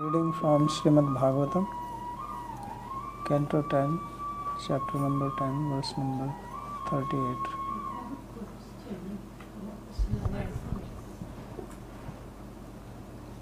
Reading 0.00 0.32
from 0.34 0.68
Srimad 0.68 1.12
Bhagavatam, 1.18 1.66
Canto 3.26 3.62
10, 3.62 3.98
chapter 4.64 4.96
number 4.96 5.28
10, 5.38 5.70
verse 5.70 5.92
number 5.98 6.32
38. 6.88 7.36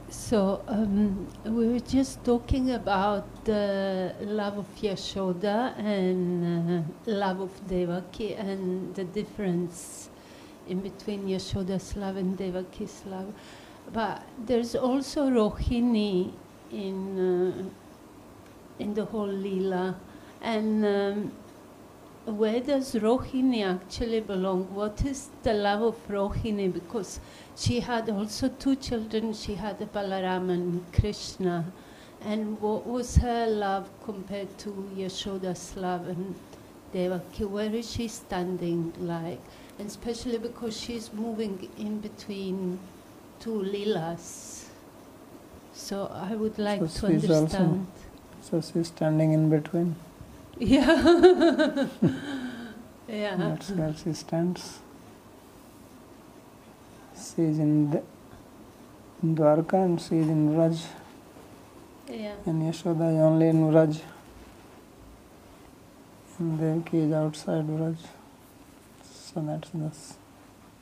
So 0.08 0.62
um, 0.66 1.26
we 1.44 1.68
were 1.68 1.78
just 1.80 2.24
talking 2.24 2.70
about 2.70 3.44
the 3.44 4.14
love 4.22 4.56
of 4.56 4.66
Yashoda 4.76 5.78
and 5.78 6.86
uh, 6.86 7.10
love 7.10 7.40
of 7.40 7.68
Devaki 7.68 8.32
and 8.32 8.94
the 8.94 9.04
difference 9.04 10.08
in 10.66 10.80
between 10.80 11.26
Yashoda's 11.26 11.94
love 11.96 12.16
and 12.16 12.38
Devaki's 12.38 13.02
love. 13.04 13.34
But 13.92 14.22
there's 14.46 14.74
also 14.74 15.28
Rohini 15.28 16.32
in 16.84 16.98
uh, 17.18 18.82
in 18.82 18.94
the 18.94 19.04
whole 19.04 19.26
lila, 19.26 19.96
and 20.42 20.84
um, 20.84 21.32
where 22.26 22.60
does 22.60 22.94
Rohini 22.94 23.64
actually 23.64 24.20
belong? 24.20 24.64
What 24.74 25.04
is 25.04 25.28
the 25.42 25.54
love 25.54 25.82
of 25.82 26.08
Rohini? 26.08 26.72
Because 26.72 27.20
she 27.56 27.80
had 27.80 28.10
also 28.10 28.48
two 28.48 28.74
children. 28.76 29.32
She 29.32 29.54
had 29.54 29.78
Balaram 29.92 30.50
and 30.50 30.92
Krishna. 30.92 31.64
And 32.22 32.60
what 32.60 32.84
was 32.86 33.16
her 33.16 33.46
love 33.46 33.88
compared 34.04 34.58
to 34.58 34.70
Yashoda's 34.96 35.76
love 35.76 36.08
and 36.08 36.34
Devaki? 36.92 37.44
Where 37.44 37.72
is 37.72 37.92
she 37.92 38.08
standing 38.08 38.92
like? 38.98 39.40
And 39.78 39.86
especially 39.86 40.38
because 40.38 40.76
she's 40.76 41.12
moving 41.12 41.68
in 41.78 42.00
between 42.00 42.80
two 43.38 43.62
lilas. 43.62 44.55
So 45.76 46.06
I 46.12 46.34
would 46.34 46.58
like 46.58 46.80
So 46.88 47.06
to 47.08 47.20
she's 47.20 47.30
also- 47.30 47.58
understand. 47.58 47.86
So 48.42 48.60
she's 48.60 48.88
standing 48.88 49.32
in 49.32 49.50
between. 49.50 49.94
Yeah. 50.58 50.86
yeah. 53.08 53.36
That's 53.36 53.70
where 53.70 53.94
she 53.94 54.12
stands. 54.14 54.78
She 57.14 57.42
is 57.42 57.58
in, 57.58 57.90
the, 57.90 58.02
in 59.22 59.36
Dwarka 59.36 59.84
and 59.84 60.00
she 60.00 60.16
is 60.18 60.28
in 60.28 60.54
Vraj. 60.54 60.82
Yeah. 62.08 62.34
And 62.46 62.62
Yashoda 62.62 63.12
is 63.14 63.20
only 63.20 63.48
in 63.48 63.60
Vraj. 63.70 64.00
And 66.38 66.58
Devaki 66.58 66.98
is 66.98 67.12
outside 67.12 67.66
Vraj. 67.66 67.96
So 69.02 69.42
that's 69.42 69.70
this. 69.74 70.14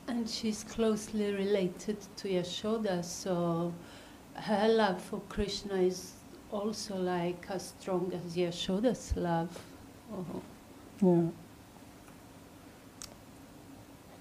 And 0.07 0.29
she's 0.29 0.63
closely 0.63 1.33
related 1.33 1.97
to 2.17 2.27
Yashoda, 2.29 3.03
so 3.03 3.73
her 4.35 4.67
love 4.67 5.01
for 5.01 5.19
Krishna 5.29 5.75
is 5.75 6.13
also 6.51 6.95
like 6.97 7.45
as 7.49 7.73
strong 7.79 8.11
as 8.13 8.35
Yashoda's 8.35 9.15
love. 9.15 9.57
Oh, 10.13 10.41
Yeah. 11.01 11.29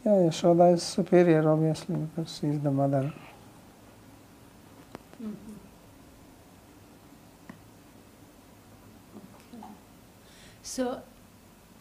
Yeah, 0.05 0.13
Yashoda 0.29 0.75
is 0.75 0.83
superior 0.83 1.49
obviously 1.51 1.97
because 1.97 2.39
she 2.39 2.47
is 2.49 2.61
the 2.61 2.71
mother. 2.71 3.13
mhm. 5.23 5.35
Okay. 9.55 9.65
So, 10.63 11.01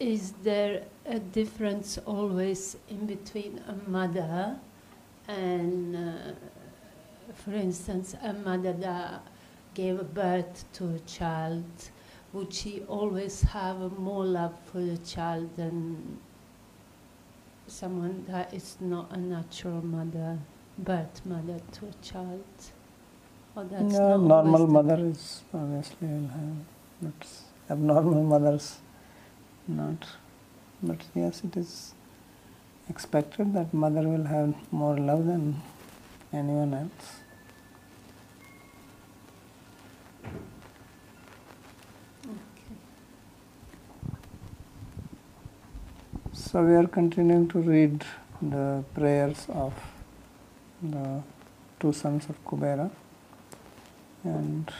is 0.00 0.32
there 0.42 0.84
a 1.06 1.18
difference 1.18 1.98
always 2.06 2.76
in 2.88 3.06
between 3.06 3.60
a 3.68 3.74
mother 3.90 4.56
and, 5.28 5.96
uh, 5.96 6.32
for 7.34 7.52
instance, 7.52 8.14
a 8.22 8.32
mother 8.32 8.72
that 8.72 9.22
gave 9.74 10.14
birth 10.14 10.64
to 10.74 10.94
a 10.94 10.98
child? 11.00 11.64
Would 12.32 12.52
she 12.52 12.82
always 12.88 13.42
have 13.42 13.98
more 13.98 14.24
love 14.24 14.54
for 14.66 14.80
the 14.80 14.98
child 14.98 15.54
than 15.56 16.18
someone 17.66 18.24
that 18.28 18.52
is 18.52 18.76
not 18.80 19.10
a 19.12 19.16
natural 19.16 19.84
mother, 19.84 20.38
birth 20.78 21.24
mother 21.24 21.60
to 21.72 21.86
a 21.86 21.92
child? 22.02 22.44
Or 23.56 23.64
that's 23.64 23.94
not 23.94 24.16
normal 24.20 24.66
mother 24.66 24.98
is 24.98 25.42
obviously 25.52 26.08
will 26.08 26.28
have, 26.28 26.56
but 27.00 27.28
abnormal 27.70 28.24
mothers 28.24 28.78
not. 29.68 30.06
But 30.82 30.98
yes, 31.14 31.42
it 31.44 31.56
is 31.56 31.94
expected 32.88 33.54
that 33.54 33.72
mother 33.72 34.02
will 34.08 34.24
have 34.24 34.54
more 34.72 34.98
love 34.98 35.26
than 35.26 35.62
anyone 36.32 36.74
else. 36.74 37.20
So 46.54 46.62
we 46.62 46.76
are 46.76 46.86
continuing 46.86 47.48
to 47.48 47.58
read 47.58 48.04
the 48.40 48.84
prayers 48.94 49.46
of 49.48 49.74
the 50.80 51.20
two 51.80 51.92
sons 51.92 52.26
of 52.28 52.36
Kubera. 52.44 52.92
And 54.22 54.70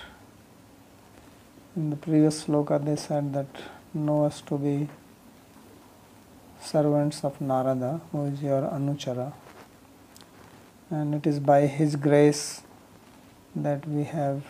in 1.74 1.90
the 1.90 1.96
previous 1.96 2.44
sloka 2.44 2.78
they 2.84 2.94
said 2.94 3.32
that 3.32 3.48
know 3.92 4.24
us 4.24 4.40
to 4.42 4.56
be 4.56 4.88
servants 6.60 7.24
of 7.24 7.40
Narada, 7.40 8.00
who 8.12 8.26
is 8.26 8.40
your 8.40 8.62
Anuchara. 8.62 9.32
And 10.90 11.12
it 11.16 11.26
is 11.26 11.40
by 11.40 11.62
his 11.62 11.96
grace 11.96 12.62
that 13.56 13.84
we 13.88 14.04
have 14.04 14.44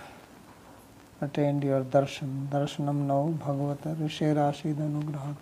attained 1.23 1.65
your 1.65 1.85
darshan. 1.85 2.49
Darshanam 2.49 3.07
now 3.07 3.33
Bhagavata 3.39 3.97
Rishirashid 3.97 4.75
Anugrahat. 4.75 5.37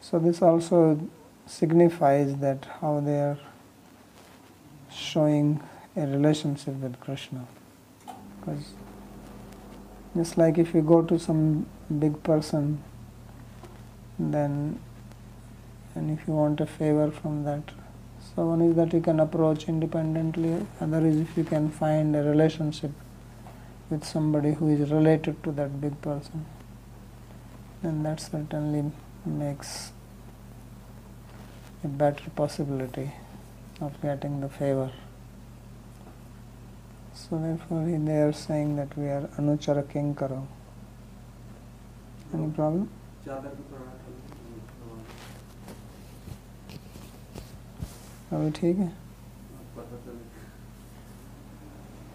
So 0.00 0.18
this 0.18 0.42
also 0.42 1.00
signifies 1.46 2.36
that 2.36 2.66
how 2.80 3.00
they 3.00 3.20
are 3.20 3.38
showing 4.92 5.60
a 5.96 6.06
relationship 6.06 6.74
with 6.74 6.98
Krishna. 7.00 7.46
Because 8.38 8.72
just 10.16 10.38
like 10.38 10.58
if 10.58 10.74
you 10.74 10.82
go 10.82 11.02
to 11.02 11.18
some 11.18 11.66
big 11.98 12.22
person, 12.22 12.82
then 14.18 14.80
and 15.94 16.16
if 16.16 16.26
you 16.28 16.34
want 16.34 16.60
a 16.60 16.66
favor 16.66 17.10
from 17.10 17.44
that, 17.44 17.70
so 18.34 18.46
one 18.46 18.62
is 18.62 18.76
that 18.76 18.92
you 18.92 19.00
can 19.00 19.20
approach 19.20 19.68
independently. 19.68 20.64
Other 20.80 21.04
is 21.06 21.16
if 21.16 21.36
you 21.36 21.44
can 21.44 21.70
find 21.70 22.14
a 22.14 22.22
relationship 22.22 22.92
with 23.90 24.04
somebody 24.04 24.54
who 24.54 24.68
is 24.68 24.90
related 24.90 25.42
to 25.42 25.52
that 25.52 25.80
big 25.80 26.00
person, 26.02 26.46
then 27.82 28.02
that 28.04 28.20
certainly 28.20 28.92
makes 29.28 29.92
a 31.84 31.88
better 31.88 32.30
possibility 32.34 33.12
of 33.80 34.00
getting 34.02 34.40
the 34.40 34.48
favor. 34.48 34.90
So 37.14 37.38
therefore 37.38 37.84
they 37.86 38.20
are 38.22 38.32
saying 38.32 38.76
that 38.76 38.96
we 38.96 39.06
are 39.08 39.28
Anuchara 39.38 39.84
Kinkaro. 39.84 40.46
Any 42.34 42.50
problem? 42.50 42.88
अभी 48.32 48.50
ठीक 48.56 48.78
है 48.78 48.92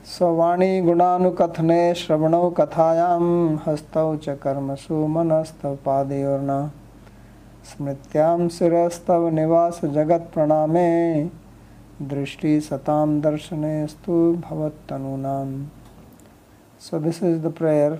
सवाणी 0.07 0.81
गुणानुकथने 0.81 1.94
श्रवणौ 2.01 2.50
कथायां 2.59 3.22
हस्तौ 3.66 4.16
च 4.25 4.35
कर्मसु 4.44 5.06
मनस्तव 5.16 5.75
पादयोर्न 5.85 6.51
स्मृत्याम 7.66 8.47
शिवस्तव 8.47 9.29
निवास 9.29 9.79
जगत 9.85 10.29
प्रणामे, 10.34 10.90
दृष्टि 12.01 12.59
सताम 12.62 13.19
दर्शने 13.22 13.75
स्तु 13.88 14.18
भवत 14.50 14.94
so 16.81 17.00
this 17.00 17.24
is 17.24 17.39
the 17.42 17.54
prayer 17.57 18.00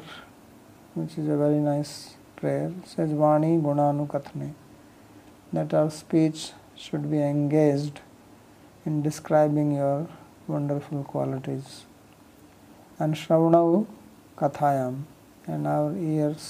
which 0.98 1.20
is 1.20 1.30
a 1.30 1.36
very 1.36 1.60
nice 1.60 1.92
prayer 2.40 2.72
सज 2.88 3.14
वाणी 3.14 3.58
गुणानुकथने 3.62 4.48
that 5.56 5.76
are 5.76 5.90
speech 5.90 6.36
should 6.80 7.06
be 7.06 7.18
engage 7.18 7.92
in 8.88 9.02
describing 9.02 9.74
your 9.78 10.08
wonderful 10.50 11.04
qualities 11.12 11.64
and 13.02 13.16
Shravan 13.16 13.56
kathayam 14.42 14.96
and 15.50 15.68
our 15.68 15.94
ears 16.08 16.48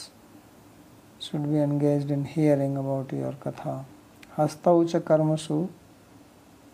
should 1.24 1.50
be 1.52 1.60
engaged 1.60 2.12
in 2.12 2.26
hearing 2.26 2.78
about 2.78 3.12
your 3.14 3.34
katha. 3.34 3.86
Hastaucha 4.38 5.00
karmasu 5.00 5.70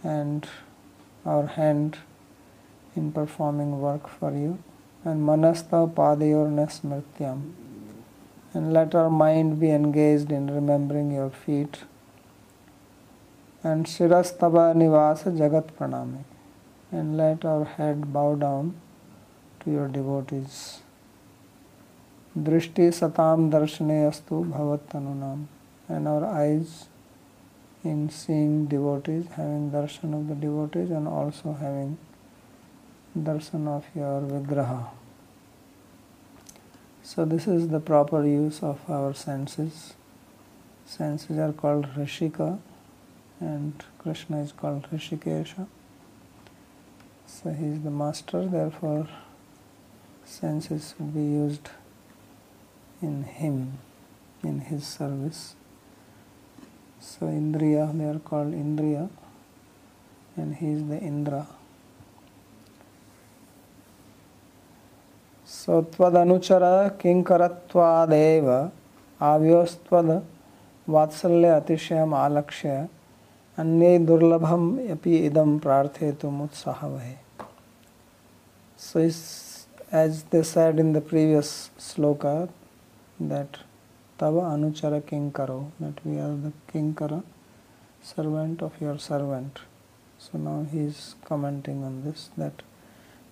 and 0.04 0.48
our 1.26 1.46
hand 1.46 1.98
in 2.96 3.12
performing 3.12 3.80
work 3.80 4.08
for 4.08 4.32
you. 4.32 4.58
And 5.06 5.22
manasta 5.28 5.88
padayorna 5.94 6.68
smrityam 6.68 7.54
and 8.54 8.74
let 8.74 8.96
our 8.96 9.10
mind 9.10 9.60
be 9.60 9.70
engaged 9.70 10.32
in 10.32 10.48
remembering 10.48 11.12
your 11.12 11.30
feet 11.30 11.84
and 13.64 13.86
Shirastava 13.86 14.74
Nivasa 14.74 15.36
Jagat 15.38 15.70
Pranami 15.78 16.24
and 16.92 17.18
let 17.18 17.46
our 17.46 17.66
head 17.66 18.12
bow 18.12 18.36
down 18.36 18.76
to 19.60 19.72
your 19.72 19.88
devotees. 19.88 20.80
Drishti 22.44 22.90
satam 22.94 23.52
darshane 23.52 24.08
astu 24.10 24.46
bhavat 24.50 24.80
tanunam. 24.92 25.46
And 25.88 26.08
our 26.08 26.26
eyes 26.26 26.86
in 27.84 28.10
seeing 28.10 28.66
devotees, 28.66 29.26
having 29.36 29.72
darshan 29.72 30.14
of 30.14 30.28
the 30.28 30.36
devotees 30.36 30.90
and 30.90 31.08
also 31.08 31.54
having 31.54 31.98
darshan 33.18 33.68
of 33.68 33.86
your 33.96 34.22
vigraha. 34.22 34.90
So 37.04 37.26
this 37.26 37.48
is 37.48 37.70
the 37.70 37.80
proper 37.80 38.24
use 38.26 38.62
of 38.62 38.80
our 38.90 39.14
senses. 39.14 39.94
Senses 40.86 41.38
are 41.38 41.54
called 41.54 41.88
Rishika 41.96 42.60
and 43.40 43.84
Krishna 43.98 44.42
is 44.42 44.52
called 44.52 44.88
Rishikesha. 44.92 45.68
So 47.26 47.52
he 47.52 47.66
is 47.66 47.82
the 47.82 47.92
master, 47.92 48.46
therefore 48.46 49.08
senses 50.26 50.94
should 50.96 51.14
be 51.14 51.22
used 51.22 51.70
in 53.02 53.24
him, 53.24 53.80
in 54.44 54.60
his 54.60 54.86
service. 54.86 55.56
So 57.00 57.26
Indriya, 57.26 57.98
they 57.98 58.06
are 58.06 58.20
called 58.20 58.54
Indriya, 58.54 59.10
and 60.36 60.56
he 60.56 60.72
is 60.72 60.86
the 60.88 61.00
Indra. 61.00 61.48
So 65.46 65.84
Tvadanuchara 65.84 66.98
Kinkaratvadev 66.98 68.72
Avyostvada 69.22 70.24
Vatsalya 70.88 71.64
Atishayam 71.64 72.12
Alakshya 72.12 72.90
अन्य 73.60 73.98
दुर्लभम 74.08 74.68
अपि 74.92 75.14
idam 75.30 75.58
प्रार्थेतुम 75.64 76.42
उत्साहवहे 76.42 77.16
so 78.78 79.00
as 79.92 80.24
they 80.32 80.42
said 80.44 80.80
in 80.80 80.94
the 80.94 81.02
previous 81.02 81.70
sloka 81.78 82.48
that 83.22 83.58
तब 84.20 84.38
अनुचर 84.42 85.00
king 85.10 85.32
करो 85.32 85.60
that 85.82 86.06
we 86.06 86.18
are 86.20 86.36
the 86.40 86.52
king 86.72 86.94
कर 86.94 87.20
servant 88.06 88.64
of 88.64 88.84
your 88.84 88.98
servant 89.00 89.60
so 90.20 90.38
now 90.38 90.64
he 90.66 90.86
is 90.86 91.02
commenting 91.28 91.84
on 91.84 92.02
this 92.04 92.30
that 92.40 92.62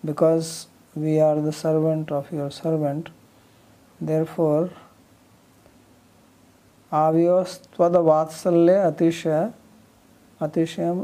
because 0.03 0.51
we 0.95 1.17
are 1.19 1.41
the 1.41 1.51
servant 1.53 2.11
of 2.11 2.33
your 2.35 2.49
servant 2.51 3.09
therefore 4.25 4.69
आवयोस्तद 6.91 7.95
अतिशय 8.69 9.49
अतिशय 10.41 11.03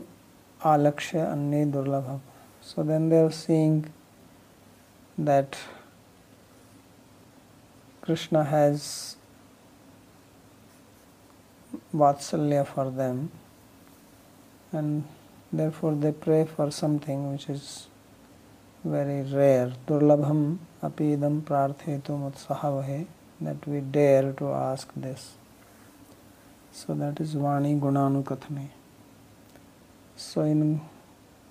आलक्ष्य 0.62 1.20
अन्य 1.22 1.66
दुर्लभ 1.68 2.20
so 2.66 2.84
then 2.84 3.10
they 3.10 3.24
are 3.24 3.30
seeing 3.34 3.82
that 5.20 5.56
Krishna 8.04 8.44
has 8.44 9.16
Vatsalya 11.96 12.68
for 12.68 12.92
them 12.92 13.32
and 14.74 15.06
therefore 15.54 15.96
they 15.96 16.12
pray 16.12 16.46
for 16.46 16.70
something 16.70 17.32
which 17.32 17.50
is 17.50 17.88
very 18.84 19.22
rare. 19.32 19.72
Durlabham 19.88 20.58
apidam 20.82 21.42
prarthetum 21.44 22.30
utsahavahe 22.30 23.06
that 23.40 23.66
we 23.68 23.80
dare 23.80 24.34
to 24.34 24.52
ask 24.52 24.92
this. 24.98 25.36
So 26.74 26.94
that 26.96 27.22
is 27.22 27.36
Vani 27.36 27.80
Gunanu 27.80 28.70
So 30.18 30.42
in 30.42 30.82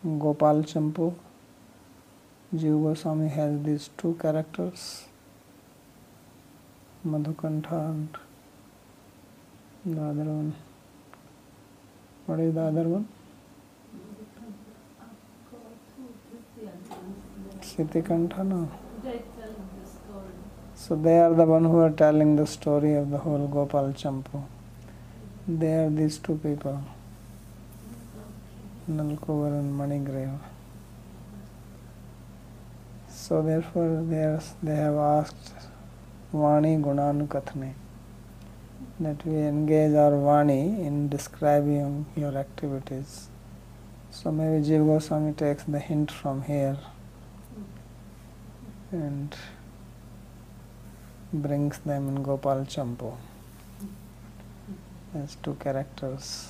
Gopal 0.04 0.64
Champu, 0.64 1.14
Jiva 2.54 2.82
Goswami 2.82 3.28
has 3.28 3.62
these 3.62 3.90
two 3.96 4.18
characters, 4.20 5.04
Madhukantha 7.06 7.90
and 7.90 8.16
the 9.84 10.00
other 10.00 10.22
one. 10.22 10.54
What 12.26 12.38
is 12.38 12.54
the 12.54 12.60
other 12.60 12.82
one? 12.84 13.08
Sitikantha, 17.60 18.46
no? 18.46 18.70
So 20.76 20.96
they 20.96 21.18
are 21.18 21.34
the 21.34 21.44
one 21.44 21.64
who 21.64 21.78
are 21.78 21.90
telling 21.90 22.36
the 22.36 22.46
story 22.46 22.94
of 22.94 23.10
the 23.10 23.18
whole 23.18 23.48
Gopal 23.48 23.92
Champu. 23.92 24.42
They 25.48 25.72
are 25.74 25.90
these 25.90 26.18
two 26.18 26.36
people. 26.36 26.82
Nalkovar 28.88 29.58
and 29.58 29.78
Manigreva. 29.78 30.38
So 33.08 33.42
therefore 33.42 34.04
they, 34.08 34.22
are, 34.22 34.42
they 34.62 34.74
have 34.76 34.94
asked 34.96 35.52
Vani 36.32 36.80
Gunanu 36.82 37.74
that 39.00 39.26
we 39.26 39.36
engage 39.36 39.94
our 39.94 40.12
Vani 40.12 40.86
in 40.86 41.08
describing 41.08 42.06
your 42.16 42.36
activities. 42.36 43.28
So 44.10 44.32
maybe 44.32 44.64
Jiva 44.64 44.86
Goswami 44.86 45.32
takes 45.32 45.64
the 45.64 45.78
hint 45.78 46.10
from 46.10 46.42
here 46.42 46.78
and 48.92 49.34
brings 51.32 51.78
them 51.78 52.08
in 52.08 52.22
Gopal 52.22 52.64
Champu 52.64 53.14
as 55.14 55.36
two 55.42 55.54
characters 55.54 56.48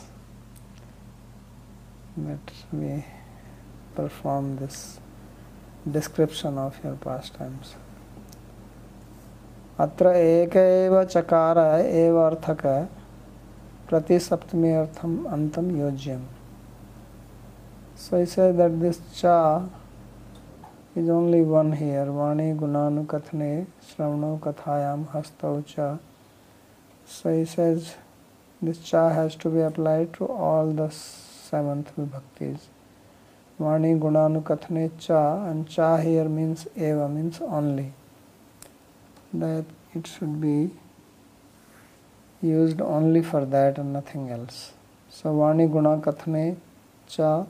that 2.17 2.52
we 2.73 3.05
perform 3.94 4.56
this 4.56 5.00
description 5.90 6.58
of 6.58 6.78
your 6.85 6.94
pastimes. 6.94 7.75
अत्र 9.78 10.06
एक 10.16 10.52
चकार 11.10 11.58
एव 11.80 12.16
अर्थक 12.20 12.62
प्रतिसप्तमी 13.88 14.72
अर्थम 14.72 15.14
अंतम 15.26 15.70
योज्यम 15.76 16.26
so 17.98 18.19
is 18.19 18.38
that 18.58 18.72
this 18.80 18.98
चा 19.12 19.36
is 20.96 21.10
only 21.10 21.40
one 21.44 21.72
here 21.72 22.08
वाणी 22.08 22.52
गुणानुकथने 22.54 23.50
श्रवण 23.88 24.36
कथायाम 24.38 25.06
हस्त 25.14 25.46
च 25.69 25.88
सो 27.08 27.30
इस 27.32 27.56
दिस 28.62 28.84
चा 28.90 29.08
has 29.10 29.38
to 29.42 29.50
be 29.50 29.60
applied 29.62 30.12
to 30.18 30.26
all 30.42 30.76
the 30.76 30.88
seventh 30.90 31.98
विभक्तिज 31.98 32.68
वाणी 33.58 33.94
गुणानुकथने 33.98 34.86
चा 35.00 35.25
एंड 35.48 35.64
चा 35.68 35.94
हियर 35.96 36.28
मीन्स 36.28 36.68
एव 36.82 37.06
means 37.08 37.42
only 37.42 37.90
That 39.32 39.64
it 39.94 40.06
should 40.06 40.40
be 40.40 40.70
used 42.42 42.80
only 42.80 43.22
for 43.22 43.44
that 43.44 43.78
and 43.78 43.92
nothing 43.92 44.30
else. 44.30 44.72
So 45.10 45.30
Vani 45.30 45.70
Guna 45.70 45.98
Kathane 45.98 46.56
Cha 47.06 47.46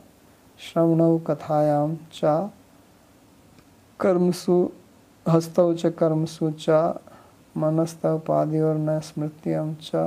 Shravnau 0.59 1.21
Kathayam 1.21 1.97
Cha 2.09 2.49
Karmsu 3.99 4.71
हस्तौ 5.25 5.73
च 5.73 5.89
कर्मसु 5.99 6.49
च 6.59 6.69
मनस्तव 7.63 8.17
पादियोर्न 8.27 8.99
स्मृत्यम 9.09 9.73
च 9.81 10.01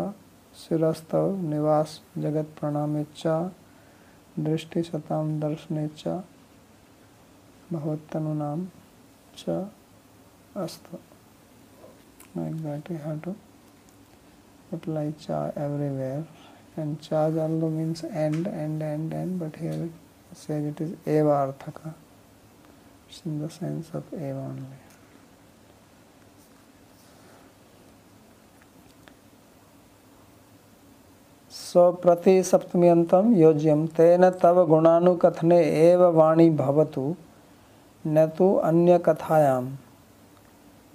शिरस्तव 0.63 1.31
निवास 1.51 2.01
जगत 2.25 2.51
प्रणामे 2.59 3.05
च 3.17 3.37
दृष्टि 4.49 4.83
सताम 4.83 5.39
दर्शने 5.41 5.87
च 5.99 6.21
भगवत्तनुनाम 7.73 8.67
च 9.39 9.59
अस्तु 10.65 10.99
like 12.37 12.63
that 12.63 12.89
we 12.89 12.97
have 12.97 13.21
to 13.23 13.35
apply 14.73 15.13
cha 15.27 15.43
everywhere 15.67 16.25
and 16.77 17.01
cha 17.01 17.27
also 17.27 17.69
means 17.77 18.05
end 18.05 18.47
end 18.47 18.83
end 18.83 19.15
end 19.15 19.39
but 19.39 19.57
here 19.57 19.79
it 19.85 20.37
says 20.45 20.65
it 20.73 20.81
is 20.81 20.91
eva 21.19 21.37
arthaka 21.45 21.95
it's 23.09 23.23
in 23.27 23.41
the 23.45 23.51
sense 23.61 23.95
of 24.01 24.13
eva 24.15 24.43
only 24.51 24.83
सो 31.67 31.91
प्रति 32.03 32.43
सप्तम्यंतम 32.43 33.33
योज्यम 33.37 33.87
तेन 33.97 34.29
तव 34.43 34.65
गुणानुकथने 34.67 35.59
एव 35.81 36.03
वाणी 36.17 36.49
भवतु 36.61 37.03
न 38.07 38.27
तो 38.39 38.55
अन्य 38.69 38.99
कथायाम 39.07 39.67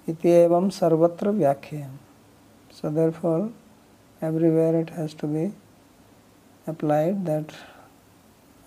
इति 0.09 0.29
एवं 0.29 0.69
सर्वत्र 0.79 1.29
व्याख्याम 1.39 1.95
so 2.79 2.89
therefore 2.97 3.49
everywhere 4.27 4.75
it 4.81 4.89
has 4.97 5.13
to 5.13 5.27
be 5.27 5.51
applied 6.71 7.25
that 7.25 7.51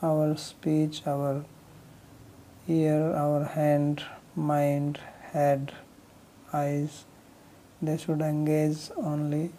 our 0.08 0.36
speech 0.42 1.00
our 1.12 1.32
ear 2.68 3.00
our 3.22 3.40
hand 3.54 4.04
mind 4.50 5.00
head 5.32 5.72
eyes 6.52 7.04
they 7.82 7.96
should 7.96 8.20
engage 8.20 8.90
only 8.96 9.50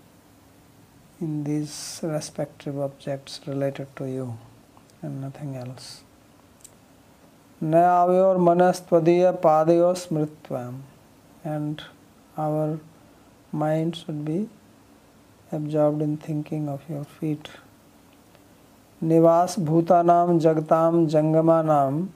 in 1.20 1.44
these 1.44 2.00
respective 2.04 2.80
objects 2.80 3.42
related 3.48 3.88
to 3.96 4.06
you 4.06 4.38
and 5.02 5.22
nothing 5.22 5.56
else. 5.56 6.02
Nayavyor 7.62 8.38
manastvadiya 8.38 9.40
padayo 9.40 9.94
smritvam. 9.94 10.80
And 11.55 11.83
our 12.37 12.81
mind 13.53 13.95
should 13.97 14.25
be 14.25 14.49
absorbed 15.53 16.03
in 16.03 16.17
thinking 16.17 16.69
of 16.69 16.83
your 16.91 17.05
feet. 17.05 17.49
Nivas 19.03 19.57
bhutanam 19.69 20.41
jagatam 20.47 21.09
jangamanam 21.13 22.09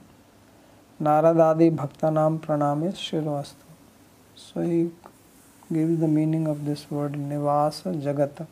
naradadi 1.01 1.69
bhaktanam 1.73 2.39
praname 2.41 2.91
shirvastu. 3.03 3.69
So 4.35 4.61
he 4.61 4.91
gives 5.71 5.99
the 6.01 6.09
meaning 6.09 6.47
of 6.47 6.65
this 6.65 6.91
word 6.91 7.13
nivasa 7.13 7.95
jagat 8.03 8.45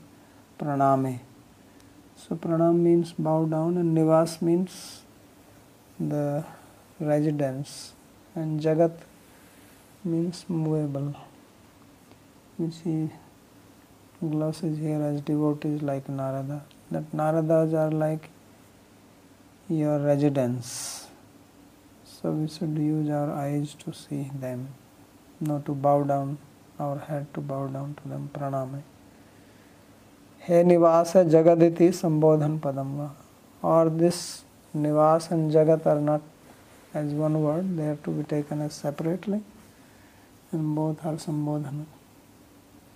praname. 0.57 1.19
So 2.15 2.35
pranam 2.37 2.79
means 2.87 3.13
bow 3.19 3.45
down 3.45 3.77
and 3.77 3.97
nivas 3.97 4.41
means 4.41 5.01
the 5.99 6.45
residence 7.01 7.93
and 8.33 8.61
jagat 8.61 8.93
means 10.11 10.45
movable 10.47 11.15
which 12.57 12.75
he 12.83 13.09
glosses 14.19 14.77
here 14.77 15.01
as 15.01 15.21
devotees 15.21 15.81
like 15.81 16.09
Narada. 16.09 16.61
That 16.91 17.11
Naradas 17.11 17.73
are 17.73 17.91
like 17.91 18.29
your 19.69 19.99
residence. 19.99 21.07
So 22.03 22.31
we 22.31 22.47
should 22.49 22.77
use 22.77 23.09
our 23.09 23.31
eyes 23.31 23.75
to 23.85 23.93
see 23.93 24.29
them, 24.39 24.69
not 25.39 25.65
to 25.67 25.73
bow 25.73 26.03
down 26.03 26.37
our 26.79 26.97
head 26.97 27.33
to 27.35 27.41
bow 27.41 27.67
down 27.67 27.95
to 28.01 28.09
them. 28.09 28.29
Praname. 28.33 28.81
He 30.39 30.53
nivas 30.53 31.13
jagaditi 31.13 31.89
sambodhan 32.01 32.59
padam. 32.59 33.09
Or 33.61 33.89
this 33.89 34.43
nivas 34.75 35.31
and 35.31 35.51
jagat 35.51 35.85
are 35.85 36.01
not 36.01 36.21
as 36.93 37.13
one 37.13 37.41
word, 37.41 37.77
they 37.77 37.87
are 37.87 37.97
to 38.03 38.09
be 38.09 38.23
taken 38.23 38.61
as 38.61 38.73
separately, 38.73 39.35
and 39.35 39.43
संबोध 40.51 40.95
हर 41.03 41.15
संबोधन। 41.17 41.85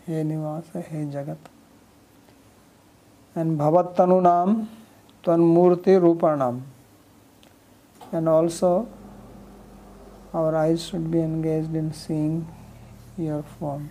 हे 0.07 0.23
निवास, 0.23 0.71
हे 0.75 1.05
जगत। 1.11 1.49
And 3.35 3.57
भवतनु 3.57 4.19
नाम 4.21 4.55
तन्मूर्ति 5.23 5.97
रूपाणाम 5.97 6.61
and 8.13 8.27
also 8.27 8.73
our 10.35 10.55
eyes 10.55 10.79
should 10.79 11.07
be 11.11 11.19
engage 11.19 11.75
in 11.75 11.89
seeing 12.01 13.21
your 13.21 13.41
form 13.59 13.87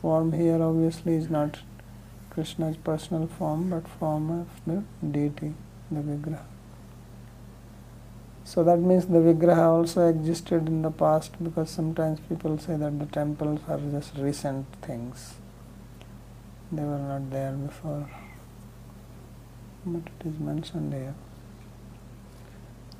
form 0.00 0.32
here 0.32 0.62
obviously 0.62 1.16
is 1.16 1.30
not 1.32 1.56
Krishna 2.34 2.70
is 2.70 2.78
personal 2.86 3.26
form 3.38 3.70
but 3.70 3.88
form 3.98 4.30
of 4.40 4.70
the 4.70 4.82
deity 5.04 5.54
the 5.92 6.04
विग्रह 6.06 6.53
so 8.44 8.62
that 8.62 8.78
means 8.78 9.06
the 9.06 9.18
vigraha 9.18 9.68
also 9.68 10.06
existed 10.08 10.68
in 10.68 10.82
the 10.82 10.90
past 10.90 11.32
because 11.42 11.70
sometimes 11.70 12.20
people 12.28 12.58
say 12.58 12.76
that 12.76 12.98
the 12.98 13.06
temples 13.06 13.60
are 13.68 13.80
just 13.90 14.14
recent 14.18 14.66
things. 14.82 15.34
They 16.70 16.82
were 16.82 16.98
not 16.98 17.30
there 17.30 17.52
before. 17.52 18.08
But 19.86 20.02
it 20.20 20.26
is 20.26 20.38
mentioned 20.38 20.92
here. 20.92 21.14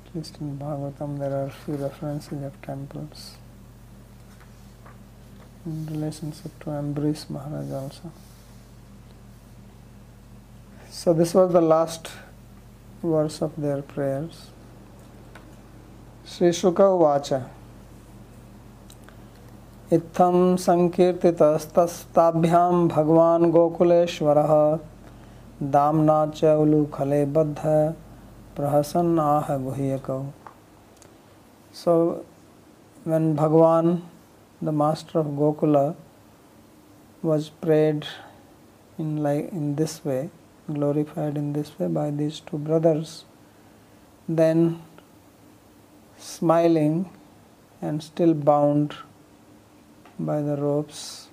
At 0.07 0.15
least 0.15 0.37
in 0.41 0.57
Bhagavatam 0.57 1.19
there 1.19 1.35
are 1.35 1.49
few 1.49 1.75
references 1.75 2.43
of 2.43 2.59
temples 2.63 3.37
in 5.65 5.85
relationship 5.87 6.57
to 6.61 6.65
Ambarish 6.71 7.29
Maharaj 7.29 7.71
also. 7.71 8.11
So 10.89 11.13
this 11.13 11.33
was 11.35 11.53
the 11.53 11.61
last 11.61 12.09
verse 13.03 13.41
of 13.41 13.55
their 13.57 13.81
prayers. 13.81 14.47
श्रीशुक 16.25 16.79
उवाच 16.81 17.27
इत 19.93 20.21
सङ्कीर्तितस्तस्ताभ्यां 20.61 22.87
भगवान् 22.87 23.51
गोकुलेश्वरः। 23.51 24.53
दाम्ना 25.75 26.15
च 26.29 26.53
उलूखले 26.61 27.19
बद्ध, 27.35 27.59
प्रहसन्नाह 28.55 29.51
गुह्यकौ। 29.65 30.17
So 31.75 31.93
when 33.05 33.35
Bhagavan 33.35 33.97
the 34.63 34.69
master 34.81 35.19
of 35.19 35.35
Gokul 35.37 35.77
was 37.25 37.49
prayed 37.61 38.05
in 38.99 39.17
lie 39.27 39.37
in 39.53 39.75
this 39.75 39.99
way 40.07 40.19
glorified 40.71 41.37
in 41.37 41.53
this 41.53 41.71
way 41.79 41.87
by 41.99 42.09
these 42.17 42.41
two 42.49 42.57
brothers 42.65 43.13
then 44.27 44.63
smiling 46.25 47.09
and 47.81 48.01
still 48.01 48.33
bound 48.33 48.95
by 50.17 50.41
the 50.41 50.55
ropes, 50.57 51.27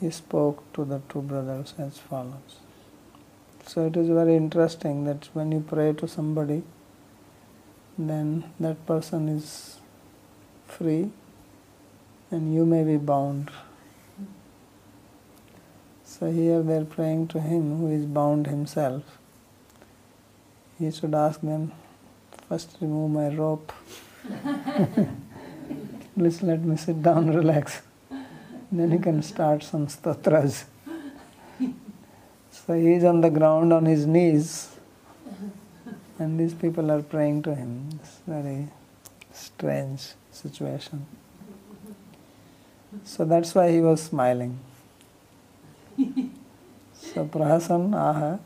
he 0.00 0.10
spoke 0.10 0.62
to 0.74 0.84
the 0.84 1.00
two 1.08 1.22
brothers 1.22 1.72
as 1.78 1.98
follows. 1.98 2.60
So 3.66 3.86
it 3.86 3.96
is 3.96 4.08
very 4.08 4.36
interesting 4.36 5.04
that 5.04 5.28
when 5.32 5.50
you 5.50 5.60
pray 5.60 5.92
to 5.94 6.06
somebody, 6.06 6.62
then 7.98 8.44
that 8.60 8.84
person 8.86 9.28
is 9.28 9.78
free 10.66 11.10
and 12.30 12.54
you 12.54 12.66
may 12.66 12.84
be 12.84 12.96
bound. 12.96 13.50
So 16.04 16.30
here 16.30 16.62
they 16.62 16.76
are 16.76 16.84
praying 16.84 17.28
to 17.28 17.40
him 17.40 17.78
who 17.78 17.90
is 17.90 18.04
bound 18.04 18.46
himself. 18.46 19.18
He 20.78 20.90
should 20.90 21.14
ask 21.14 21.40
them, 21.40 21.72
First, 22.48 22.76
remove 22.80 23.10
my 23.10 23.28
rope. 23.28 23.72
Please 26.16 26.42
let 26.42 26.60
me 26.62 26.76
sit 26.76 27.02
down, 27.02 27.34
relax. 27.34 27.82
Then 28.70 28.92
you 28.92 29.00
can 29.00 29.22
start 29.22 29.64
some 29.64 29.88
stotras. 29.88 30.64
So 32.50 32.74
he 32.74 32.94
is 32.94 33.04
on 33.04 33.20
the 33.20 33.30
ground 33.30 33.72
on 33.72 33.84
his 33.84 34.06
knees, 34.06 34.68
and 36.18 36.38
these 36.38 36.54
people 36.54 36.90
are 36.90 37.02
praying 37.02 37.42
to 37.42 37.54
him. 37.54 37.90
It's 38.00 38.18
very 38.26 38.68
strange 39.32 40.14
situation. 40.30 41.06
So 43.04 43.24
that's 43.24 43.54
why 43.54 43.70
he 43.70 43.80
was 43.80 44.02
smiling. 44.02 44.58
So 46.94 47.24
Prahasan 47.24 47.94
Aha 47.94 48.38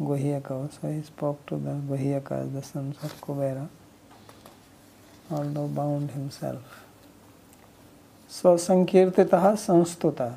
Guhyaka. 0.00 0.70
So 0.72 0.88
he 0.90 1.02
spoke 1.02 1.44
to 1.46 1.56
the 1.56 1.70
Guhyaka, 1.70 2.52
the 2.52 2.62
sons 2.62 2.96
of 3.02 3.20
Kubera, 3.20 3.68
although 5.30 5.68
bound 5.68 6.10
himself. 6.10 6.84
So 8.28 8.56
Sankirtitaha 8.56 9.54
Sanstuta. 9.56 10.36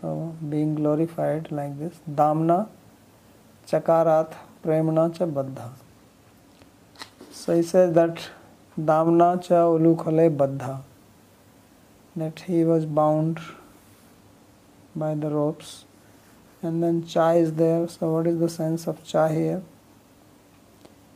So 0.00 0.34
being 0.48 0.74
glorified 0.74 1.50
like 1.50 1.78
this. 1.78 1.94
Damna 2.10 2.68
Chakarat 3.66 4.34
Premna 4.64 5.16
Cha 5.16 5.24
Baddha. 5.24 5.70
So 7.30 7.56
he 7.56 7.62
says 7.62 7.94
that 7.94 8.28
Damna 8.78 9.42
Cha 9.42 9.64
Ulukhale 9.64 10.36
Baddha. 10.36 10.82
That 12.14 12.40
he 12.40 12.64
was 12.64 12.84
bound 12.84 13.40
by 14.94 15.14
the 15.14 15.30
ropes 15.30 15.86
and 16.62 16.82
then 16.82 17.04
cha 17.04 17.30
is 17.32 17.54
there. 17.54 17.88
So, 17.88 18.12
what 18.12 18.26
is 18.26 18.38
the 18.38 18.48
sense 18.48 18.86
of 18.86 19.04
cha 19.04 19.28
here? 19.28 19.62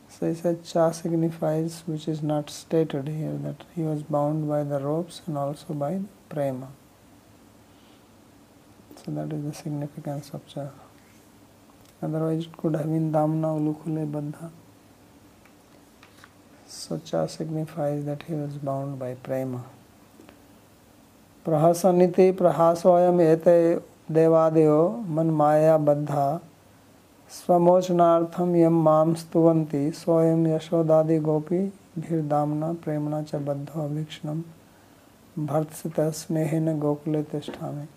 So, 0.09 0.27
he 0.27 0.35
said 0.35 0.65
cha 0.65 0.91
signifies, 0.91 1.83
which 1.85 2.07
is 2.07 2.21
not 2.21 2.49
stated 2.49 3.07
here, 3.07 3.37
that 3.43 3.63
he 3.75 3.83
was 3.83 4.03
bound 4.03 4.49
by 4.49 4.63
the 4.63 4.79
ropes 4.79 5.21
and 5.25 5.37
also 5.37 5.73
by 5.73 6.01
prema. 6.27 6.67
So, 8.97 9.11
that 9.11 9.31
is 9.31 9.43
the 9.43 9.53
significance 9.53 10.31
of 10.33 10.45
cha. 10.47 10.67
Otherwise, 12.01 12.45
it 12.45 12.57
could 12.57 12.75
have 12.75 12.85
been 12.85 13.11
damna 13.11 13.57
ulukhule 13.57 14.11
baddha. 14.11 14.51
So, 16.67 16.99
cha 17.05 17.27
signifies 17.27 18.03
that 18.05 18.23
he 18.23 18.33
was 18.33 18.57
bound 18.57 18.99
by 18.99 19.13
prema. 19.13 19.63
प्रहसनिति 21.45 22.31
प्रहासोऽयम् 22.35 23.81
देवादेव 24.09 24.75
मन 25.09 25.29
माया 25.35 25.77
बद्धा 25.77 26.27
स्वमोचनार्थम 27.31 28.55
यम 28.55 28.81
माम 28.83 29.13
स्तुवंती 29.13 29.89
स्वयं 29.93 30.45
यशोदादि 30.47 31.17
गोपी 31.19 31.59
भीर 31.97 32.21
दामना 32.27 32.71
प्रेमणा 32.83 33.21
च 33.23 33.35
बद्ध 33.45 33.69
अभिक्षणम 33.75 34.41
भर्त 35.47 35.73
सित 35.75 35.99
स्नेह 36.15 36.59
न 36.59 36.77
गोकुल 36.79 37.21
तिष्ठा 37.31 37.71
में 37.71 37.87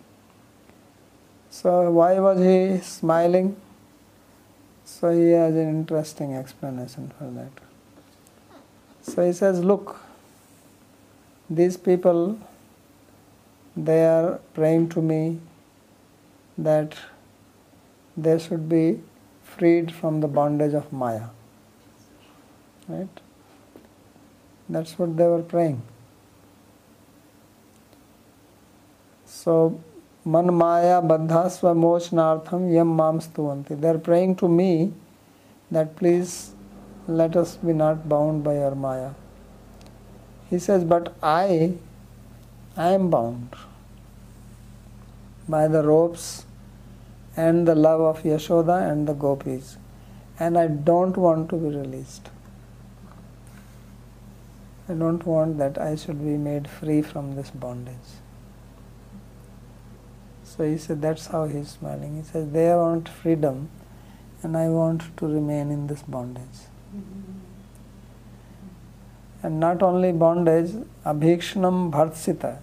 so 1.52 1.70
why 1.92 2.18
was 2.18 2.40
he 2.42 2.78
smiling 2.84 3.50
so 4.88 5.10
he 5.10 5.30
has 5.30 5.56
an 5.58 5.68
interesting 5.76 6.34
explanation 6.38 7.06
for 7.18 7.28
that 7.32 7.60
so 9.04 9.22
he 9.22 9.32
says 9.32 9.60
look 9.64 9.94
these 11.50 11.76
people 11.84 12.26
they 13.76 14.04
are 14.06 14.28
prem 14.54 14.86
to 14.94 15.02
me 15.02 15.22
that 16.64 16.96
they 18.16 18.38
should 18.38 18.68
be 18.68 19.00
freed 19.42 19.92
from 19.92 20.20
the 20.20 20.28
bondage 20.28 20.74
of 20.74 20.92
Maya. 20.92 21.28
Right? 22.88 23.08
That's 24.68 24.98
what 24.98 25.16
they 25.16 25.26
were 25.26 25.42
praying. 25.42 25.82
So, 29.24 29.80
man 30.24 30.52
maya 30.54 31.00
baddha 31.00 31.44
swamochnaartham 31.56 32.72
yam 32.74 32.94
mam. 32.94 33.64
They 33.68 33.88
are 33.88 33.98
praying 33.98 34.36
to 34.36 34.48
me 34.48 34.92
that 35.70 35.96
please 35.96 36.52
let 37.08 37.36
us 37.36 37.56
be 37.56 37.72
not 37.72 38.08
bound 38.08 38.44
by 38.44 38.58
our 38.58 38.74
maya. 38.74 39.10
He 40.50 40.58
says, 40.58 40.84
but 40.84 41.14
I, 41.22 41.74
I 42.76 42.90
am 42.90 43.08
bound 43.08 43.54
by 45.48 45.68
the 45.68 45.82
ropes 45.82 46.44
and 47.42 47.66
the 47.66 47.74
love 47.74 48.00
of 48.00 48.22
Yashoda 48.22 48.76
and 48.90 49.08
the 49.08 49.14
gopis, 49.14 49.76
and 50.38 50.58
I 50.58 50.66
don't 50.66 51.16
want 51.16 51.48
to 51.50 51.56
be 51.56 51.68
released. 51.76 52.30
I 54.88 54.94
don't 54.94 55.24
want 55.24 55.58
that 55.58 55.78
I 55.78 55.94
should 55.94 56.18
be 56.18 56.36
made 56.36 56.68
free 56.68 57.00
from 57.00 57.36
this 57.36 57.50
bondage. 57.50 58.10
So 60.42 60.64
he 60.68 60.76
said, 60.78 61.00
that's 61.00 61.28
how 61.28 61.44
he's 61.46 61.68
smiling. 61.70 62.16
He 62.16 62.24
says, 62.24 62.50
they 62.50 62.68
want 62.74 63.08
freedom, 63.08 63.68
and 64.42 64.56
I 64.56 64.68
want 64.68 65.04
to 65.18 65.26
remain 65.26 65.70
in 65.70 65.86
this 65.86 66.02
bondage. 66.02 66.64
And 69.42 69.60
not 69.60 69.82
only 69.82 70.12
bondage, 70.12 70.72
abhikshanam 71.06 71.92
bhartsita. 71.92 72.58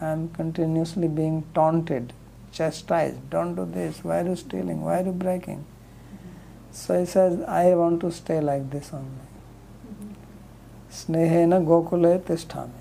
I 0.00 0.08
am 0.08 0.28
continuously 0.30 1.08
being 1.08 1.44
taunted, 1.54 2.12
chastised. 2.60 3.18
Don't 3.30 3.54
do 3.54 3.66
this. 3.78 4.04
Why 4.04 4.20
are 4.20 4.28
you 4.28 4.36
stealing? 4.36 4.82
Why 4.82 5.00
are 5.00 5.06
you 5.06 5.12
breaking? 5.12 5.64
Mm-hmm. 5.64 6.30
So 6.72 7.00
he 7.00 7.06
says, 7.06 7.40
I 7.42 7.74
want 7.74 8.00
to 8.02 8.12
stay 8.12 8.40
like 8.40 8.70
this 8.70 8.92
only. 8.92 9.26
Snehena 10.90 11.64
Gokule 11.64 12.20
Tisthami. 12.20 12.80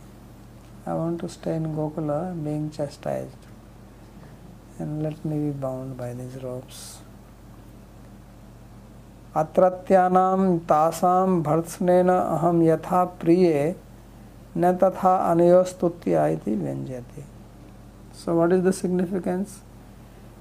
I 0.86 0.94
want 0.94 1.22
to 1.22 1.30
stay 1.30 1.56
in 1.56 1.76
Gokula 1.76 2.20
being 2.44 2.72
chastised 2.72 3.38
and 4.80 5.04
let 5.04 5.24
me 5.24 5.52
be 5.52 5.52
bound 5.52 5.98
by 5.98 6.14
these 6.14 6.42
ropes. 6.44 6.82
अत्रत्यानां 9.40 10.58
तासां 10.70 11.42
भर्त्सनेन 11.48 12.10
अहम 12.10 12.62
यथा 12.64 13.04
प्रिये 13.22 13.60
न 14.58 14.72
तथा 14.84 15.16
अनयोस्तुत्या 15.32 16.28
इति 16.28 16.56
व्यंजयते 16.64 17.26
So 18.22 18.36
what 18.36 18.52
is 18.52 18.64
the 18.64 18.74
significance? 18.74 19.60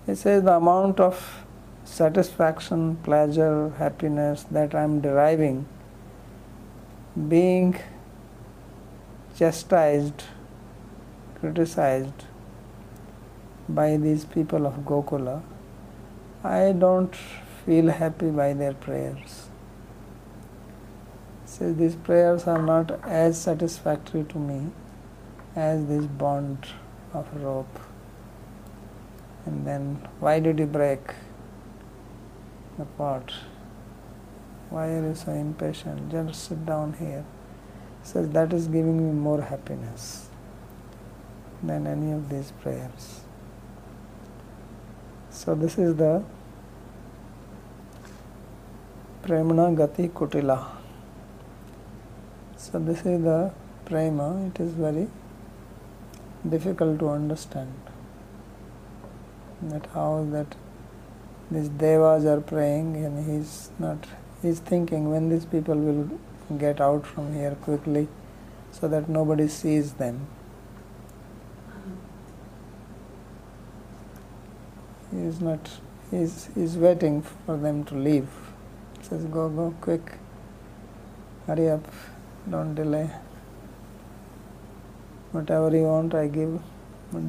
It 0.08 0.16
says 0.16 0.42
the 0.42 0.56
amount 0.56 0.98
of 0.98 1.44
satisfaction, 1.84 2.96
pleasure, 2.96 3.70
happiness 3.78 4.42
that 4.50 4.74
I 4.74 4.82
am 4.82 5.00
deriving 5.00 5.66
being 7.26 7.76
chastised, 9.36 10.24
criticized 11.40 12.24
by 13.68 13.96
these 13.96 14.24
people 14.24 14.66
of 14.66 14.74
Gokula, 14.84 15.42
I 16.44 16.72
don't 16.72 17.14
feel 17.66 17.88
happy 17.88 18.30
by 18.30 18.52
their 18.52 18.74
prayers. 18.74 19.48
So 21.44 21.72
these 21.72 21.96
prayers 21.96 22.46
are 22.46 22.62
not 22.62 23.02
as 23.04 23.40
satisfactory 23.40 24.24
to 24.24 24.38
me 24.38 24.70
as 25.56 25.86
this 25.86 26.04
bond 26.06 26.68
of 27.12 27.26
rope. 27.42 27.80
And 29.48 29.66
then, 29.66 29.84
why 30.20 30.40
did 30.40 30.58
you 30.58 30.66
break 30.66 31.00
the 32.78 32.84
pot? 32.84 33.32
Why 34.68 34.88
are 34.88 35.06
you 35.06 35.14
so 35.14 35.32
impatient? 35.32 36.10
Just 36.10 36.48
sit 36.48 36.66
down 36.66 36.92
here. 36.98 37.24
So 38.02 38.26
that 38.26 38.52
is 38.52 38.66
giving 38.66 38.98
me 38.98 39.12
more 39.12 39.40
happiness 39.40 40.28
than 41.62 41.86
any 41.86 42.12
of 42.12 42.28
these 42.28 42.52
prayers. 42.60 43.22
So 45.30 45.54
this 45.54 45.78
is 45.78 45.96
the 45.96 46.22
Premana 49.22 49.74
Gati 49.74 50.10
Kutila. 50.10 50.58
So 52.56 52.78
this 52.78 53.06
is 53.06 53.22
the 53.22 53.50
prema, 53.86 54.46
it 54.46 54.60
is 54.60 54.72
very 54.72 55.08
difficult 56.46 56.98
to 56.98 57.08
understand 57.08 57.87
that 59.62 59.86
how 59.94 60.26
that 60.30 60.54
these 61.50 61.68
devas 61.68 62.24
are 62.24 62.40
praying 62.40 62.96
and 62.96 63.24
he's 63.26 63.70
not 63.78 64.06
he's 64.42 64.60
thinking 64.60 65.10
when 65.10 65.28
these 65.28 65.44
people 65.44 65.74
will 65.74 66.10
get 66.58 66.80
out 66.80 67.06
from 67.06 67.34
here 67.34 67.54
quickly 67.62 68.08
so 68.70 68.88
that 68.88 69.08
nobody 69.08 69.48
sees 69.48 69.94
them. 69.94 70.26
He 75.10 75.18
is 75.20 75.40
not 75.40 75.70
he's, 76.10 76.48
he's 76.54 76.76
waiting 76.76 77.22
for 77.22 77.56
them 77.56 77.84
to 77.84 77.94
leave. 77.94 78.28
He 78.98 79.04
says 79.04 79.24
go 79.24 79.48
go 79.48 79.74
quick. 79.80 80.12
Hurry 81.46 81.70
up. 81.70 81.86
Don't 82.50 82.74
delay. 82.74 83.10
Whatever 85.32 85.74
you 85.76 85.84
want 85.84 86.14
I 86.14 86.28
give. 86.28 86.60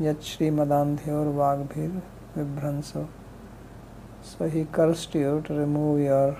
yachrimadanthorvagbhir 0.00 2.02
vibhranso. 2.36 3.08
So 4.22 4.48
he 4.48 4.64
cursed 4.66 5.14
you 5.14 5.42
to 5.46 5.54
remove 5.54 6.00
your 6.00 6.36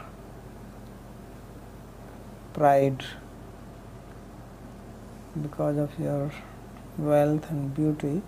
pride 2.53 3.05
because 5.42 5.78
of 5.78 5.98
your 6.00 6.32
wealth 6.98 7.50
and 7.50 7.74
beauty, 7.74 8.22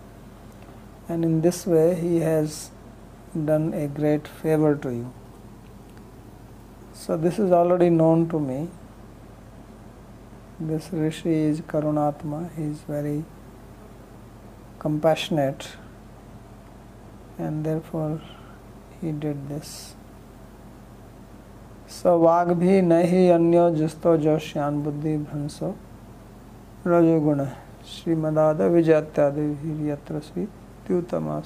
and 1.08 1.23
in 1.23 1.41
this 1.41 1.65
way 1.65 1.95
he 1.95 2.19
has 2.19 2.71
done 3.51 3.73
a 3.73 3.88
great 3.88 4.27
favor 4.27 4.75
to 4.75 4.89
you. 4.89 5.13
So, 6.93 7.17
this 7.17 7.38
is 7.38 7.51
already 7.51 7.89
known 7.89 8.27
to 8.29 8.39
me 8.39 8.69
this 10.60 10.89
rishi 10.93 11.34
is 11.34 11.60
karunatma 11.60 12.49
he 12.55 12.63
is 12.63 12.79
very 12.88 13.25
compassionate 14.79 15.67
and 17.38 17.65
therefore 17.65 18.21
he 19.01 19.12
did 19.12 19.49
this 19.49 19.95
so 21.88 22.17
वाग्भी 22.19 22.81
नहीं 22.81 23.29
अन्यो 23.31 23.69
जिस्तो 23.75 24.15
जोश्यान 24.17 24.81
बुद्धि 24.84 25.17
भ्रंसो 25.17 25.73
रजोगुण, 26.86 27.44
श्रीमदाद 27.86 28.60
विजयादेवी 28.72 29.70
यी 29.80 29.96
त्युतमा 30.86 31.40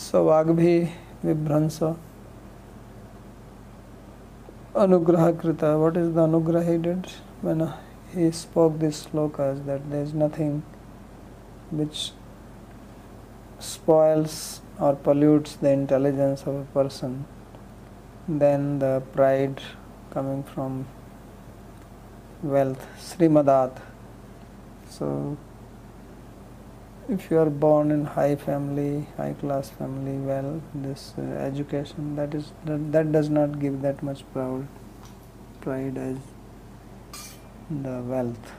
सवाग्भी 0.00 0.78
विभ्रंस। 1.24 1.78
अनुग्रह 4.76 5.30
कृत 5.40 5.64
what 5.64 5.96
is 5.96 6.12
the 6.14 6.18
anugraha 6.18 6.68
he 8.14 8.30
spoke 8.32 8.72
this 8.72 9.02
shloka 9.02 9.40
as 9.40 9.58
that 9.66 9.82
there 9.90 10.02
is 10.02 10.14
nothing 10.16 10.60
which 11.72 11.96
spoils 13.62 14.38
or 14.80 15.02
pollutes 15.06 15.58
the 15.62 15.66
intelligence 15.80 16.46
of 16.48 16.54
a 16.56 16.64
person 16.74 17.24
then 18.30 18.78
the 18.78 19.02
pride 19.14 19.60
coming 20.14 20.42
from 20.54 20.84
wealth 22.44 22.88
श्रीमदाथ 23.02 23.84
So, 24.88 25.36
if 27.08 27.30
you 27.30 27.38
are 27.38 27.50
born 27.50 27.90
in 27.90 28.04
high 28.04 28.36
family, 28.36 29.06
high 29.16 29.34
class 29.34 29.70
family, 29.70 30.18
well, 30.18 30.60
this 30.74 31.14
uh, 31.18 31.22
education 31.22 32.16
that 32.16 32.34
is 32.34 32.52
that, 32.64 32.92
that 32.92 33.12
does 33.12 33.28
not 33.28 33.60
give 33.60 33.82
that 33.82 34.02
much 34.02 34.24
proud 34.32 34.66
pride 35.60 35.98
as 35.98 36.16
the 37.70 38.00
wealth. 38.02 38.52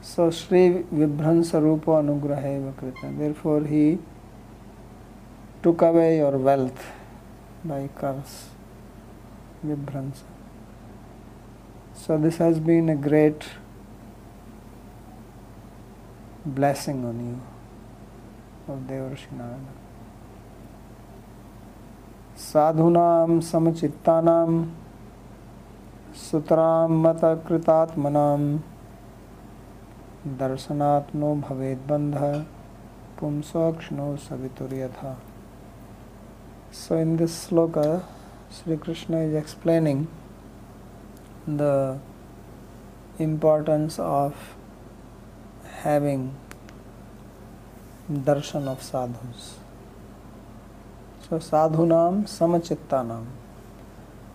So 0.00 0.30
Sri 0.30 0.84
Vibhransa 0.92 1.62
Rupa 1.62 1.92
Anugraha 2.02 2.76
Krita. 2.76 3.12
Therefore 3.18 3.62
he 3.64 3.98
took 5.62 5.82
away 5.82 6.18
your 6.18 6.36
wealth 6.36 6.86
by 7.64 7.88
curse. 7.94 8.48
Vibhransa. 9.66 10.24
So 11.94 12.18
this 12.18 12.36
has 12.36 12.60
been 12.60 12.90
a 12.90 12.96
great 12.96 13.44
blessing 16.44 17.04
on 17.04 17.18
you 17.26 18.72
of 18.72 18.80
Devarshi 18.86 19.32
Narada. 19.32 19.72
साधूनां 22.36 23.40
समचित्तानां 23.48 24.48
सुतरां 26.22 26.88
मतकृतात्मनां 27.02 28.40
दर्शनात् 30.40 31.14
no 31.16 31.34
भवेत् 31.44 31.86
बन्धः 31.88 32.38
पुंसोक्षणो 33.20 34.16
सवितुर्यथा 34.26 35.14
So 36.72 36.96
in 36.96 37.16
this 37.16 37.46
sloka, 37.46 38.02
Sri 38.50 38.76
Krishna 38.76 39.18
is 39.18 39.34
explaining 39.34 40.08
the 41.46 42.00
importance 43.20 44.00
of 44.00 44.34
having 45.84 46.34
darshan 48.10 48.68
of 48.72 48.82
sadhus. 48.82 49.56
So 51.24 51.38
sadhunam 51.38 52.22
samachittanam. 52.34 53.26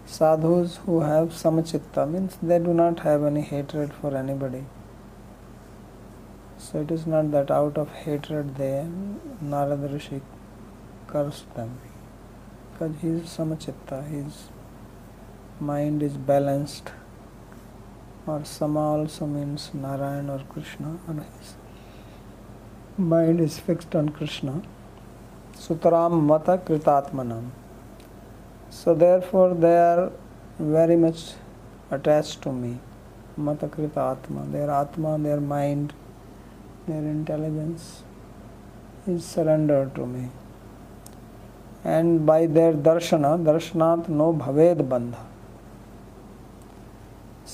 Sadhus 0.05 0.77
who 0.85 0.99
have 1.01 1.29
samachitta 1.29 2.05
means 2.11 2.37
they 2.41 2.59
do 2.59 2.73
not 2.73 2.99
have 2.99 3.23
any 3.23 3.41
hatred 3.41 3.93
for 3.93 4.15
anybody. 4.15 4.63
So 6.59 6.81
it 6.81 6.91
is 6.91 7.07
not 7.07 7.31
that 7.31 7.49
out 7.49 7.77
of 7.77 7.91
hatred 8.05 8.55
they 8.55 8.87
Narada 9.41 9.87
Rishi 9.87 10.21
cursed 11.07 11.53
them. 11.55 11.77
Because 12.71 12.95
he 13.01 13.09
is 13.09 13.37
samachitta, 13.37 14.07
his 14.07 14.49
mind 15.59 16.03
is 16.03 16.17
balanced 16.17 16.91
और 18.29 18.43
समा 18.45 18.81
also 18.93 19.25
means 19.25 19.69
Narayan 19.75 20.29
or 20.29 20.45
Krishna 20.53 21.19
mind 23.09 23.41
is 23.41 23.59
fixed 23.67 23.95
on 23.95 24.09
Krishna 24.19 24.59
सुतराम 25.67 26.21
मत 26.31 26.49
कृतात्मन 26.67 27.31
so 28.73 28.95
therefore 29.31 29.53
they 29.53 29.75
are 29.77 29.99
very 30.61 30.95
much 30.95 31.23
attach 31.93 32.37
to 32.43 32.51
me 32.51 32.75
मत 33.39 33.63
कृत 33.75 33.97
आत्मा। 33.97 34.41
Their 34.51 34.69
atma 34.69 35.17
their 35.17 35.39
mind 35.39 35.91
their 36.87 37.03
intelligence 37.11 37.81
is 39.09 39.21
surrender 39.23 39.89
to 39.95 40.05
me 40.05 40.29
and 41.85 42.19
by 42.27 42.47
their 42.47 42.75
darshan 42.83 43.23
दर्शनाथ 43.45 44.09
नो 44.09 44.31
भवेद 44.33 44.81
बंधा 44.89 45.25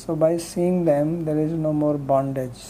So 0.05 0.15
by 0.15 0.37
seeing 0.37 0.85
them, 0.85 1.25
there 1.25 1.39
is 1.39 1.51
no 1.51 1.73
more 1.73 1.97
bondage. 1.97 2.63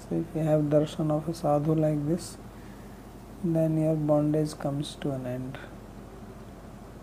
So 0.00 0.16
if 0.16 0.24
you 0.34 0.42
have 0.42 0.62
darshan 0.62 1.12
of 1.12 1.28
a 1.28 1.34
sadhu 1.34 1.74
like 1.76 2.04
this, 2.08 2.38
then 3.44 3.80
your 3.80 3.94
bondage 3.94 4.58
comes 4.58 4.96
to 5.02 5.12
an 5.12 5.26
end. 5.26 5.58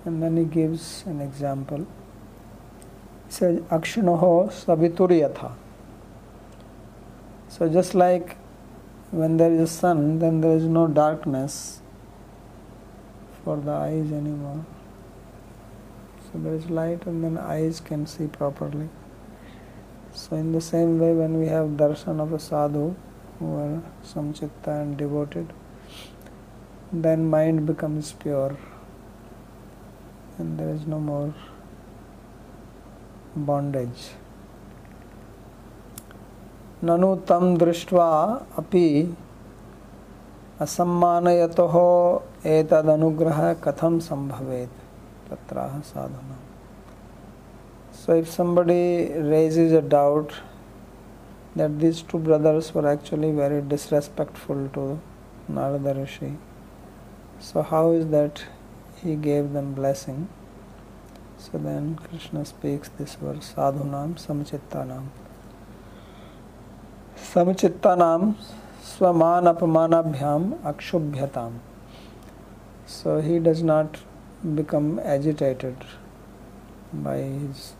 And 0.03 0.21
then 0.21 0.35
he 0.35 0.43
gives 0.43 1.05
an 1.05 1.21
example. 1.21 1.87
He 3.27 3.31
says, 3.31 3.59
Akshinoho 3.61 4.51
savitur 4.51 5.53
So 7.47 7.69
just 7.69 7.95
like 7.95 8.35
when 9.11 9.37
there 9.37 9.53
is 9.53 9.71
sun, 9.71 10.19
then 10.19 10.41
there 10.41 10.57
is 10.57 10.63
no 10.63 10.87
darkness 10.87 11.79
for 13.45 13.55
the 13.55 13.71
eyes 13.71 14.11
anymore. 14.11 14.65
So 16.33 16.39
there 16.39 16.55
is 16.55 16.67
light 16.67 17.05
and 17.05 17.23
then 17.23 17.37
eyes 17.37 17.79
can 17.79 18.07
see 18.07 18.25
properly. 18.25 18.89
So 20.13 20.35
in 20.35 20.51
the 20.51 20.61
same 20.61 20.97
way 20.99 21.13
when 21.13 21.39
we 21.39 21.45
have 21.45 21.67
darshan 21.81 22.19
of 22.19 22.33
a 22.33 22.39
sadhu 22.39 22.95
who 23.37 23.55
are 23.55 23.83
samchitta 24.03 24.81
and 24.81 24.97
devoted, 24.97 25.53
then 26.91 27.29
mind 27.29 27.67
becomes 27.67 28.13
pure 28.13 28.57
and 30.39 30.57
there 30.57 30.69
is 30.69 30.87
no 30.87 30.99
more 30.99 31.35
bondage. 33.35 34.11
ननु 36.83 37.15
तम 37.27 37.57
दृष्ट्वा 37.57 38.07
अपि 38.59 38.87
असम्मानयतः 40.61 41.75
एतदनुग्रह 42.55 43.41
कथं 43.65 43.99
संभवेत् 44.09 44.82
तत्राह 45.33 45.83
sadhana. 45.83 46.37
So 47.91 48.13
if 48.13 48.29
somebody 48.29 49.11
raises 49.13 49.71
a 49.71 49.81
doubt 49.81 50.33
that 51.55 51.79
these 51.79 52.01
two 52.01 52.19
brothers 52.19 52.73
were 52.73 52.87
actually 52.87 53.31
very 53.31 53.61
disrespectful 53.61 54.69
to 54.73 54.99
Narada 55.47 55.93
Rishi, 55.93 56.33
so 57.39 57.61
how 57.61 57.91
is 57.91 58.07
that 58.07 58.45
he 59.01 59.15
gave 59.15 59.53
them 59.53 59.73
blessing? 59.73 60.27
So 61.37 61.57
then 61.57 61.95
Krishna 61.95 62.45
speaks 62.45 62.89
this 62.97 63.15
verse 63.15 63.53
Sadhunam 63.55 64.15
Samchittanam. 64.15 65.07
Samchittanam 67.17 68.35
Swaman 68.81 69.43
Apamanabhyam 69.45 70.59
Akshubhyatam. 70.61 71.59
So 72.85 73.21
he 73.21 73.39
does 73.39 73.61
not 73.61 73.97
become 74.43 74.99
agitated 74.99 75.75
by 76.91 77.17
his 77.17 77.73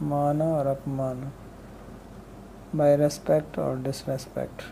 mana 0.00 0.46
or 0.58 0.76
apmana, 0.76 1.30
by 2.72 2.94
respect 2.94 3.58
or 3.58 3.76
disrespect. 3.76 4.64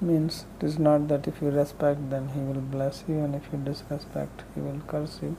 Means 0.00 0.46
it 0.58 0.64
is 0.64 0.78
not 0.78 1.08
that 1.08 1.26
if 1.26 1.42
you 1.42 1.50
respect 1.50 2.08
then 2.10 2.28
he 2.28 2.40
will 2.40 2.60
bless 2.60 3.04
you 3.08 3.18
and 3.18 3.34
if 3.34 3.42
you 3.52 3.58
disrespect 3.58 4.44
he 4.54 4.60
will 4.60 4.80
curse 4.86 5.18
you. 5.20 5.36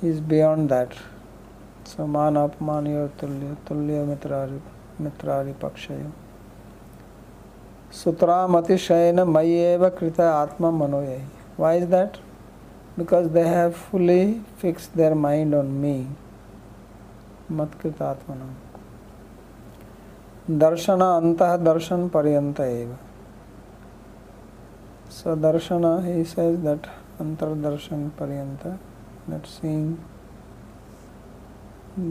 He 0.00 0.08
is 0.08 0.20
beyond 0.20 0.70
that. 0.70 0.96
So 1.84 2.06
mana 2.06 2.48
apmaniyo 2.48 3.10
tulya, 3.18 3.56
tulya 3.66 4.06
mitrari, 4.06 4.60
mitrari 5.00 5.54
pakshayo. 5.54 6.10
Sutramatishayana 7.92 9.24
mayeva 9.24 9.94
krita 9.96 10.22
atma 10.42 10.72
manoye. 10.72 11.20
Why 11.56 11.74
is 11.74 11.88
that? 11.88 12.18
Because 12.98 13.26
they 13.28 13.42
have 13.44 13.70
fully 13.70 14.32
fix 14.60 14.90
their 14.96 15.14
mind 15.14 15.54
on 15.54 15.66
me 15.80 15.96
मत 17.52 17.74
कृतात्मन 17.82 18.54
दर्शन 20.58 21.00
अंत 21.00 21.42
दर्शन 21.62 22.08
पर्यंत 22.08 22.60
एव। 22.60 22.96
सो 25.12 25.34
दर्शन 25.36 25.84
he 26.04 26.24
says 26.24 26.56
that 26.60 26.86
अंतर्दर्शन 27.20 28.08
पर्यंत 28.18 28.66
that 29.30 29.46
seeing 29.46 29.94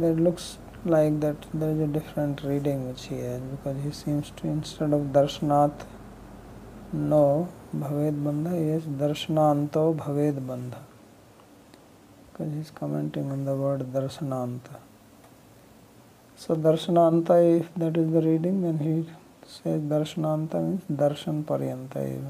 that 0.01 0.17
looks 0.17 0.57
like 0.87 1.19
that 1.19 1.45
there 1.55 1.75
is 1.75 1.81
a 1.83 1.91
different 1.93 2.45
reading 2.45 2.85
which 2.87 3.07
he 3.11 3.17
है 3.17 3.39
because 3.41 3.77
he 3.77 3.91
seems 3.93 4.31
to 4.41 4.49
instead 4.49 4.93
of 4.93 5.03
दर्शनाथ 5.13 5.85
नो 6.95 7.25
भवेद 7.75 8.13
बंध 8.23 8.47
यस 8.47 8.87
दर्शनांतो 8.99 9.91
भवेद 9.97 10.39
बंध 10.47 10.75
is 12.41 12.71
commenting 12.77 13.31
on 13.31 13.45
the 13.45 13.49
word 13.59 13.81
दर्शनांत 13.93 14.69
so 16.39 16.55
दर्शनांत 16.61 17.31
if 17.31 17.79
that 17.79 17.97
is 17.97 18.09
the 18.09 18.23
reading 18.23 18.61
then 18.63 18.77
he 18.79 19.01
say 19.49 19.77
दर्शनांत 19.89 20.55
means 20.55 20.91
दर्शन 20.99 21.41
पर्यंत 21.43 21.97
इव 21.97 22.29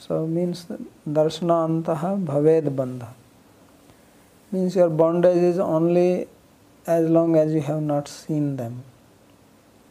so 0.00 0.24
means 0.26 0.66
दर्शनांत 1.10 1.90
भवेद 2.24 2.68
बंध 2.76 3.04
means 4.52 4.76
your 4.76 4.88
bondage 4.96 5.44
is 5.44 5.60
only 5.60 6.10
as 6.86 7.08
long 7.10 7.36
as 7.36 7.54
you 7.54 7.62
have 7.62 7.80
not 7.82 8.08
seen 8.08 8.54
them 8.56 8.80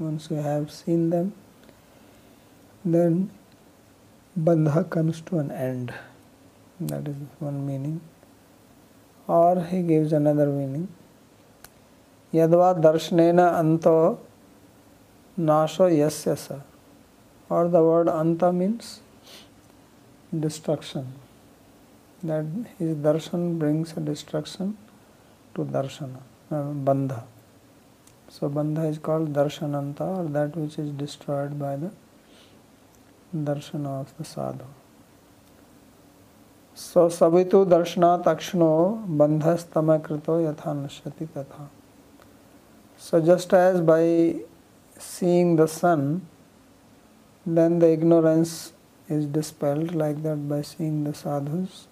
means 0.02 0.32
you 0.32 0.38
have 0.42 0.66
seen 0.74 1.10
them 1.10 1.32
then 2.88 3.28
bandha 4.38 4.90
comes 4.90 5.22
to 5.22 5.40
an 5.40 5.52
end. 5.52 5.94
That 6.80 7.08
is 7.08 7.16
one 7.40 7.66
meaning. 7.66 8.02
Or 9.28 9.64
he 9.64 9.82
gives 9.82 10.12
another 10.12 10.48
meaning. 10.48 10.90
Yadva 12.34 12.82
darshanena 12.82 13.58
anto 13.58 14.20
nasho 15.40 15.90
yasya 15.90 16.38
sa. 16.38 16.60
or 17.50 17.68
the 17.70 17.82
word 17.82 18.08
anta 18.08 18.54
means 18.54 19.00
destruction. 20.38 21.14
That 22.24 22.46
his 22.80 22.96
darshan 22.96 23.60
brings 23.60 23.94
a 23.96 24.00
destruction 24.00 24.78
to 25.54 25.64
darshana, 25.64 26.22
uh, 26.52 26.74
bandha. 26.88 27.24
So 28.30 28.50
bandha 28.50 28.90
is 28.90 28.98
called 28.98 29.32
darshananta 29.32 30.02
or 30.02 30.24
that 30.30 30.56
which 30.58 30.78
is 30.80 30.90
destroyed 30.92 31.58
by 31.58 31.76
the 31.76 31.92
darshana 33.34 34.02
of 34.02 34.18
the 34.18 34.26
sadhu. 34.26 34.66
So 36.74 37.08
savitu 37.08 37.66
darshana 37.66 38.24
akshno 38.24 39.08
bandhastama 39.08 40.02
krito 40.02 40.42
yatha 40.44 40.76
nashati 40.76 41.28
tatha. 41.28 41.70
So 42.98 43.22
just 43.22 43.54
as 43.54 43.82
by 43.82 44.36
seeing 44.98 45.56
the 45.56 45.68
sun, 45.68 46.28
then 47.46 47.80
the 47.80 47.92
ignorance 47.92 48.74
is 49.08 49.26
dispelled 49.26 49.94
like 49.94 50.24
that 50.24 50.50
by 50.50 50.62
seeing 50.62 51.04
the 51.04 51.14
sadhus, 51.14 51.88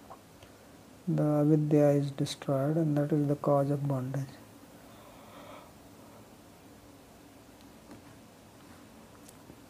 the 1.08 1.24
avidya 1.24 1.90
is 1.90 2.12
destroyed 2.12 2.76
and 2.76 2.98
that 2.98 3.12
is 3.12 3.28
the 3.28 3.36
cause 3.36 3.70
of 3.70 3.88
bondage. 3.88 4.26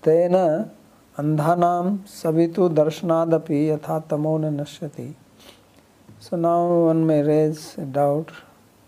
तेन 0.03 0.35
Andhanam 1.15 1.99
savitu 2.05 2.73
darshanadapi 2.73 3.67
yatha 3.67 4.03
tamona 4.07 4.51
nashyati. 4.51 5.13
So 6.19 6.37
now 6.37 6.65
one 6.85 7.05
may 7.05 7.21
raise 7.21 7.77
a 7.77 7.85
doubt 7.85 8.31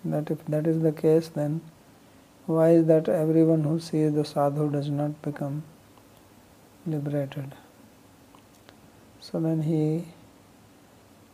that 0.03 0.31
if 0.31 0.43
that 0.45 0.65
is 0.65 0.81
the 0.81 0.91
case, 0.91 1.27
then 1.27 1.61
why 2.47 2.69
is 2.71 2.87
that 2.87 3.09
everyone 3.09 3.63
who 3.63 3.79
sees 3.79 4.13
the 4.13 4.25
sadhu 4.25 4.71
does 4.71 4.89
not 4.89 5.21
become 5.21 5.63
liberated? 6.87 7.53
So 9.19 9.39
then 9.39 9.61
he 9.61 10.05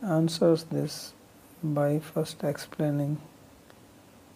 answers 0.02 0.64
this 0.64 1.14
by 1.62 2.00
first 2.00 2.44
explaining 2.44 3.18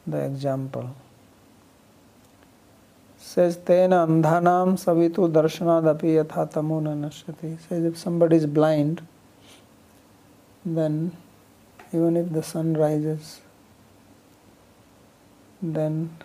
the 0.06 0.24
example 0.24 0.94
says 3.28 3.56
tena 3.68 3.98
andhanam 4.06 4.74
savitu 4.82 5.28
darshanadapi 5.36 6.10
yatha 6.16 6.48
tamo 6.56 6.80
nashyati 6.80 7.58
says 7.68 7.84
if 7.84 7.98
somebody 7.98 8.36
is 8.36 8.46
blind 8.46 9.02
then 10.64 10.94
even 11.92 12.16
if 12.16 12.30
the 12.36 12.42
sun 12.42 12.74
rises 12.74 13.40
then 15.62 16.16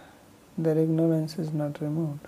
their 0.57 0.77
ignorance 0.77 1.37
is 1.39 1.51
not 1.53 1.79
removed. 1.81 2.27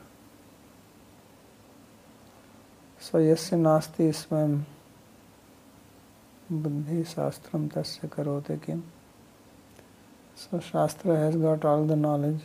So 2.99 3.19
yasya 3.19 3.59
nasti 3.67 4.13
swam 4.15 4.65
buddhi 6.49 7.03
shastram 7.03 7.69
tasya 7.69 8.07
karote 8.07 8.61
kim. 8.65 8.83
So 10.35 10.59
shastra 10.59 11.17
has 11.17 11.35
got 11.35 11.65
all 11.65 11.85
the 11.85 11.95
knowledge 11.95 12.41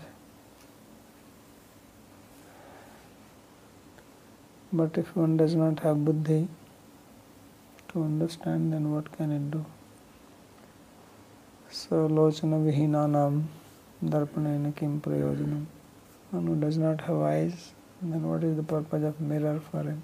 But 4.71 4.99
if 4.99 5.17
one 5.17 5.37
does 5.39 5.55
not 5.55 5.81
have 5.81 6.05
buddhi 6.05 6.47
to 7.89 8.03
understand, 8.03 8.73
then 8.73 8.93
what 8.93 9.11
can 9.13 9.33
it 9.33 9.51
do? 9.51 9.65
So, 11.71 12.07
lochana 12.09 12.63
vihinanam 12.67 13.45
darpanena 14.05 14.77
kim 14.77 15.01
prayojanam. 15.01 15.65
One 16.31 16.47
who 16.47 16.57
does 16.57 16.77
not 16.77 17.01
have 17.03 17.17
eyes, 17.17 17.73
then 18.03 18.23
what 18.29 18.45
is 18.45 18.57
the 18.57 18.63
purpose 18.63 19.03
of 19.05 19.19
mirror 19.21 19.61
for 19.71 19.83
him? 19.83 20.03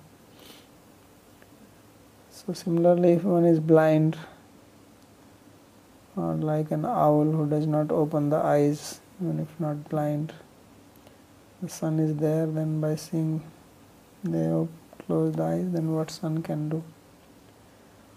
So, 2.30 2.54
similarly, 2.54 3.12
if 3.12 3.24
one 3.24 3.44
is 3.44 3.60
blind, 3.60 4.16
or 6.16 6.34
like 6.34 6.70
an 6.70 6.86
owl 6.86 7.24
who 7.24 7.46
does 7.48 7.66
not 7.66 7.90
open 7.90 8.30
the 8.30 8.36
eyes, 8.36 9.00
even 9.20 9.40
if 9.40 9.60
not 9.60 9.88
blind, 9.90 10.32
the 11.60 11.68
sun 11.68 11.98
is 11.98 12.16
there, 12.16 12.46
then 12.46 12.80
by 12.80 12.96
seeing 12.96 13.42
they 14.24 14.44
have 14.44 14.68
closed 15.06 15.38
eyes, 15.38 15.70
then 15.70 15.92
what 15.92 16.10
sun 16.10 16.42
can 16.42 16.68
do? 16.68 16.82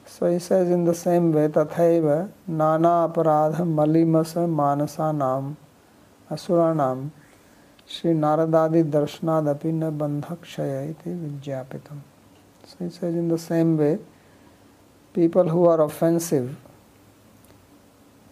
So 0.05 0.31
he 0.31 0.39
says 0.39 0.69
in 0.69 0.85
the 0.85 0.95
same 0.95 1.31
way, 1.33 1.47
tathaiva 1.49 2.31
nana 2.47 3.09
aparadha 3.09 3.59
malimasa 3.59 4.47
manasa 4.47 5.13
nam 5.15 5.57
asuranam 6.31 7.11
Sri 7.85 8.11
Naradadi 8.11 8.83
darshanadapi 8.83 9.73
na 9.73 9.91
bandhakshaya 9.91 10.89
iti. 10.89 11.79
So 12.65 12.75
he 12.79 12.89
says 12.89 13.15
in 13.15 13.29
the 13.29 13.37
same 13.37 13.77
way, 13.77 13.99
people 15.13 15.47
who 15.47 15.65
are 15.65 15.81
offensive 15.81 16.57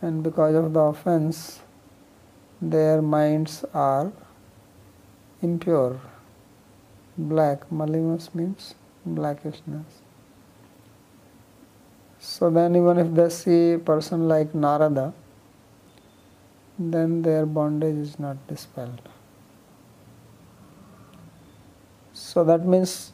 and 0.02 0.22
because 0.22 0.56
of 0.56 0.74
the 0.74 0.80
offense 0.80 1.62
their 2.62 3.02
minds 3.02 3.64
are 3.74 4.12
impure 5.42 6.00
black 7.17 7.71
malimus 7.71 8.34
means 8.34 8.75
blackishness. 9.08 9.86
So 12.19 12.49
then 12.49 12.75
even 12.75 12.97
if 12.97 13.13
they 13.13 13.30
see 13.30 13.73
a 13.73 13.80
person 13.80 14.28
like 14.28 14.56
narada 14.56 15.13
then 16.78 17.21
their 17.21 17.45
bondage 17.45 17.95
is 17.95 18.19
not 18.19 18.36
dispelled. 18.47 19.01
So 22.13 22.43
that 22.43 22.65
means 22.65 23.13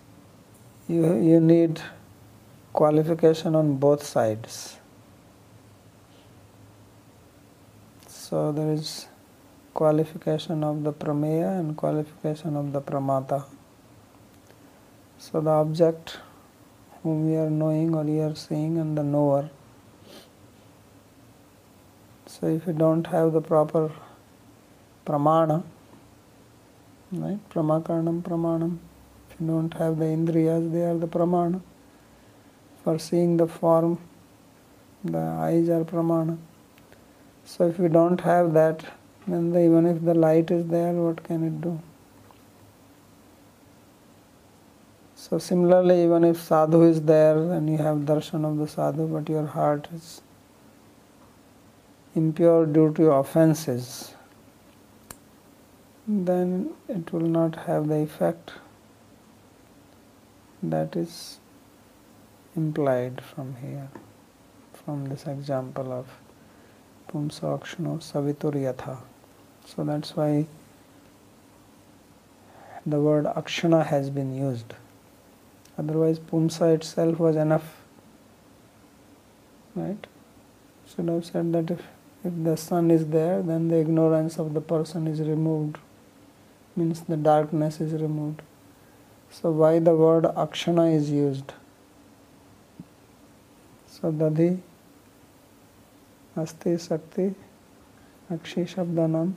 you, 0.88 1.16
you 1.22 1.40
need 1.40 1.82
qualification 2.74 3.56
on 3.56 3.76
both 3.76 4.04
sides. 4.04 4.78
So 8.08 8.52
there 8.52 8.72
is 8.72 9.08
qualification 9.74 10.64
of 10.64 10.84
the 10.84 10.94
prameya 10.94 11.60
and 11.60 11.78
qualification 11.78 12.56
of 12.56 12.74
the 12.74 12.82
pramata 12.82 13.46
so 15.24 15.40
the 15.40 15.52
object 15.52 16.18
whom 17.04 17.30
we 17.30 17.36
are 17.38 17.50
knowing 17.50 17.94
or 17.94 18.04
we 18.04 18.20
are 18.20 18.34
seeing 18.34 18.80
and 18.80 18.98
the 18.98 19.04
knower. 19.04 19.52
So 22.26 22.48
if 22.48 22.66
you 22.66 22.74
don't 22.74 23.06
have 23.06 23.34
the 23.34 23.42
proper 23.42 23.92
pramana, 25.06 25.62
right? 27.12 27.38
Pramakarnam 27.52 28.24
pramanam. 28.24 28.80
If 29.30 29.40
you 29.40 29.46
don't 29.46 29.72
have 29.76 30.00
the 30.00 30.06
indriyas, 30.06 30.72
they 30.72 30.86
are 30.86 30.98
the 30.98 31.08
pramana. 31.08 31.62
For 32.84 32.98
seeing 32.98 33.38
the 33.38 33.48
form, 33.48 34.00
the 35.04 35.20
eyes 35.20 35.70
are 35.70 35.84
pramana. 35.84 36.40
So 37.46 37.68
if 37.68 37.78
you 37.78 37.90
don't 37.90 38.22
have 38.22 38.54
that, 38.54 38.84
then 39.28 39.52
the, 39.52 39.64
even 39.64 39.86
if 39.86 40.04
the 40.04 40.16
light 40.16 40.50
is 40.50 40.66
there, 40.66 40.94
what 40.94 41.24
can 41.24 41.44
it 41.44 41.62
do? 41.62 41.80
So 45.22 45.38
similarly, 45.38 46.04
even 46.04 46.24
if 46.24 46.42
sadhu 46.42 46.82
is 46.82 47.04
there 47.04 47.38
and 47.38 47.70
you 47.70 47.78
have 47.78 47.98
darshan 48.08 48.44
of 48.44 48.58
the 48.58 48.68
sadhu, 48.68 49.06
but 49.06 49.30
your 49.30 49.46
heart 49.46 49.88
is 49.94 50.24
impure 52.16 52.66
due 52.66 52.92
to 52.94 53.12
offenses, 53.12 54.16
then 56.08 56.72
it 56.90 57.14
will 57.14 57.30
not 57.38 57.56
have 57.68 57.88
the 57.88 58.00
effect 58.02 58.54
that 60.64 60.96
is 60.96 61.38
implied 62.56 63.22
from 63.22 63.56
here, 63.62 63.90
from 64.74 65.06
this 65.06 65.28
example 65.28 65.94
of 65.94 66.08
Pumsa 67.10 67.60
Akshno 67.60 68.00
Savituryatha. 68.12 68.98
So 69.68 69.84
that's 69.84 70.16
why 70.16 70.48
the 72.88 73.00
word 73.00 73.26
Akshana 73.26 73.86
has 73.86 74.10
been 74.10 74.36
used 74.36 74.74
Otherwise, 75.79 76.19
Pumsa 76.19 76.75
itself 76.75 77.19
was 77.19 77.37
enough. 77.37 77.77
Right? 79.75 80.07
Should 80.89 81.09
have 81.09 81.25
said 81.25 81.53
that 81.53 81.71
if, 81.71 81.83
if 82.25 82.33
the 82.45 82.57
sun 82.57 82.91
is 82.91 83.07
there, 83.07 83.43
then 83.43 83.69
the 83.69 83.79
ignorance 83.79 84.39
of 84.39 84.55
the 84.55 84.61
person 84.61 85.07
is 85.07 85.21
removed, 85.21 85.79
means 86.75 87.03
the 87.03 87.17
darkness 87.17 87.81
is 87.81 87.93
removed. 87.93 88.43
So, 89.31 89.51
why 89.51 89.79
the 89.81 89.95
word 89.95 90.25
akshana 90.25 90.95
is 90.95 91.11
used? 91.11 91.53
So, 93.89 94.13
dadhi, 94.13 94.61
asti, 96.37 96.79
sakti, 96.79 97.35
akshi 98.31 98.67
शब्दानाम 98.67 99.33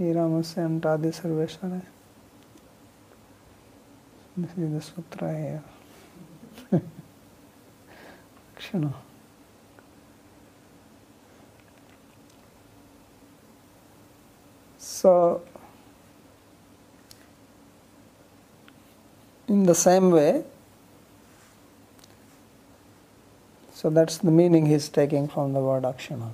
ये 0.00 0.12
रामस्य 0.12 0.62
अंटादि 0.62 1.10
सर्वेश्वर 1.12 1.70
है 1.70 1.82
this 4.37 4.51
is 4.57 4.71
the 4.73 4.81
sutra 4.81 5.37
here. 5.37 5.63
Akshana. 8.55 8.93
So, 14.77 15.41
In 19.49 19.63
the 19.63 19.73
same 19.73 20.11
way, 20.11 20.43
so 23.73 23.89
that's 23.89 24.19
the 24.19 24.29
meaning 24.29 24.67
he's 24.67 24.89
taking 24.89 25.27
from 25.27 25.53
the 25.53 25.59
word 25.59 25.83
akshana. 25.83 26.29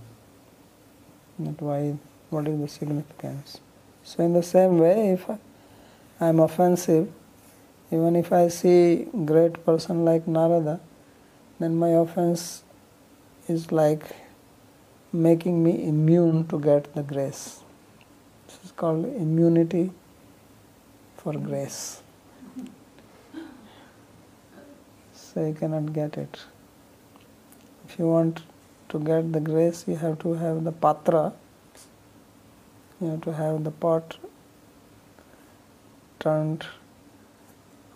That 1.39 1.61
why, 1.61 1.95
what 2.29 2.45
is 2.45 2.59
the 2.59 2.67
significance? 2.67 3.61
So 4.03 4.21
in 4.21 4.33
the 4.33 4.43
same 4.43 4.79
way, 4.79 5.11
if 5.11 5.29
I 5.29 5.37
am 6.27 6.41
offensive, 6.41 7.09
even 7.91 8.15
if 8.15 8.31
I 8.31 8.47
see 8.47 9.07
great 9.25 9.65
person 9.65 10.03
like 10.05 10.27
Narada, 10.27 10.79
then 11.59 11.77
my 11.77 11.89
offense 11.89 12.63
is 13.47 13.71
like 13.71 14.03
making 15.13 15.63
me 15.63 15.87
immune 15.87 16.47
to 16.47 16.59
get 16.59 16.93
the 16.95 17.03
grace. 17.03 17.59
This 18.47 18.59
is 18.65 18.71
called 18.71 19.05
immunity 19.05 19.91
for 21.17 21.33
grace. 21.33 22.01
So 25.13 25.45
you 25.45 25.53
cannot 25.53 25.93
get 25.93 26.17
it. 26.17 26.39
If 27.87 27.99
you 27.99 28.07
want 28.07 28.41
to 28.89 28.99
get 28.99 29.31
the 29.31 29.39
grace, 29.39 29.85
you 29.87 29.95
have 29.95 30.19
to 30.19 30.33
have 30.33 30.63
the 30.63 30.71
patra, 30.71 31.33
you 32.99 33.07
have 33.07 33.21
to 33.21 33.33
have 33.33 33.63
the 33.63 33.71
pot 33.71 34.17
turned 36.19 36.65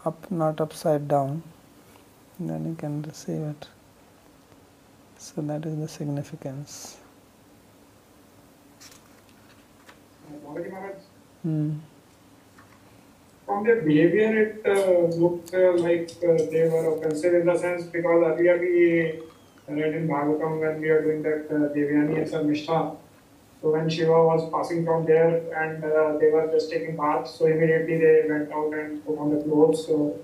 up, 0.06 0.32
not 0.32 0.62
upside 0.62 1.08
down, 1.08 1.44
then 2.40 2.66
you 2.68 2.76
can 2.76 3.02
receive 3.04 3.42
it. 3.42 3.68
So 5.18 5.42
that 5.42 5.66
is 5.66 5.78
the 5.78 5.88
significance. 5.88 6.98
Hmm. 11.44 11.78
From 13.46 13.64
their 13.64 13.82
behavior, 13.82 14.42
it 14.44 14.66
uh, 14.66 15.16
looked 15.16 15.54
uh, 15.54 15.74
like 15.74 16.12
uh, 16.24 16.38
they 16.52 16.70
were 16.70 16.96
offensive 16.96 17.34
in 17.34 17.46
the 17.48 17.58
sense 17.58 17.84
because 17.84 18.24
earlier 18.24 18.58
we 18.60 19.20
read 19.68 19.96
in 19.96 20.08
Bhagavatam 20.08 20.60
when 20.60 20.82
we 20.82 20.90
are 20.90 21.02
doing 21.02 21.22
that 21.24 21.48
uh, 21.50 21.74
Devyani 21.74 22.18
and 22.18 22.28
Sarmishta. 22.28 22.96
So 23.62 23.72
when 23.72 23.90
Shiva 23.90 24.24
was 24.26 24.50
passing 24.52 24.86
from 24.86 25.06
there 25.06 25.36
and 25.54 25.84
uh, 25.84 26.18
they 26.18 26.32
were 26.32 26.48
just 26.52 26.72
taking 26.72 26.96
bath, 26.96 27.28
so 27.28 27.46
immediately 27.46 27.98
they 27.98 28.24
went 28.30 28.52
out 28.52 28.74
and 28.74 29.06
put 29.06 29.18
on 29.18 29.36
the 29.36 29.44
clothes. 29.44 29.86
So 29.86 30.18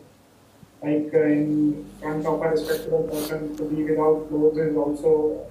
like 0.82 1.14
uh, 1.14 1.24
in 1.24 1.86
front 2.02 2.26
of 2.26 2.42
a 2.42 2.50
respectable 2.50 3.04
person 3.04 3.56
to 3.58 3.64
be 3.64 3.84
without 3.84 4.30
clothes 4.30 4.58
is 4.58 4.78
also 4.78 5.46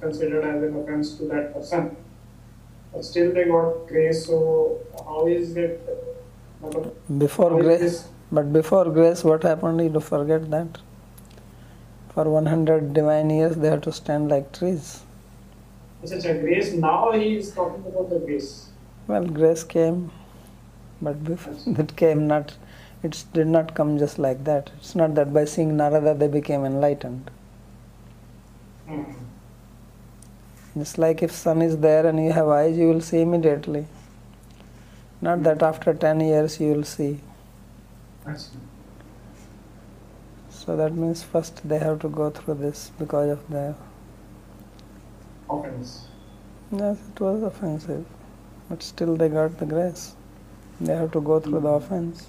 considered 0.00 0.44
as 0.44 0.62
an 0.62 0.76
offense 0.76 1.14
to 1.18 1.24
that 1.26 1.52
person. 1.52 1.94
But 2.92 3.04
still 3.04 3.32
they 3.32 3.44
got 3.44 3.86
grace. 3.86 4.26
So 4.26 4.80
how 5.04 5.26
is 5.26 5.56
it? 5.56 5.80
Before 7.18 7.50
grace, 7.60 8.08
but 8.32 8.52
before 8.52 8.84
grace, 8.90 9.24
what 9.24 9.42
happened? 9.42 9.80
You 9.80 10.00
forget 10.00 10.50
that. 10.50 10.78
For 12.14 12.24
100 12.24 12.92
divine 12.92 13.30
years, 13.30 13.56
they 13.56 13.68
had 13.68 13.82
to 13.84 13.92
stand 13.92 14.28
like 14.28 14.52
trees. 14.52 15.02
A 16.02 16.34
grace. 16.34 16.72
Now 16.72 17.12
he 17.12 17.36
is 17.36 17.52
talking 17.52 17.84
about 17.86 18.08
the 18.08 18.18
grace. 18.20 18.70
Well, 19.06 19.24
grace 19.26 19.62
came, 19.62 20.10
but 21.02 21.22
before 21.22 21.54
it 21.78 21.94
came 21.94 22.26
not, 22.26 22.56
it 23.02 23.24
did 23.34 23.48
not 23.48 23.74
come 23.74 23.98
just 23.98 24.18
like 24.18 24.44
that. 24.44 24.70
It's 24.78 24.94
not 24.94 25.14
that 25.16 25.34
by 25.34 25.44
seeing 25.44 25.76
Narada 25.76 26.14
they 26.14 26.28
became 26.28 26.64
enlightened. 26.64 27.30
Hmm. 28.88 29.02
It's 30.74 30.96
like 30.96 31.22
if 31.22 31.32
sun 31.32 31.60
is 31.60 31.76
there 31.78 32.06
and 32.06 32.24
you 32.24 32.32
have 32.32 32.48
eyes, 32.48 32.78
you 32.78 32.88
will 32.88 33.02
see 33.02 33.20
immediately. 33.20 33.86
Not 35.20 35.42
that 35.42 35.62
after 35.62 35.92
10 35.92 36.20
years 36.20 36.60
you 36.60 36.72
will 36.72 36.84
see. 36.84 37.20
So 40.48 40.76
that 40.76 40.94
means 40.94 41.22
first 41.22 41.68
they 41.68 41.78
have 41.78 41.98
to 42.00 42.08
go 42.08 42.30
through 42.30 42.54
this 42.54 42.90
because 42.98 43.30
of 43.30 43.48
the. 43.50 43.74
Offense. 45.50 46.08
Yes, 46.72 46.98
it 47.14 47.20
was 47.20 47.42
offensive, 47.42 48.04
but 48.68 48.82
still 48.82 49.16
they 49.16 49.28
got 49.28 49.58
the 49.58 49.66
grace. 49.66 50.14
They 50.80 50.94
have 50.94 51.10
to 51.12 51.20
go 51.20 51.40
through 51.40 51.60
the 51.60 51.68
hmm. 51.68 51.84
offense. 51.84 52.26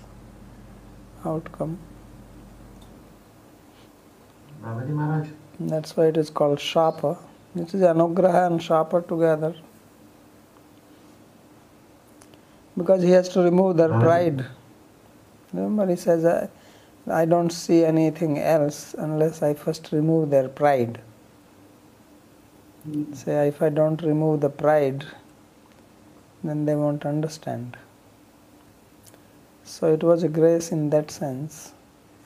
Outcome. 1.24 1.78
Babaji 4.64 4.90
Maharaj, 4.90 5.28
That's 5.60 5.96
why 5.96 6.08
it 6.08 6.18
is 6.18 6.30
called 6.30 6.60
Shapa. 6.60 7.18
is 7.56 7.74
Anugraha 7.74 8.48
and 8.48 8.62
Shapa 8.62 9.02
together. 9.02 9.54
Because 12.76 13.04
he 13.04 13.12
has 13.12 13.30
to 13.30 13.42
remove 13.42 13.78
their 13.78 13.90
pride. 13.90 14.46
Remember, 15.54 15.88
he 15.88 15.96
says, 15.96 16.26
I, 16.26 16.50
I 17.12 17.26
don't 17.26 17.52
see 17.52 17.84
anything 17.84 18.40
else 18.40 18.96
unless 18.98 19.42
I 19.44 19.54
first 19.54 19.92
remove 19.92 20.30
their 20.30 20.48
pride. 20.48 21.00
Say, 23.13 23.48
if 23.48 23.62
I 23.62 23.70
don't 23.70 24.02
remove 24.02 24.41
the 24.41 24.50
pride, 24.50 25.06
then 26.44 26.65
they 26.65 26.76
won't 26.76 27.06
understand. 27.06 27.78
So 29.63 29.94
it 29.94 30.04
was 30.04 30.24
a 30.24 30.28
grace 30.28 30.72
in 30.72 30.89
that 30.89 31.12
sense 31.12 31.74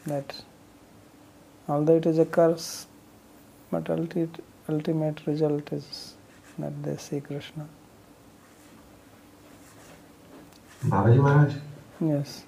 that 0.06 0.42
although 1.68 1.98
it 1.98 2.06
is 2.06 2.20
a 2.20 2.26
curse, 2.26 2.88
but 3.70 3.90
ultimate, 3.90 4.42
ultimate 4.70 5.28
result 5.28 5.74
is 5.74 6.14
that 6.58 6.82
they 6.84 6.96
see 6.96 7.20
Krishna. 7.20 7.68
Babaji 10.86 11.18
Maharaj, 11.22 11.54
Yes. 12.00 12.46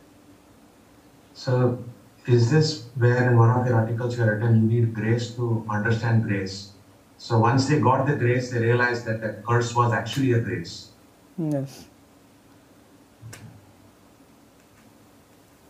so 1.34 1.84
is 2.28 2.52
this 2.52 2.86
where 2.96 3.30
in 3.32 3.38
one 3.38 3.50
of 3.50 3.66
your 3.66 3.76
articles 3.76 4.16
you 4.18 4.24
have 4.24 4.34
written 4.34 4.70
you 4.70 4.82
need 4.82 4.94
grace 4.94 5.32
to 5.36 5.66
understand 5.70 6.24
grace? 6.24 6.72
So 7.18 7.40
once 7.40 7.68
they 7.68 7.80
got 7.80 8.06
the 8.06 8.16
grace, 8.16 8.52
they 8.52 8.60
realized 8.60 9.06
that 9.06 9.22
the 9.22 9.42
curse 9.48 9.74
was 9.74 9.92
actually 9.92 10.34
a 10.34 10.40
grace. 10.40 10.90
Yes. 11.38 11.86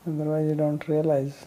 Otherwise, 0.05 0.49
you 0.49 0.55
don't 0.55 0.87
realize. 0.87 1.45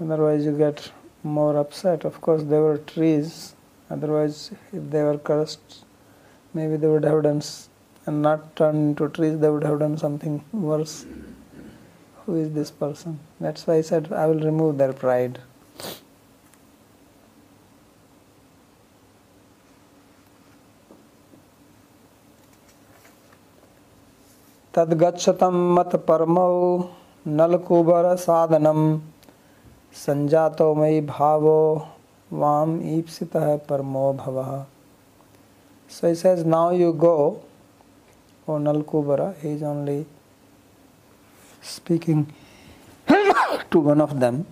Otherwise, 0.00 0.44
you 0.44 0.56
get 0.56 0.90
more 1.22 1.56
upset. 1.56 2.04
Of 2.04 2.20
course, 2.20 2.42
there 2.44 2.60
were 2.60 2.78
trees. 2.78 3.54
Otherwise, 3.90 4.52
if 4.72 4.90
they 4.90 5.02
were 5.02 5.18
cursed, 5.18 5.84
maybe 6.52 6.76
they 6.76 6.88
would 6.88 7.04
have 7.04 7.22
done, 7.24 7.42
and 8.06 8.22
not 8.22 8.56
turned 8.56 8.98
into 8.98 9.08
trees, 9.08 9.38
they 9.38 9.50
would 9.50 9.64
have 9.64 9.78
done 9.78 9.98
something 9.98 10.44
worse. 10.52 11.06
Who 12.26 12.36
is 12.36 12.52
this 12.52 12.70
person? 12.70 13.20
That's 13.40 13.66
why 13.66 13.74
I 13.74 13.80
said, 13.82 14.12
I 14.12 14.26
will 14.26 14.40
remove 14.40 14.78
their 14.78 14.92
pride. 14.92 15.40
तद्गछतम 24.74 25.56
मत 25.74 25.94
परम 26.08 26.38
नलकुबर 27.26 28.14
साधन 28.16 28.66
संजातो 29.96 30.74
मयि 30.74 31.00
भाव 31.10 31.44
वाम 32.40 32.78
ईप्सिता 32.94 33.56
परमो 33.68 34.12
भव। 34.24 34.38
So 35.90 36.08
is 36.08 36.24
now 36.46 36.72
you 36.72 36.92
go 37.04 37.14
O 38.48 38.58
Nalakubara 38.58 39.20
he 39.42 39.54
is 39.54 39.64
only 39.64 40.00
speaking 41.74 42.24
to 43.70 43.80
one 43.80 44.00
of 44.02 44.14
them 44.24 44.44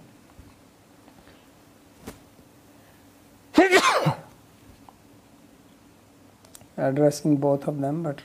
addressing 6.85 7.35
both 7.37 7.67
of 7.69 7.81
them, 7.81 8.03
but 8.03 8.21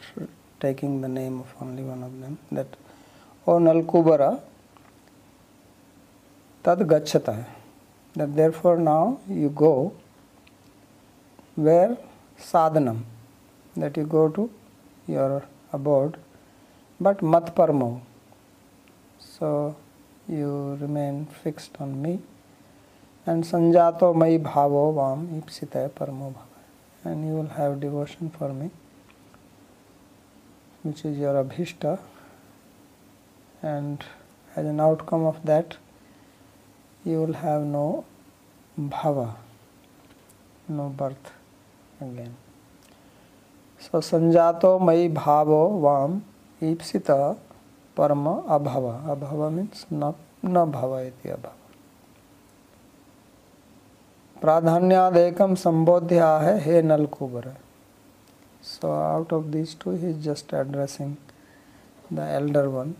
taking 0.60 1.02
the 1.02 1.08
name 1.08 1.40
of 1.40 1.54
only 1.62 1.84
one 1.84 2.04
of 2.04 2.20
them, 2.20 2.38
that 2.52 2.68
O 3.46 3.60
Nalkubara, 3.60 4.42
tad 6.64 6.80
gacchata. 6.80 7.46
That 8.16 8.36
therefore 8.36 8.78
now 8.78 9.20
you 9.30 9.50
go 9.50 9.94
where 11.56 11.98
sadhanam, 12.40 13.04
that 13.76 13.96
you 13.96 14.06
go 14.06 14.30
to 14.30 14.50
your 15.08 15.44
abode, 15.72 16.18
but 17.00 17.22
mat 17.22 17.56
parmo. 17.56 18.02
So 19.20 19.76
you 20.28 20.78
remain 20.82 21.28
fixed 21.44 21.72
on 21.80 22.02
me. 22.02 22.20
And 23.26 23.44
sanjato 23.44 24.16
mai 24.16 24.38
bhavo 24.38 24.96
vam 24.96 25.42
ipsita 25.42 25.90
parmo 25.92 26.34
bhava. 26.34 26.46
And 27.04 27.28
you 27.28 27.36
will 27.36 27.50
have 27.50 27.80
devotion 27.80 28.30
for 28.32 28.52
me 28.52 28.72
which 30.84 31.04
is 31.06 31.18
your 31.18 31.34
abhishta 31.44 32.00
and 33.62 34.04
as 34.56 34.66
an 34.66 34.80
outcome 34.80 35.26
of 35.26 35.44
that 35.46 35.78
you 37.04 37.22
will 37.22 37.34
have 37.34 37.62
no 37.64 38.06
bhava 38.80 39.36
no 40.70 40.90
birth 40.90 41.32
again 42.02 42.36
so 43.80 44.00
sanjato 44.00 44.80
mai 44.80 45.08
bhavo 45.10 45.62
vam 45.82 46.22
ipsita 46.62 47.38
parma 47.98 48.44
abhava. 48.48 49.04
Abhava 49.06 49.52
means 49.54 49.86
na, 49.90 50.14
na 50.42 50.66
bhava 50.66 51.06
iti 51.08 51.30
abhava. 51.30 51.56
प्राधान्यादेकम 54.42 55.54
संबोध्य 55.56 56.24
है 56.42 56.58
हे 56.64 56.82
Nalakubara 56.82 57.46
so 58.74 58.92
out 59.16 59.32
of 59.38 59.44
these 59.56 59.74
two 59.82 59.94
he 60.02 60.08
is 60.14 60.20
just 60.30 60.54
addressing 60.62 61.12
the 62.18 62.26
elder 62.40 62.66
one 62.78 62.92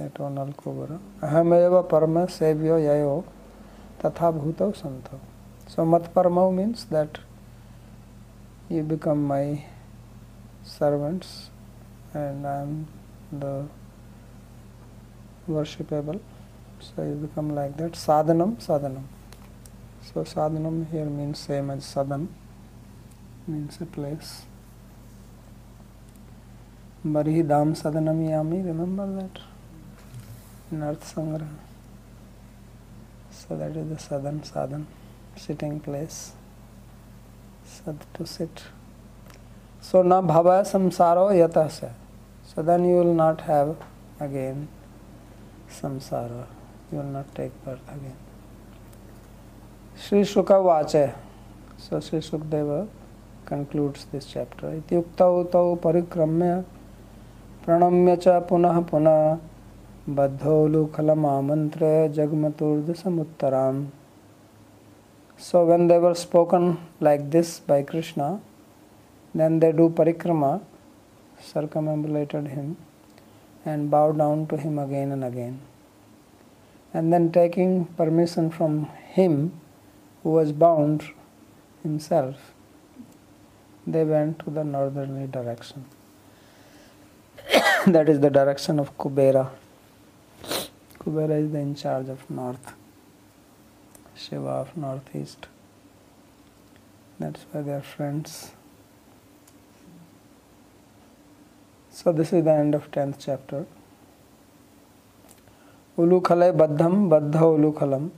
that 0.00 0.18
one 0.24 0.34
nalkubara 0.40 0.96
ahameva 1.28 1.80
parama 1.92 2.24
sevyo 2.38 2.76
yayo 2.88 3.14
tatha 4.02 4.30
bhutau 4.40 4.70
santo 4.82 5.16
so 5.74 5.86
mat 5.94 6.06
parama 6.16 6.44
means 6.58 6.82
that 6.96 7.22
you 8.74 8.82
become 8.94 9.22
my 9.34 9.46
servants 10.76 11.32
and 12.24 12.46
i 12.52 12.58
am 12.66 12.76
the 13.44 13.54
worshipable 15.56 16.20
so 16.86 17.08
you 17.10 17.16
become 17.26 17.50
like 17.60 17.74
that 17.82 17.94
sadhanam 18.06 18.52
sadhanam 18.68 19.04
so 20.04 20.22
sadhanam 20.24 20.90
here 20.90 21.04
means 21.04 21.38
same 21.38 21.70
as 21.70 21.84
sadhan, 21.84 22.26
means 23.46 23.80
a 23.80 23.86
place. 23.86 24.42
बरी 27.04 27.42
दाम 27.42 27.72
सदनम 27.74 28.20
यामी 28.22 28.60
remember 28.62 29.06
that 29.12 29.38
नर्थ 30.72 31.04
संग्रह 31.04 31.48
so 33.34 33.56
that 33.58 33.76
is 33.76 33.86
the 33.92 33.96
sadan 34.00 34.38
साधन 34.44 34.84
sitting 35.36 35.78
place 35.80 36.18
सद 37.68 38.04
to 38.16 38.24
sit 38.24 38.60
so 39.84 40.02
न 40.02 40.20
संसार 40.22 40.62
संसारो 40.64 41.30
यत 41.32 41.58
so 42.48 42.62
then 42.62 42.84
you 42.84 42.98
will 42.98 43.16
not 43.16 43.40
have 43.42 43.74
again 44.22 44.66
संसारो 45.80 46.38
you 46.92 47.00
will 47.00 47.10
not 47.12 47.34
take 47.36 47.52
birth 47.64 47.90
again 47.92 48.14
Shri 49.98 50.24
Shuka 50.24 50.52
watch 50.66 50.94
so 51.78 52.00
Shri 52.00 52.20
Sukhdev 52.20 52.70
concludes 53.48 54.06
this 54.12 54.32
chapter 54.32 54.74
इत्युक्त 54.74 55.22
तो 55.52 55.64
परिक्रम्य 55.84 56.62
प्रणम्य 57.64 58.16
च 58.16 58.28
पुनः 58.48 58.80
पुनः। 58.90 59.18
बद्धौलुखलमामंत्र 60.08 61.88
जगमतुर्दशमुत्तरा 62.14 63.60
so 65.40 65.64
when 65.66 65.86
they 65.88 65.98
were 65.98 66.14
spoken 66.14 66.64
like 67.02 67.28
this 67.30 67.52
by 67.68 67.82
Krishna 67.90 68.28
then 69.34 69.58
they 69.58 69.70
do 69.72 69.88
parikrama 70.00 70.50
circumambulated 71.52 72.48
him 72.48 72.74
and 73.66 73.88
bow 73.90 74.10
down 74.16 74.44
to 74.46 74.56
him 74.56 74.80
again 74.82 75.12
and 75.12 75.24
again 75.24 75.58
and 76.94 77.10
then 77.12 77.28
taking 77.38 77.84
permission 77.98 78.48
from 78.58 78.84
him 79.16 79.34
who 80.24 80.30
was 80.30 80.52
bound 80.58 81.02
himself 81.84 82.36
they 83.88 84.04
went 84.04 84.36
to 84.44 84.52
the 84.52 84.66
northernly 84.66 85.26
direction 85.32 85.84
that 87.86 88.08
is 88.08 88.20
the 88.20 88.30
direction 88.30 88.78
of 88.78 88.96
Kubera. 88.96 89.50
Kubera 91.00 91.42
is 91.42 91.50
the 91.50 91.58
in 91.58 91.74
charge 91.74 92.08
of 92.08 92.30
north, 92.30 92.74
Shiva 94.14 94.46
of 94.46 94.76
northeast. 94.76 95.48
That's 97.18 97.44
why 97.50 97.62
they 97.62 97.72
are 97.72 97.82
friends. 97.82 98.52
So 101.90 102.12
this 102.12 102.32
is 102.32 102.44
the 102.44 102.52
end 102.52 102.76
of 102.76 102.88
tenth 102.92 103.16
chapter. 103.18 103.66
Ulukhale 105.98 106.56
baddham 106.56 107.10
baddha 107.10 107.40
ulukhalam. 107.40 108.10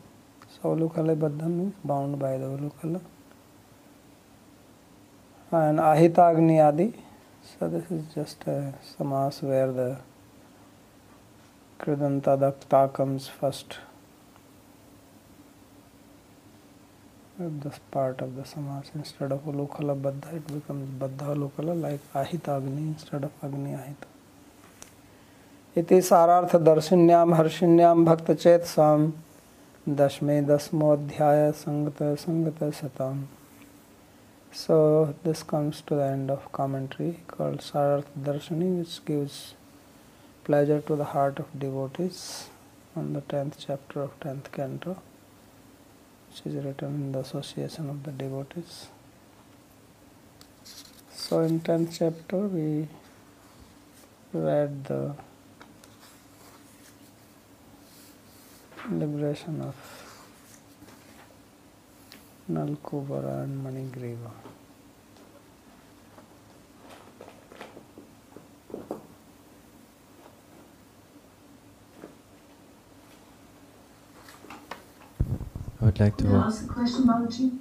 So 0.48 0.76
ulukhala 0.76 1.16
baddha 1.16 1.48
means 1.48 1.74
bound 1.82 2.18
by 2.18 2.36
the 2.36 2.44
ulukhala. 2.44 3.00
And 5.52 5.78
ahitagni 5.78 6.62
adi. 6.62 6.92
So 7.46 7.68
this 7.68 7.90
is 7.90 8.04
just 8.14 8.46
a 8.46 8.72
samas 8.82 9.42
where 9.42 9.70
the 9.70 9.98
kridanta 11.78 12.38
dakta 12.38 12.90
comes 12.92 13.28
first. 13.28 13.76
This 17.38 17.78
part 17.90 18.22
of 18.22 18.34
the 18.34 18.42
samas 18.42 18.90
instead 18.94 19.30
of 19.30 19.44
ulukhala 19.44 20.00
baddha 20.00 20.34
it 20.36 20.46
becomes 20.46 20.88
baddha 20.98 21.36
ulukhala 21.36 21.80
like 21.80 22.00
ahitagni 22.14 22.88
instead 22.94 23.24
of 23.24 23.32
agni 23.42 23.74
ahita. 23.74 24.08
इति 25.76 26.00
सारार्थ 26.02 26.54
दर्शिन्याम 26.56 27.34
हर्षिन्याम 27.34 28.04
भक्त 28.04 28.30
चेत 28.32 28.64
साम 28.72 29.12
दशमे 29.88 30.40
दसमोध्याय 30.48 31.50
संगत 31.52 32.02
संगत 32.24 32.62
शतम 32.74 33.22
So 34.54 35.16
this 35.24 35.42
comes 35.42 35.80
to 35.88 35.96
the 35.96 36.04
end 36.04 36.30
of 36.30 36.52
commentary 36.52 37.18
called 37.26 37.58
Sararth 37.58 38.06
Darshani 38.16 38.78
which 38.78 39.04
gives 39.04 39.54
pleasure 40.44 40.80
to 40.82 40.94
the 40.94 41.06
heart 41.06 41.40
of 41.40 41.58
devotees 41.58 42.50
on 42.94 43.14
the 43.14 43.20
10th 43.22 43.54
chapter 43.66 44.00
of 44.00 44.20
10th 44.20 44.52
canto 44.52 44.96
which 46.28 46.46
is 46.46 46.64
written 46.64 46.94
in 46.94 47.10
the 47.10 47.18
association 47.18 47.90
of 47.90 48.04
the 48.04 48.12
devotees. 48.12 48.86
So 51.10 51.40
in 51.40 51.58
10th 51.58 51.98
chapter 51.98 52.38
we 52.38 52.86
read 54.32 54.84
the 54.84 55.16
liberation 58.88 59.62
of 59.62 60.03
Nalkubara 62.50 63.44
and 63.44 63.64
Manigriva. 63.64 64.30
I 75.80 75.84
would 75.86 76.00
like 76.00 76.16
to. 76.18 76.24
Can 76.24 76.34
I 76.34 76.46
ask 76.46 76.64
a 76.64 76.68
question, 76.68 77.04
Babaji? 77.04 77.58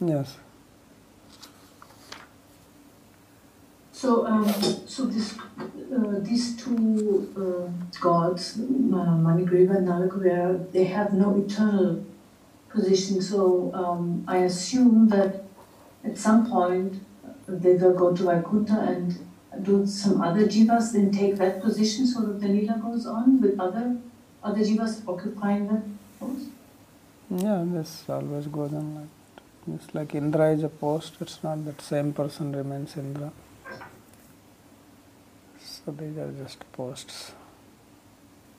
Yes. 0.00 0.36
So, 3.92 4.26
um, 4.26 4.48
so 4.86 5.06
this, 5.06 5.38
uh, 5.38 6.18
these 6.20 6.56
two 6.56 7.32
uh, 7.36 8.00
gods, 8.00 8.58
uh, 8.58 8.62
Manigriva 8.62 9.76
and 9.76 9.88
Nalakuvera, 9.88 10.70
they 10.72 10.84
have 10.84 11.12
no 11.14 11.36
eternal 11.36 12.04
position. 12.74 13.22
So 13.22 13.70
um, 13.74 14.24
I 14.26 14.38
assume 14.38 15.08
that 15.08 15.44
at 16.04 16.18
some 16.18 16.50
point 16.50 17.00
they 17.46 17.74
will 17.74 17.94
go 17.94 18.14
to 18.14 18.24
Vaikuntha 18.24 18.80
and 18.80 19.18
do 19.62 19.86
some 19.86 20.20
other 20.20 20.46
jivas 20.46 20.92
then 20.92 21.12
take 21.12 21.36
that 21.36 21.62
position 21.62 22.06
so 22.06 22.20
that 22.22 22.40
the 22.40 22.48
lila 22.48 22.76
goes 22.82 23.06
on 23.06 23.40
with 23.40 23.60
other 23.60 23.96
other 24.42 24.60
jivas 24.60 25.02
occupying 25.06 25.68
that 25.68 25.82
post. 26.18 26.46
Yeah, 27.30 27.64
this 27.66 28.04
always 28.08 28.46
goes 28.46 28.72
on 28.72 28.94
like. 28.96 29.08
It's 29.66 29.94
like 29.94 30.14
Indra 30.14 30.52
is 30.52 30.62
a 30.62 30.68
post, 30.68 31.14
it's 31.20 31.42
not 31.42 31.64
that 31.64 31.80
same 31.80 32.12
person 32.12 32.54
remains 32.54 32.98
Indra. 32.98 33.32
So 35.58 35.90
these 35.92 36.18
are 36.18 36.30
just 36.32 36.70
posts. 36.72 37.32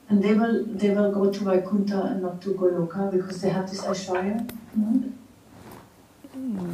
And 0.08 0.22
they 0.22 0.34
will 0.34 0.64
they 0.64 0.90
will 0.90 1.10
go 1.12 1.30
to 1.30 1.44
Vaikuntha 1.44 2.00
and 2.02 2.22
not 2.22 2.40
to 2.42 2.50
Goloka 2.54 3.10
because 3.10 3.40
they 3.42 3.48
have 3.50 3.68
this 3.68 3.80
Aishwarya. 3.82 4.48
No? 4.74 5.12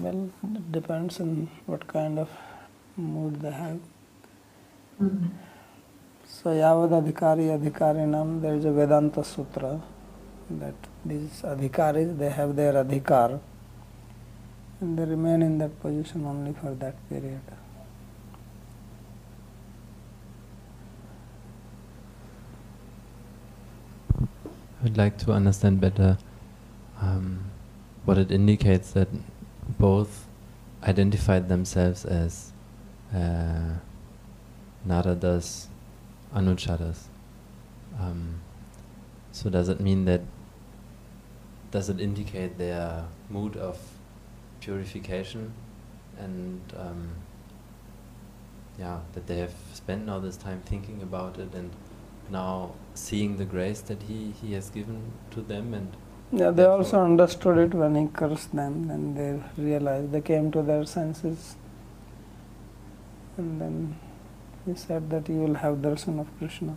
Well, 0.02 0.30
it 0.42 0.72
depends 0.72 1.20
on 1.20 1.48
what 1.66 1.86
kind 1.86 2.18
of 2.18 2.28
mood 2.96 3.40
they 3.40 3.50
have. 3.52 3.80
Mhm. 5.00 5.30
So 6.26 6.50
Yavad 6.50 6.92
Adhikari 7.02 7.48
Adhikarinam, 7.56 8.40
there 8.42 8.54
is 8.54 8.64
a 8.64 8.72
Vedanta 8.72 9.24
Sutra 9.24 9.80
that 10.50 10.74
these 11.04 11.42
Adhikaris, 11.42 12.18
they 12.18 12.30
have 12.30 12.54
their 12.56 12.72
Adhikar 12.84 13.40
and 14.80 14.98
they 14.98 15.04
remain 15.04 15.42
in 15.42 15.58
that 15.58 15.80
position 15.80 16.26
only 16.26 16.52
for 16.52 16.74
that 16.74 16.94
period. 17.08 17.40
Would 24.82 24.96
like 24.96 25.16
to 25.18 25.32
understand 25.32 25.80
better 25.80 26.18
um, 27.00 27.50
what 28.04 28.18
it 28.18 28.30
indicates 28.30 28.92
that 28.92 29.08
both 29.78 30.26
identified 30.82 31.48
themselves 31.48 32.04
as 32.04 32.52
uh, 33.14 33.74
Naradas, 34.86 35.66
Anucharas. 36.34 37.04
Um, 38.00 38.40
so 39.30 39.48
does 39.50 39.68
it 39.68 39.80
mean 39.80 40.04
that 40.06 40.22
does 41.70 41.88
it 41.88 42.00
indicate 42.00 42.58
their 42.58 43.04
mood 43.30 43.56
of 43.56 43.78
purification 44.60 45.52
and 46.18 46.60
um, 46.76 47.08
yeah 48.78 49.00
that 49.14 49.26
they 49.26 49.38
have 49.38 49.54
spent 49.72 50.08
all 50.08 50.20
this 50.20 50.36
time 50.36 50.62
thinking 50.66 51.00
about 51.02 51.38
it 51.38 51.54
and 51.54 51.70
now 52.30 52.72
seeing 52.94 53.36
the 53.36 53.44
grace 53.44 53.80
that 53.80 54.02
he, 54.02 54.32
he 54.42 54.52
has 54.54 54.70
given 54.70 55.12
to 55.30 55.40
them 55.40 55.74
and 55.74 55.96
Yeah, 56.34 56.50
they 56.50 56.64
also 56.64 57.04
understood 57.04 57.58
it 57.58 57.74
when 57.74 57.94
he 57.94 58.08
cursed 58.08 58.56
them, 58.56 58.88
and 58.90 59.14
they 59.14 59.62
realized, 59.62 60.12
they 60.12 60.22
came 60.22 60.50
to 60.52 60.62
their 60.62 60.86
senses. 60.86 61.56
And 63.36 63.60
then 63.60 63.98
he 64.64 64.74
said 64.74 65.10
that 65.10 65.28
you 65.28 65.40
will 65.40 65.56
have 65.56 65.76
darshan 65.82 66.18
of 66.20 66.28
Krishna. 66.38 66.74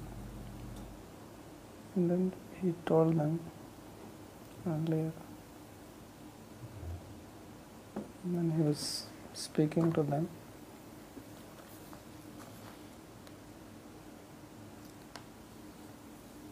And 1.95 2.11
then 2.11 2.33
he 2.61 2.73
told 2.85 3.17
them 3.17 3.39
earlier. 4.67 5.13
When 8.23 8.51
he 8.57 8.61
was 8.61 9.05
speaking 9.33 9.93
to 9.93 10.03
them. 10.03 10.27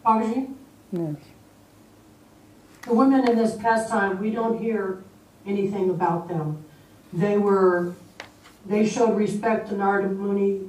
Babaji, 0.04 0.54
Yes. 0.92 1.16
the 2.86 2.94
women 2.94 3.28
in 3.28 3.36
this 3.36 3.56
pastime, 3.56 4.20
we 4.20 4.30
don't 4.30 4.58
hear 4.58 5.02
anything 5.46 5.90
about 5.90 6.28
them. 6.28 6.64
They 7.12 7.38
were, 7.38 7.94
they 8.66 8.86
showed 8.86 9.16
respect 9.16 9.68
to 9.68 9.76
Narada 9.76 10.08
Muni, 10.08 10.60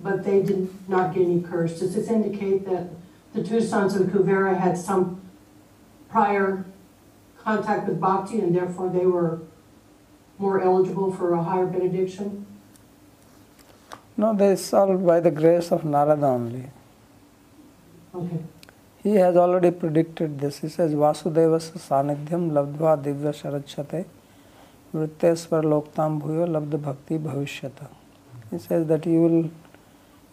but 0.00 0.22
they 0.24 0.42
did 0.42 0.68
not 0.88 1.14
get 1.14 1.22
any 1.22 1.40
curse. 1.40 1.80
Does 1.80 1.94
this 1.94 2.08
indicate 2.08 2.66
that 2.66 2.90
the 3.34 3.42
two 3.42 3.60
sons 3.60 3.94
of 3.96 4.08
Kuvera 4.08 4.56
had 4.58 4.76
some 4.76 5.20
prior 6.08 6.64
contact 7.42 7.88
with 7.88 8.00
Bhakti 8.00 8.40
and 8.40 8.54
therefore 8.54 8.90
they 8.90 9.06
were 9.06 9.40
more 10.38 10.60
eligible 10.60 11.12
for 11.12 11.32
a 11.34 11.42
higher 11.42 11.66
benediction? 11.66 12.46
No, 14.16 14.34
they 14.34 14.56
solved 14.56 15.06
by 15.06 15.20
the 15.20 15.30
grace 15.30 15.70
of 15.72 15.84
Narada 15.84 16.26
only. 16.26 16.70
Okay. 18.14 18.38
He 19.02 19.14
has 19.14 19.36
already 19.36 19.70
predicted 19.70 20.40
this. 20.40 20.58
He 20.58 20.68
says, 20.68 20.92
Vasudevas 20.92 21.70
sanidhyam 21.72 22.50
labdva 22.50 23.02
divya 23.02 23.32
sharachate 23.32 24.06
vritteswar 24.92 25.62
loktam 25.62 26.20
bhuyo 26.20 26.46
labda 26.46 26.82
bhakti 26.82 27.18
bhavishyata. 27.18 27.88
He 28.50 28.58
says 28.58 28.86
that 28.86 29.06
you 29.06 29.20
will 29.20 29.50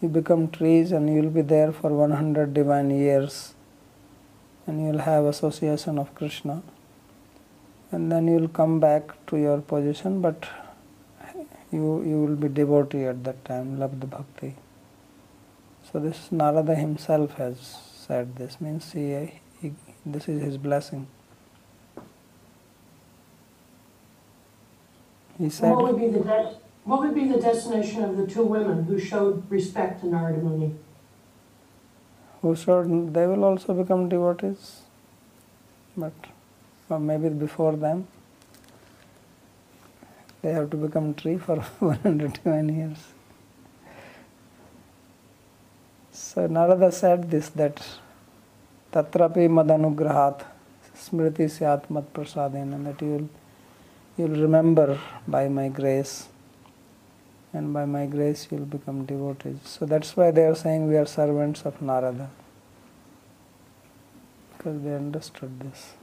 you 0.00 0.08
become 0.08 0.48
trees 0.48 0.92
and 0.92 1.08
you 1.08 1.22
will 1.22 1.30
be 1.30 1.42
there 1.42 1.72
for 1.72 1.90
100 1.90 2.52
divine 2.52 2.90
years 2.90 3.54
and 4.66 4.80
you 4.80 4.92
will 4.92 4.98
have 4.98 5.24
association 5.24 5.98
of 5.98 6.14
Krishna 6.14 6.62
and 7.92 8.10
then 8.10 8.26
you 8.26 8.34
will 8.34 8.48
come 8.48 8.78
back 8.80 9.14
to 9.28 9.36
your 9.36 9.60
position 9.60 10.20
but 10.20 10.46
you, 11.72 12.02
you 12.04 12.20
will 12.22 12.36
be 12.36 12.48
devotee 12.48 13.04
at 13.04 13.24
that 13.24 13.44
time, 13.44 13.78
labda 13.78 14.10
bhakti. 14.10 14.54
So 15.90 15.98
this 15.98 16.30
Narada 16.30 16.74
himself 16.74 17.34
has 17.34 17.78
said 18.06 18.36
this 18.36 18.60
means 18.60 18.92
he, 18.92 19.40
he 19.60 19.72
this 20.04 20.28
is 20.28 20.42
his 20.42 20.56
blessing. 20.56 21.06
He 25.38 25.50
said 25.50 25.70
what 25.70 25.82
would 25.84 26.00
be 26.00 26.08
the, 26.08 26.20
de- 26.24 26.56
what 26.84 27.00
would 27.00 27.14
be 27.14 27.28
the 27.28 27.40
destination 27.40 28.04
of 28.04 28.16
the 28.16 28.26
two 28.26 28.44
women 28.44 28.84
who 28.84 28.98
showed 28.98 29.50
respect 29.50 30.00
to 30.02 30.06
Narada 30.08 30.38
Muni? 30.38 30.74
who 32.42 32.54
should 32.54 33.12
they 33.14 33.26
will 33.26 33.44
also 33.44 33.74
become 33.74 34.08
devotees, 34.08 34.82
but 35.96 36.12
or 36.88 37.00
maybe 37.00 37.28
before 37.28 37.74
them 37.76 38.06
they 40.42 40.52
have 40.52 40.70
to 40.70 40.76
become 40.76 41.12
tree 41.14 41.36
for 41.38 41.56
121 41.80 42.68
years. 42.68 43.15
So 46.36 46.46
Narada 46.46 46.92
said 46.92 47.30
this 47.30 47.48
that 47.60 47.76
tatrapi 48.92 49.44
madanugrahat 49.58 50.42
smriti 50.94 51.46
syat 51.48 51.88
mat 51.88 52.12
prasadena 52.12 52.76
that 52.84 53.00
you 53.00 53.12
will 53.12 53.28
you 54.18 54.26
will 54.26 54.42
remember 54.42 55.00
by 55.26 55.48
my 55.48 55.68
grace 55.68 56.28
and 57.54 57.72
by 57.72 57.86
my 57.86 58.04
grace 58.04 58.48
you 58.50 58.58
will 58.58 58.66
become 58.66 59.06
devotees. 59.06 59.60
So 59.64 59.86
that's 59.86 60.14
why 60.14 60.30
they 60.30 60.44
are 60.44 60.54
saying 60.54 60.86
we 60.86 60.98
are 60.98 61.06
servants 61.06 61.62
of 61.62 61.80
Narada 61.80 62.28
because 64.58 64.82
they 64.82 64.94
understood 64.94 65.58
this. 65.60 65.94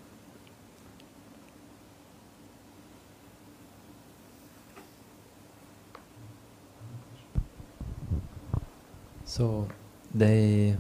So 9.25 9.67
they 10.14 10.78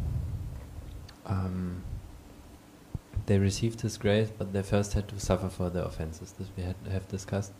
um, 1.25 1.83
they 3.25 3.39
received 3.39 3.81
His 3.81 3.97
grace, 3.97 4.29
but 4.37 4.53
they 4.53 4.61
first 4.61 4.93
had 4.93 5.07
to 5.09 5.19
suffer 5.19 5.49
for 5.49 5.69
their 5.69 5.83
offenses. 5.83 6.33
This 6.33 6.49
we 6.55 6.63
had 6.63 6.75
have 6.91 7.07
discussed. 7.07 7.53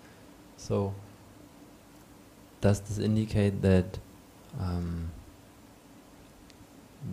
So 0.58 0.94
does 2.62 2.80
this 2.82 3.00
indicate 3.00 3.62
that 3.62 4.00
um, 4.60 5.12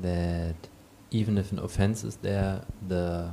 that 0.03 0.69
even 1.11 1.39
if 1.39 1.53
an 1.53 1.59
offense 1.59 2.05
is 2.05 2.17
there, 2.17 2.63
the 2.87 3.33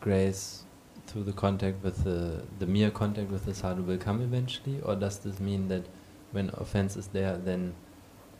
grace 0.00 0.64
through 1.06 1.24
the 1.24 1.32
contact 1.32 1.82
with 1.82 2.04
the 2.04 2.42
the 2.58 2.66
mere 2.66 2.90
contact 2.90 3.30
with 3.30 3.44
the 3.46 3.54
sadhu 3.54 3.82
will 3.82 3.98
come 3.98 4.20
eventually, 4.20 4.80
or 4.80 4.94
does 4.94 5.18
this 5.18 5.40
mean 5.40 5.68
that 5.68 5.86
when 6.32 6.50
offense 6.54 6.96
is 6.96 7.08
there, 7.08 7.36
then 7.36 7.74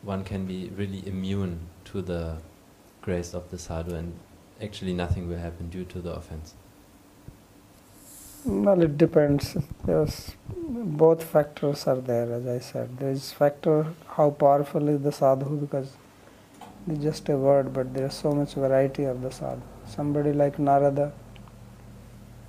one 0.03 0.23
can 0.23 0.45
be 0.45 0.69
really 0.75 1.05
immune 1.07 1.59
to 1.85 2.01
the 2.01 2.37
grace 3.01 3.33
of 3.33 3.49
the 3.51 3.57
sadhu 3.57 3.95
and 3.95 4.13
actually 4.61 4.93
nothing 4.93 5.27
will 5.27 5.37
happen 5.37 5.69
due 5.69 5.85
to 5.85 5.99
the 5.99 6.13
offense. 6.13 6.53
Well, 8.45 8.81
it 8.81 8.97
depends. 8.97 9.55
There's 9.85 10.31
both 10.47 11.23
factors 11.23 11.87
are 11.87 11.95
there, 11.95 12.31
as 12.33 12.45
I 12.45 12.59
said. 12.59 12.97
There 12.97 13.09
is 13.09 13.31
factor 13.31 13.87
how 14.05 14.31
powerful 14.31 14.89
is 14.89 15.01
the 15.01 15.13
sadhu 15.13 15.55
because 15.57 15.93
it's 16.89 17.01
just 17.01 17.29
a 17.29 17.37
word, 17.37 17.71
but 17.73 17.93
there 17.93 18.07
is 18.07 18.13
so 18.13 18.33
much 18.33 18.55
variety 18.55 19.05
of 19.05 19.21
the 19.21 19.31
sadhu. 19.31 19.61
Somebody 19.87 20.33
like 20.33 20.59
Narada, 20.59 21.13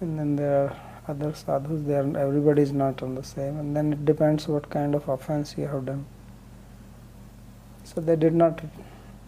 and 0.00 0.18
then 0.18 0.34
there 0.34 0.64
are 0.64 0.76
other 1.06 1.32
sadhus. 1.32 1.82
There, 1.84 2.04
everybody 2.16 2.62
is 2.62 2.72
not 2.72 3.00
on 3.00 3.14
the 3.14 3.22
same, 3.22 3.56
and 3.58 3.76
then 3.76 3.92
it 3.92 4.04
depends 4.04 4.48
what 4.48 4.68
kind 4.70 4.96
of 4.96 5.08
offense 5.08 5.54
you 5.56 5.68
have 5.68 5.86
done. 5.86 6.04
So 7.84 8.00
they 8.00 8.16
did 8.16 8.34
not 8.34 8.60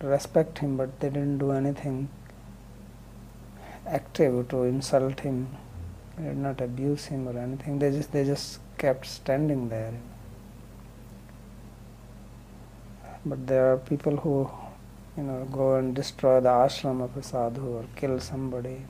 respect 0.01 0.59
him, 0.59 0.77
but 0.77 0.99
they 1.01 1.09
didn't 1.11 1.39
do 1.39 1.53
anything 1.53 2.09
active 3.87 4.49
to 4.49 4.65
insult 4.65 5.21
him. 5.21 5.49
They 6.19 6.25
did 6.25 6.39
not 6.39 6.61
abuse 6.61 7.07
him 7.07 7.29
or 7.29 7.39
anything. 7.39 7.79
They 7.79 7.91
just 7.91 8.13
they 8.13 8.25
just 8.25 8.61
kept 8.79 9.07
standing 9.07 9.69
there. 9.69 9.93
But 13.25 13.47
there 13.47 13.73
are 13.73 13.77
people 13.77 14.17
who, 14.17 14.51
you 15.17 15.25
know, 15.25 15.47
go 15.51 15.75
and 15.77 15.95
destroy 15.95 16.41
the 16.41 16.49
ashram 16.49 17.03
of 17.03 17.17
a 17.17 17.23
sadhu 17.23 17.79
or 17.79 17.85
kill 17.97 18.21
somebody. 18.21 18.83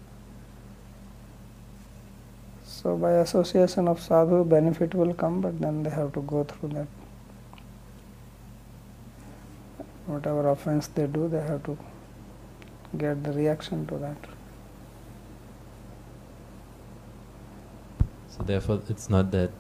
So 2.64 2.96
by 2.96 3.12
association 3.12 3.88
of 3.88 4.00
sadhu, 4.00 4.44
benefit 4.44 4.94
will 4.94 5.14
come, 5.14 5.40
but 5.40 5.60
then 5.60 5.82
they 5.82 5.90
have 5.90 6.12
to 6.12 6.20
go 6.20 6.44
through 6.44 6.68
that. 6.70 6.86
Whatever 10.06 10.48
offense 10.50 10.86
they 10.86 11.06
do, 11.06 11.28
they 11.28 11.40
have 11.40 11.62
to 11.64 11.76
get 12.96 13.22
the 13.24 13.32
reaction 13.32 13.86
to 13.88 13.98
that. 13.98 14.16
So 18.28 18.44
therefore, 18.44 18.82
it's 18.88 19.08
not 19.10 19.30
that 19.32 19.50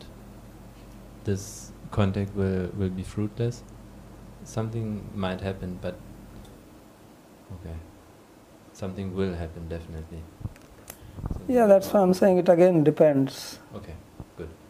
this 1.24 1.72
contact 1.90 2.34
will 2.36 2.70
will 2.76 2.90
be 2.90 3.02
fruitless. 3.02 3.62
Something 4.44 5.10
might 5.14 5.40
happen, 5.40 5.78
but 5.82 5.96
okay, 7.58 7.76
something 8.72 9.14
will 9.16 9.34
happen 9.34 9.68
definitely. 9.68 10.22
So 11.32 11.40
Yeah, 11.48 11.66
that's 11.66 11.92
why 11.92 12.00
I'm 12.00 12.14
saying 12.14 12.38
it 12.38 12.48
again 12.48 12.84
depends. 12.84 13.58
Okay. 13.74 13.94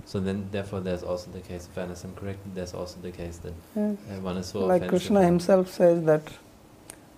So 0.06 0.20
then, 0.20 0.48
therefore, 0.52 0.80
there's 0.80 1.02
also 1.02 1.30
the 1.32 1.40
case. 1.40 1.68
If 1.70 1.76
I 1.76 1.82
understand 1.82 2.14
correctly, 2.16 2.52
there's 2.54 2.72
also 2.74 3.00
the 3.02 3.10
case 3.10 3.38
that 3.38 3.52
Yes. 3.74 3.96
uh, 4.08 4.20
one 4.20 4.36
is 4.36 4.46
so 4.46 4.64
like 4.64 4.86
Krishna 4.88 5.24
himself 5.24 5.68
says 5.68 6.04
that 6.04 6.22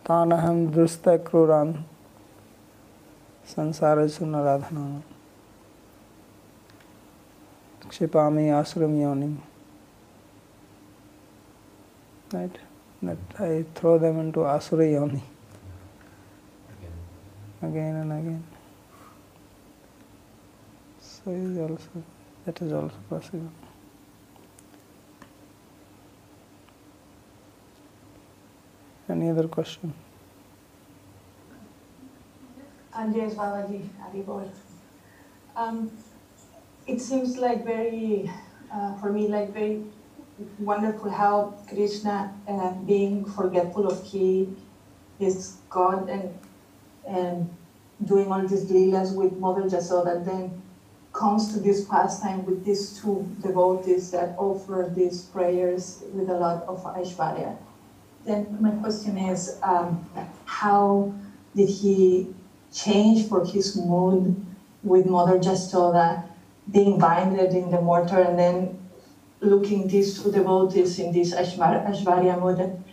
Tanaham 0.07 0.73
Drusta 0.73 1.19
Kruran 1.19 1.85
Sansarasu 3.47 4.25
Naradhanam 4.27 5.03
Kshipami 7.89 8.49
Asram 8.61 8.97
Yonim. 9.03 9.37
Right? 12.33 12.59
That 13.03 13.19
I 13.39 13.65
throw 13.75 13.99
them 13.99 14.19
into 14.21 14.45
Asura 14.45 14.87
Yoni 14.91 15.23
Again. 16.73 16.93
again 17.63 17.95
and 17.97 18.13
again. 18.13 18.45
So 21.01 21.31
is 21.31 21.59
also 21.59 22.03
that 22.49 22.63
is 22.63 22.73
also 22.73 22.97
possible. 23.11 23.51
Any 29.11 29.29
other 29.29 29.49
question? 29.49 29.93
Andres 32.95 33.35
Balaji, 33.35 33.83
Adibol. 34.05 34.49
Um, 35.57 35.91
it 36.87 37.03
seems 37.03 37.37
like 37.37 37.67
very, 37.67 38.31
uh, 38.73 38.97
for 38.97 39.13
me, 39.13 39.29
like 39.29 39.53
very 39.53 39.83
wonderful 40.59 41.11
how 41.11 41.55
Krishna, 41.69 42.33
uh, 42.49 42.73
being 42.93 43.27
forgetful 43.27 43.87
of 43.87 44.03
he 44.05 44.49
is 45.21 45.57
God 45.69 46.09
and 46.09 46.33
and 47.07 47.51
doing 48.05 48.33
all 48.33 48.47
these 48.47 48.65
leelas 48.71 49.15
with 49.15 49.37
Mother 49.39 49.63
Jasoda, 49.63 50.25
then 50.25 50.63
comes 51.19 51.53
to 51.53 51.59
this 51.59 51.85
pastime 51.85 52.47
with 52.47 52.65
these 52.65 53.01
two 53.01 53.27
devotees 53.43 54.13
that 54.13 54.37
offer 54.39 54.93
these 54.95 55.23
prayers 55.23 56.05
with 56.15 56.29
a 56.31 56.39
lot 56.39 56.63
of 56.69 56.85
Aishwarya. 56.85 57.59
Then 58.25 58.57
my 58.61 58.71
question 58.71 59.19
is, 59.19 59.59
um, 59.63 60.09
how 60.45 61.13
did 61.57 61.69
he 61.69 62.29
change 62.73 63.29
for 63.29 63.45
his 63.45 63.75
mood 63.75 64.37
with 64.85 65.07
Mother 65.07 65.39
Jasoda, 65.39 66.23
being 66.71 66.99
binded 66.99 67.53
in 67.53 67.71
the 67.71 67.81
mortar 67.81 68.19
and 68.19 68.39
then 68.39 68.79
looking 69.41 69.89
these 69.89 70.23
two 70.23 70.31
devotees 70.31 70.99
in 71.01 71.11
this 71.11 71.35
Aishwarya 71.35 72.39
mood 72.39 72.59
and 72.61 72.85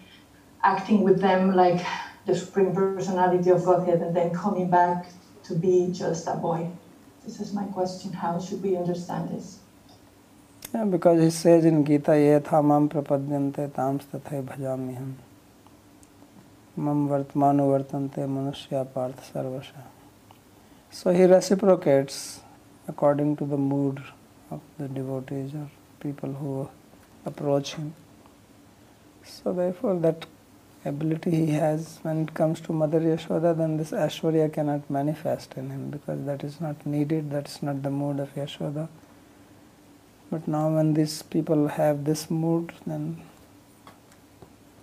acting 0.63 1.03
with 1.03 1.21
them 1.21 1.53
like 1.53 1.85
the 2.25 2.33
Supreme 2.33 2.73
Personality 2.73 3.51
of 3.51 3.63
Godhead 3.63 3.99
and 3.99 4.15
then 4.15 4.33
coming 4.33 4.67
back 4.69 5.09
to 5.43 5.53
be 5.53 5.91
just 5.93 6.27
a 6.27 6.33
boy? 6.33 6.71
This 7.25 7.39
is 7.39 7.53
my 7.53 7.63
question. 7.65 8.13
How 8.13 8.39
should 8.39 8.61
we 8.61 8.77
understand 8.77 9.29
this? 9.29 9.57
Yeah, 10.73 10.85
because 10.85 11.21
he 11.21 11.31
says 11.31 11.65
in 11.65 11.83
Gita, 11.83 12.17
ye 12.19 12.39
thamam 12.39 12.87
prapadyante 12.87 13.73
tams 13.73 14.05
tathay 14.05 14.43
bhajami. 14.43 15.13
Mam 16.77 17.09
vartmanu 17.09 17.65
vartante 17.73 18.27
manushya 18.27 18.85
parth 18.93 19.33
sarvasha. 19.33 19.83
So 20.91 21.11
he 21.11 21.23
reciprocates 21.23 22.41
according 22.87 23.37
to 23.37 23.45
the 23.45 23.57
mood 23.57 24.03
of 24.51 24.61
the 24.77 24.87
devotees 24.87 25.53
or 25.55 25.69
people 25.99 26.31
who 26.33 26.69
approach 27.25 27.73
him. 27.73 27.95
So 29.23 29.51
therefore 29.51 29.95
that 29.95 30.27
ability 30.85 31.31
he 31.31 31.51
has 31.53 31.99
when 32.03 32.21
it 32.23 32.33
comes 32.33 32.61
to 32.61 32.71
Mother 32.71 32.99
Yashoda, 32.99 33.57
then 33.57 33.77
this 33.77 33.91
Ashwarya 33.91 34.53
cannot 34.53 34.89
manifest 34.89 35.55
in 35.55 35.69
him 35.69 35.89
because 35.89 36.23
that 36.25 36.43
is 36.43 36.61
not 36.61 36.85
needed, 36.85 37.31
that 37.31 37.47
is 37.47 37.61
not 37.63 37.81
the 37.83 37.89
mood 37.89 38.19
of 38.19 38.33
Yashoda. 38.35 38.87
But 40.31 40.47
now 40.47 40.69
when 40.69 40.93
these 40.93 41.21
people 41.21 41.67
have 41.67 42.05
this 42.05 42.29
mood, 42.29 42.73
then 42.85 43.21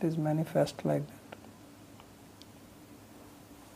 it 0.00 0.06
is 0.06 0.16
manifest 0.16 0.84
like 0.84 1.06
that. 1.06 1.14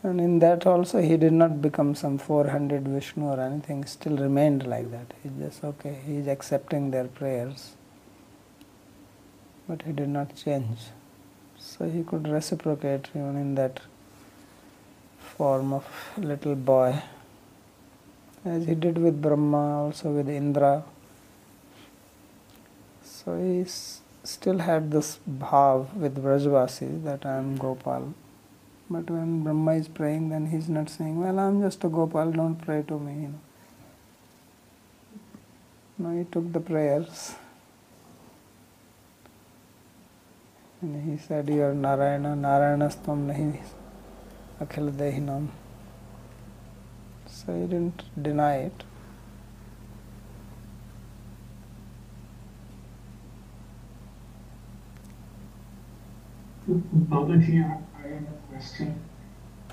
And 0.03 0.21
in 0.21 0.39
that 0.39 0.65
also 0.65 1.01
he 1.01 1.17
did 1.17 1.33
not 1.33 1.61
become 1.61 1.95
some 1.95 2.17
400 2.17 2.87
Vishnu 2.87 3.25
or 3.25 3.39
anything, 3.39 3.85
still 3.85 4.17
remained 4.17 4.65
like 4.65 4.91
that. 4.91 5.13
He 5.23 5.29
just, 5.39 5.63
okay, 5.63 5.99
he 6.05 6.17
is 6.17 6.27
accepting 6.27 6.91
their 6.91 7.05
prayers. 7.05 7.75
But 9.67 9.81
he 9.81 9.91
did 9.91 10.09
not 10.09 10.35
change. 10.35 10.77
So 11.67 11.87
he 11.89 12.01
could 12.01 12.27
reciprocate 12.29 13.09
even 13.13 13.35
in 13.35 13.55
that 13.55 13.81
form 15.19 15.73
of 15.73 15.85
little 16.17 16.55
boy, 16.55 17.01
as 18.45 18.65
he 18.65 18.73
did 18.73 18.97
with 18.97 19.21
Brahma, 19.21 19.83
also 19.83 20.11
with 20.11 20.29
Indra. 20.29 20.85
So 23.03 23.37
he 23.37 23.65
still 24.23 24.59
had 24.59 24.91
this 24.91 25.19
bhav 25.29 25.93
with 25.93 26.23
Vrajvasi 26.23 27.03
that 27.03 27.25
I 27.25 27.35
am 27.35 27.57
Gopal. 27.57 28.13
But 28.89 29.09
when 29.09 29.43
Brahma 29.43 29.73
is 29.73 29.89
praying, 29.89 30.29
then 30.29 30.47
he's 30.47 30.69
not 30.69 30.89
saying, 30.89 31.19
Well, 31.19 31.37
I'm 31.37 31.61
just 31.61 31.83
a 31.83 31.89
Gopal, 31.89 32.31
don't 32.31 32.55
pray 32.55 32.83
to 32.87 32.97
me. 32.97 33.23
You 33.23 33.27
know. 33.27 33.41
No, 35.97 36.17
he 36.17 36.23
took 36.23 36.53
the 36.53 36.61
prayers. 36.61 37.35
And 40.79 41.09
he 41.09 41.17
said, 41.17 41.49
You 41.49 41.63
are 41.63 41.73
Narayana, 41.73 42.35
Narayanastam 42.35 43.25
nahi 43.25 43.59
Akhil 44.61 44.91
Dehinam. 44.91 45.47
So 47.25 47.53
he 47.53 47.61
didn't 47.61 48.03
deny 48.21 48.57
it. 48.57 48.83
Babaji, 56.69 57.63
I 57.63 58.07
have 58.07 58.21
a 58.21 58.51
question. 58.51 58.99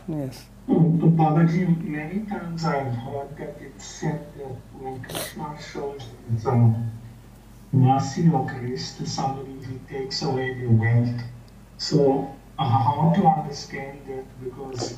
Yes. 0.09 0.47
Babaji, 0.67 1.85
many 1.85 2.25
times 2.25 2.65
I've 2.65 2.95
heard 2.95 3.37
that 3.37 3.57
it's 3.61 3.85
said 3.85 4.27
that 4.39 4.57
when 4.79 5.03
Krishna 5.03 5.55
shows 5.61 6.03
his 6.31 6.47
um, 6.47 6.93
mercy 7.75 8.29
or 8.33 8.47
grace 8.47 8.97
to 8.99 9.07
somebody, 9.07 9.53
he 9.67 9.79
takes 9.93 10.23
away 10.23 10.55
their 10.55 10.71
wealth. 10.71 11.21
So, 11.79 12.35
uh, 12.59 12.69
how 12.69 13.13
to 13.17 13.27
understand 13.27 14.01
that? 14.09 14.25
Because 14.43 14.97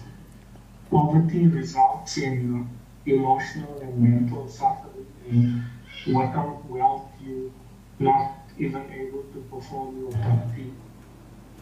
poverty 0.91 1.47
results 1.47 2.19
in 2.19 2.69
emotional 3.07 3.79
and 3.81 3.99
mental 3.99 4.49
suffering, 4.49 5.07
and 5.31 5.63
without 6.07 6.65
wealth, 6.69 7.09
you 7.25 7.53
not 7.99 8.33
even 8.59 8.83
able 8.93 9.23
to 9.33 9.41
perform 9.51 9.99
your 10.01 10.11
bhakti 10.13 10.73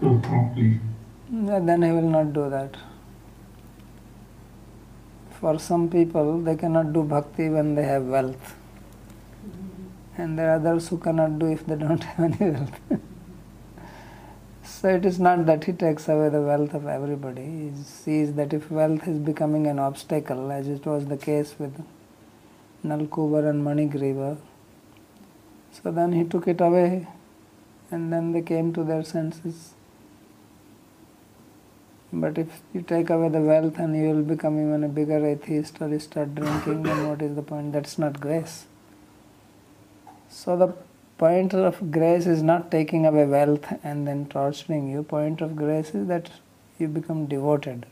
properly. 0.01 0.81
Then 1.31 1.85
I 1.85 1.93
will 1.93 2.11
not 2.17 2.33
do 2.33 2.51
that. 2.51 2.77
For 5.41 5.59
some 5.59 5.89
people, 5.89 6.41
they 6.41 6.57
cannot 6.57 6.93
do 6.93 7.03
bhakti 7.03 7.49
when 7.49 7.75
they 7.75 7.85
have 7.85 8.05
wealth. 8.05 8.55
And 10.17 10.39
there 10.39 10.51
are 10.51 10.57
others 10.57 10.89
who 10.89 10.99
cannot 10.99 11.39
do 11.39 11.47
if 11.47 11.67
they 11.67 11.75
don't 11.75 12.03
have 12.13 12.41
any 12.41 12.51
wealth. 12.51 12.81
so 14.63 14.89
it 14.89 15.05
is 15.05 15.19
not 15.19 15.45
that 15.47 15.65
he 15.65 15.73
takes 15.73 16.09
away 16.09 16.29
the 16.29 16.41
wealth 16.41 16.75
of 16.75 16.87
everybody. 16.87 17.45
He 17.45 17.73
sees 17.83 18.35
that 18.35 18.53
if 18.53 18.71
wealth 18.71 19.09
is 19.09 19.19
becoming 19.19 19.67
an 19.67 19.79
obstacle, 19.79 20.53
as 20.53 20.69
it 20.69 20.87
was 20.87 21.07
the 21.07 21.17
case 21.17 21.55
with 21.59 21.85
Nalkubar 22.85 23.49
and 23.49 23.67
Manigriva, 23.67 24.39
so 25.73 25.91
then 25.91 26.13
he 26.13 26.25
took 26.25 26.47
it 26.47 26.61
away 26.61 27.09
and 27.91 28.13
then 28.13 28.33
they 28.33 28.43
came 28.43 28.73
to 28.73 28.85
their 28.85 29.03
senses. 29.03 29.75
But 32.13 32.39
if 32.39 32.61
you 32.73 32.83
take 32.83 33.11
away 33.11 33.29
the 33.29 33.41
wealth 33.41 33.79
and 33.79 33.97
you 33.97 34.11
will 34.11 34.23
become 34.23 34.61
even 34.61 34.85
a 34.85 34.89
bigger 34.89 35.27
atheist 35.27 35.81
or 35.81 35.89
you 35.89 35.99
start 35.99 36.35
drinking, 36.37 36.85
then 36.85 37.09
what 37.09 37.21
is 37.23 37.35
the 37.35 37.43
point? 37.43 37.73
That's 37.73 37.99
not 37.99 38.21
grace. 38.21 38.67
So 40.37 40.57
the 40.57 40.75
point 41.17 41.55
of 41.55 41.93
grace 41.93 42.27
is 42.27 42.43
not 42.43 42.71
taking 42.71 43.07
away 43.07 43.25
wealth 43.25 43.67
and 43.85 44.07
then 44.07 44.27
torturing 44.27 44.91
you. 44.91 45.03
Point 45.05 45.41
of 45.41 45.55
grace 45.55 45.95
is 45.95 46.09
that 46.09 46.29
you 46.79 46.89
become 46.89 47.27
devoted. 47.27 47.87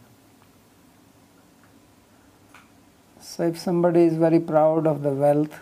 So 3.20 3.44
if 3.44 3.58
somebody 3.58 4.02
is 4.02 4.16
very 4.16 4.40
proud 4.40 4.88
of 4.88 5.02
the 5.02 5.10
wealth 5.10 5.60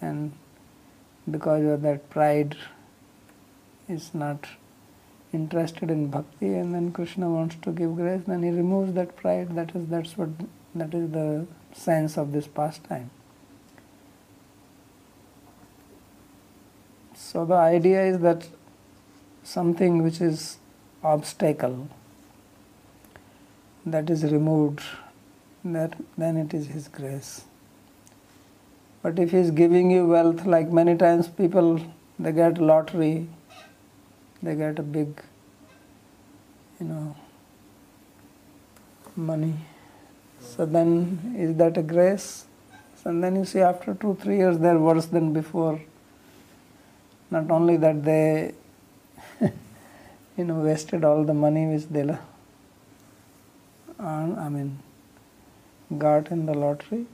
and 0.00 0.32
because 1.30 1.64
of 1.66 1.82
that 1.82 2.08
pride 2.08 2.56
is 3.86 4.14
not 4.14 4.46
interested 5.32 5.90
in 5.90 6.06
bhakti 6.08 6.54
and 6.54 6.74
then 6.74 6.90
Krishna 6.90 7.28
wants 7.28 7.56
to 7.62 7.70
give 7.70 7.96
grace, 7.96 8.22
then 8.26 8.42
he 8.42 8.50
removes 8.50 8.94
that 8.94 9.14
pride. 9.14 9.54
That 9.54 9.76
is 9.76 9.86
that's 9.88 10.16
what 10.16 10.30
that 10.74 10.94
is 10.94 11.10
the 11.10 11.46
sense 11.74 12.16
of 12.16 12.32
this 12.32 12.46
pastime. 12.46 13.10
So 17.34 17.44
the 17.44 17.54
idea 17.54 18.00
is 18.06 18.20
that 18.20 18.46
something 19.42 20.04
which 20.04 20.20
is 20.20 20.58
obstacle 21.02 21.88
that 23.84 24.08
is 24.08 24.22
removed, 24.22 24.82
that 25.64 25.96
then 26.16 26.36
it 26.36 26.54
is 26.54 26.68
his 26.68 26.86
grace. 26.86 27.42
But 29.02 29.18
if 29.18 29.32
he 29.32 29.38
is 29.38 29.50
giving 29.50 29.90
you 29.90 30.06
wealth, 30.06 30.46
like 30.46 30.70
many 30.70 30.96
times 30.96 31.26
people 31.26 31.80
they 32.20 32.30
get 32.30 32.58
lottery, 32.58 33.26
they 34.40 34.54
get 34.54 34.78
a 34.78 34.84
big, 34.84 35.20
you 36.78 36.86
know, 36.86 37.16
money. 39.16 39.54
So 40.40 40.66
then 40.66 41.34
is 41.36 41.56
that 41.56 41.76
a 41.78 41.82
grace? 41.82 42.44
And 43.04 43.24
then 43.24 43.34
you 43.34 43.44
see 43.44 43.58
after 43.58 43.92
two, 43.94 44.16
three 44.20 44.36
years 44.36 44.58
they're 44.58 44.78
worse 44.78 45.06
than 45.06 45.32
before. 45.32 45.80
Not 47.34 47.50
only 47.50 47.76
that 47.78 48.04
they 48.04 48.54
you 49.40 50.44
know 50.44 50.60
wasted 50.66 51.04
all 51.04 51.24
the 51.24 51.34
money 51.34 51.66
which 51.66 51.86
they 51.88 52.02
earned, 53.98 54.38
I 54.38 54.48
mean 54.48 54.78
got 55.98 56.30
in 56.30 56.46
the 56.46 56.54
lottery. 56.54 57.06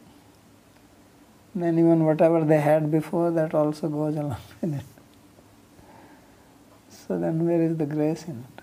Then 1.55 1.79
even 1.79 2.05
whatever 2.05 2.45
they 2.45 2.61
had 2.61 2.91
before 2.91 3.31
that 3.31 3.55
also 3.55 3.89
goes 3.89 4.15
along 4.17 4.37
with 4.61 4.75
it. 4.75 4.85
So 6.91 7.19
then 7.19 7.47
where 7.47 7.63
is 7.63 7.77
the 7.79 7.87
grace 7.87 8.25
in 8.25 8.45
it? 8.49 8.63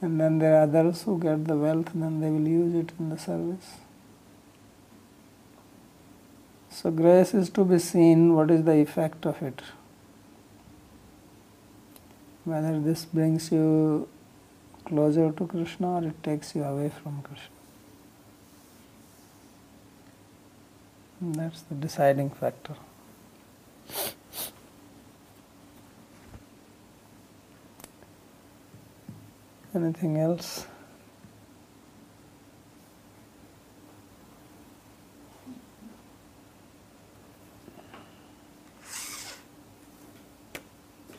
And 0.00 0.20
then 0.20 0.38
there 0.38 0.56
are 0.56 0.62
others 0.62 1.02
who 1.02 1.18
get 1.18 1.44
the 1.44 1.56
wealth, 1.56 1.90
then 1.94 2.20
they 2.20 2.30
will 2.30 2.48
use 2.48 2.74
it 2.74 2.92
in 2.98 3.10
the 3.10 3.18
service. 3.18 3.85
So, 6.76 6.90
grace 6.90 7.32
is 7.32 7.48
to 7.50 7.64
be 7.64 7.78
seen 7.78 8.34
what 8.34 8.50
is 8.50 8.64
the 8.64 8.74
effect 8.78 9.24
of 9.24 9.40
it. 9.42 9.62
Whether 12.44 12.78
this 12.78 13.06
brings 13.06 13.50
you 13.50 14.06
closer 14.84 15.32
to 15.32 15.46
Krishna 15.46 15.88
or 15.92 16.04
it 16.04 16.22
takes 16.22 16.54
you 16.54 16.64
away 16.64 16.90
from 17.02 17.22
Krishna. 17.22 17.56
That's 21.22 21.62
the 21.62 21.76
deciding 21.76 22.28
factor. 22.28 22.74
Anything 29.74 30.18
else? 30.18 30.66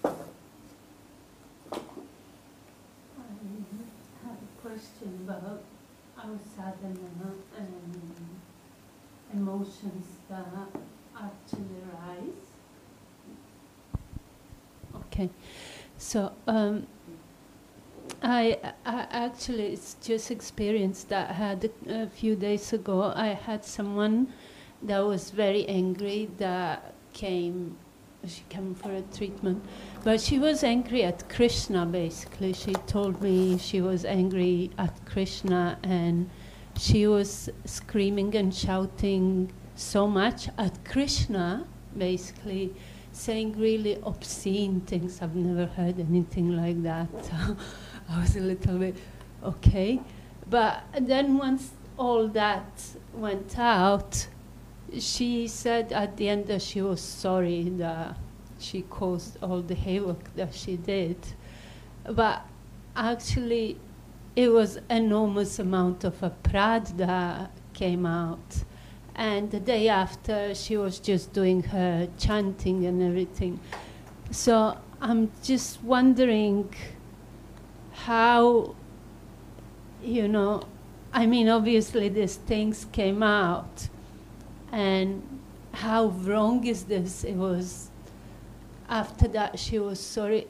I 0.03 0.19
have 4.27 4.37
a 4.41 4.67
question 4.67 5.11
about 5.27 5.61
our 6.17 6.37
sadhana 6.55 7.31
and 7.57 8.15
emotions 9.33 10.05
that 10.29 10.69
actually 11.15 11.81
rise. 11.93 12.47
Okay, 15.17 15.31
so 15.97 16.31
um, 16.45 16.85
I, 18.21 18.59
I 18.85 19.07
actually 19.09 19.73
it's 19.73 19.95
just 19.95 20.29
experience 20.29 21.05
that 21.05 21.31
I 21.31 21.33
had 21.33 21.71
a, 21.87 22.03
a 22.03 22.07
few 22.07 22.35
days 22.35 22.71
ago. 22.71 23.11
I 23.15 23.29
had 23.29 23.65
someone 23.65 24.31
that 24.83 24.99
was 24.99 25.31
very 25.31 25.65
angry 25.67 26.29
that 26.37 26.93
came. 27.13 27.77
She 28.27 28.43
came 28.49 28.75
for 28.75 28.91
a 28.91 29.01
treatment, 29.01 29.63
but 30.03 30.21
she 30.21 30.37
was 30.37 30.63
angry 30.63 31.03
at 31.03 31.27
Krishna. 31.29 31.87
Basically, 31.87 32.53
she 32.53 32.73
told 32.85 33.19
me 33.19 33.57
she 33.57 33.81
was 33.81 34.05
angry 34.05 34.69
at 34.77 35.03
Krishna, 35.07 35.79
and 35.81 36.29
she 36.77 37.07
was 37.07 37.49
screaming 37.65 38.35
and 38.35 38.53
shouting 38.53 39.51
so 39.73 40.05
much 40.05 40.49
at 40.59 40.85
Krishna. 40.85 41.65
Basically, 41.97 42.75
saying 43.17 43.59
really 43.59 43.97
obscene 44.03 44.81
things. 44.81 45.21
I've 45.21 45.35
never 45.35 45.65
heard 45.65 45.99
anything 45.99 46.55
like 46.55 46.81
that. 46.83 47.09
I 48.09 48.21
was 48.21 48.35
a 48.35 48.41
little 48.41 48.77
bit 48.77 48.95
okay. 49.43 49.99
But 50.49 50.83
then 51.01 51.37
once 51.37 51.71
all 51.97 52.27
that 52.29 52.81
went 53.13 53.57
out, 53.57 54.27
she 54.97 55.47
said 55.47 55.91
at 55.91 56.15
the 56.15 56.29
end 56.29 56.47
that 56.47 56.61
she 56.61 56.81
was 56.81 57.01
sorry 57.01 57.69
that 57.69 58.17
she 58.59 58.83
caused 58.83 59.37
all 59.43 59.61
the 59.61 59.75
havoc 59.75 60.33
that 60.35 60.53
she 60.53 60.77
did. 60.77 61.17
But 62.05 62.45
actually, 62.95 63.77
it 64.35 64.49
was 64.49 64.79
enormous 64.89 65.59
amount 65.59 66.03
of 66.03 66.21
a 66.23 66.29
pride 66.29 66.85
that 66.97 67.51
came 67.73 68.05
out. 68.05 68.63
And 69.17 69.49
the 69.49 69.59
day 69.59 69.89
after, 69.89 70.53
she 70.53 70.77
was 70.77 70.99
just 70.99 71.33
doing 71.33 71.63
her 71.63 72.07
chanting 72.19 72.85
and 72.85 73.01
everything. 73.01 73.59
So 74.29 74.77
I'm 75.01 75.31
just 75.43 75.81
wondering 75.83 76.73
how, 77.93 78.75
you 80.03 80.27
know, 80.27 80.61
I 81.11 81.25
mean, 81.25 81.49
obviously 81.49 82.09
these 82.09 82.35
things 82.35 82.85
came 82.91 83.23
out, 83.23 83.89
and 84.71 85.23
how 85.71 86.07
wrong 86.07 86.65
is 86.65 86.83
this? 86.83 87.23
It 87.23 87.35
was 87.35 87.89
after 88.87 89.27
that 89.29 89.57
she 89.57 89.79
was 89.79 89.99
sorry. 89.99 90.47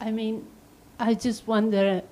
I 0.00 0.12
mean, 0.12 0.46
I 1.00 1.14
just 1.14 1.48
wonder 1.48 2.02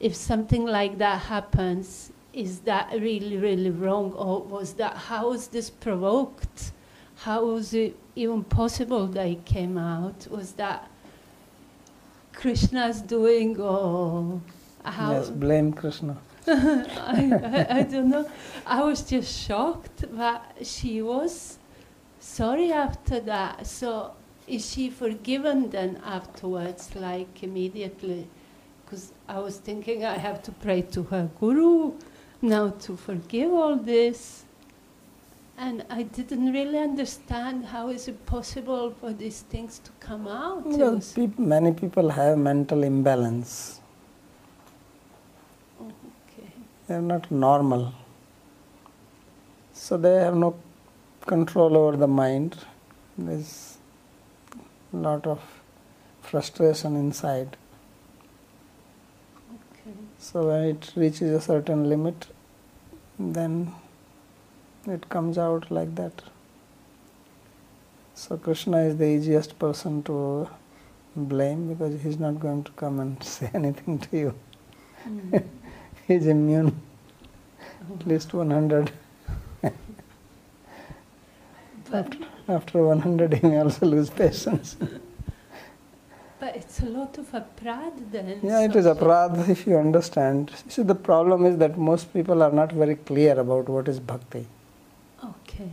if 0.00 0.16
something 0.16 0.64
like 0.64 0.98
that 0.98 1.22
happens, 1.22 2.10
is 2.32 2.60
that 2.60 2.90
really, 2.92 3.36
really 3.36 3.70
wrong, 3.70 4.12
or 4.12 4.42
was 4.42 4.74
that 4.74 4.96
how 4.96 5.30
was 5.30 5.48
this 5.48 5.70
provoked? 5.70 6.72
How 7.16 7.44
was 7.44 7.74
it 7.74 7.96
even 8.16 8.44
possible 8.44 9.06
that 9.08 9.26
it 9.26 9.44
came 9.44 9.76
out? 9.76 10.26
Was 10.30 10.52
that 10.52 10.90
Krishna's 12.32 13.02
doing, 13.02 13.60
or 13.60 14.40
how? 14.84 15.12
Yes, 15.12 15.30
blame 15.30 15.72
Krishna. 15.72 16.16
I, 16.46 17.66
I, 17.70 17.78
I 17.78 17.82
don't 17.82 18.08
know. 18.08 18.28
I 18.64 18.82
was 18.82 19.02
just 19.02 19.46
shocked, 19.46 20.04
but 20.12 20.42
she 20.62 21.02
was 21.02 21.58
sorry 22.20 22.72
after 22.72 23.20
that. 23.20 23.66
So 23.66 24.12
is 24.46 24.70
she 24.70 24.88
forgiven 24.88 25.70
then 25.70 26.00
afterwards, 26.04 26.94
like 26.94 27.42
immediately? 27.42 28.26
Because 28.84 29.12
I 29.28 29.38
was 29.38 29.58
thinking 29.58 30.04
I 30.04 30.16
have 30.16 30.42
to 30.44 30.52
pray 30.52 30.82
to 30.82 31.02
her 31.04 31.28
guru 31.38 31.92
now 32.42 32.70
to 32.80 32.96
forgive 32.96 33.52
all 33.52 33.76
this. 33.76 34.44
And 35.58 35.84
I 35.90 36.04
didn't 36.04 36.52
really 36.52 36.78
understand 36.78 37.66
how 37.66 37.88
is 37.90 38.08
it 38.08 38.24
possible 38.24 38.94
for 38.98 39.12
these 39.12 39.42
things 39.42 39.78
to 39.84 39.90
come 40.00 40.26
out. 40.26 40.64
Well, 40.64 40.94
was- 40.94 41.16
many 41.38 41.72
people 41.72 42.08
have 42.10 42.38
mental 42.38 42.82
imbalance. 42.82 43.80
okay. 45.82 46.48
They 46.86 46.94
are 46.94 47.02
not 47.02 47.30
normal. 47.30 47.92
So 49.74 49.98
they 49.98 50.14
have 50.14 50.34
no 50.34 50.54
control 51.26 51.76
over 51.76 51.96
the 51.96 52.08
mind. 52.08 52.56
There's 53.18 53.76
a 54.94 54.96
lot 54.96 55.26
of 55.26 55.40
frustration 56.22 56.96
inside. 56.96 57.56
So 60.20 60.48
when 60.48 60.64
it 60.64 60.92
reaches 60.96 61.32
a 61.32 61.40
certain 61.40 61.88
limit, 61.88 62.26
then 63.18 63.72
it 64.86 65.08
comes 65.08 65.38
out 65.38 65.70
like 65.70 65.94
that. 65.94 66.22
So 68.14 68.36
Krishna 68.36 68.82
is 68.82 68.98
the 68.98 69.06
easiest 69.06 69.58
person 69.58 70.02
to 70.02 70.48
blame 71.16 71.68
because 71.72 72.02
he's 72.02 72.18
not 72.18 72.38
going 72.38 72.64
to 72.64 72.70
come 72.72 73.00
and 73.00 73.22
say 73.34 73.50
anything 73.54 73.98
to 73.98 74.16
you. 74.16 74.34
Mm. 75.08 75.42
He's 76.06 76.26
immune, 76.26 76.80
at 77.94 78.06
least 78.06 78.34
100. 78.34 78.90
But, 81.90 82.16
After 82.48 82.84
100, 82.84 83.34
he 83.34 83.46
may 83.46 83.58
also 83.58 83.86
lose 83.86 84.10
patience. 84.10 84.76
but 86.40 86.56
it's 86.56 86.80
a 86.80 86.86
lot 86.86 87.18
of 87.18 87.32
a 87.34 87.42
pride 87.42 88.10
then. 88.10 88.40
Yeah, 88.42 88.64
it 88.64 88.74
is 88.74 88.86
if 89.48 89.66
you 89.66 89.76
understand. 89.76 90.50
See, 90.68 90.82
the 90.82 90.94
problem 90.94 91.44
is 91.44 91.58
that 91.58 91.78
most 91.78 92.12
people 92.14 92.42
are 92.42 92.50
not 92.50 92.72
very 92.72 92.96
clear 92.96 93.38
about 93.38 93.68
what 93.68 93.88
is 93.88 94.00
bhakti. 94.00 94.46
Okay. 95.22 95.68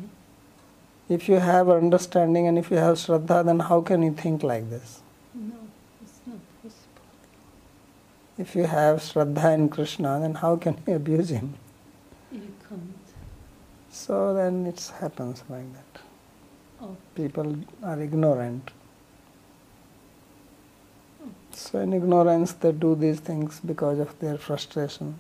If 1.10 1.30
you 1.30 1.36
have 1.36 1.70
understanding 1.70 2.48
and 2.48 2.58
if 2.58 2.70
you 2.70 2.78
have 2.78 2.98
shraddha, 2.98 3.46
then 3.46 3.60
how 3.60 3.80
can 3.80 4.04
you 4.04 4.12
think 4.14 4.44
like 4.44 4.70
this? 4.70 5.00
No, 5.34 5.56
it's 6.04 6.20
not 6.28 6.40
possible. 6.62 7.08
If 8.38 8.56
you 8.56 8.66
have 8.66 8.98
shraddha 8.98 9.54
in 9.54 9.70
Krishna, 9.70 10.20
then 10.20 10.36
how 10.36 10.58
can 10.58 10.78
you 10.86 10.96
abuse 10.96 11.30
him? 11.30 11.54
You 12.30 12.54
can't. 12.68 12.94
So 13.90 14.34
then 14.34 14.66
it 14.66 14.92
happens 15.00 15.44
like 15.50 15.72
that. 15.74 16.02
Oh, 16.82 16.98
People 17.16 17.56
are 17.84 18.00
ignorant. 18.02 18.72
So 21.70 21.80
in 21.80 21.92
ignorance, 21.92 22.54
they 22.54 22.72
do 22.72 22.96
these 22.96 23.20
things 23.20 23.60
because 23.60 24.00
of 24.00 24.18
their 24.20 24.38
frustration. 24.38 25.20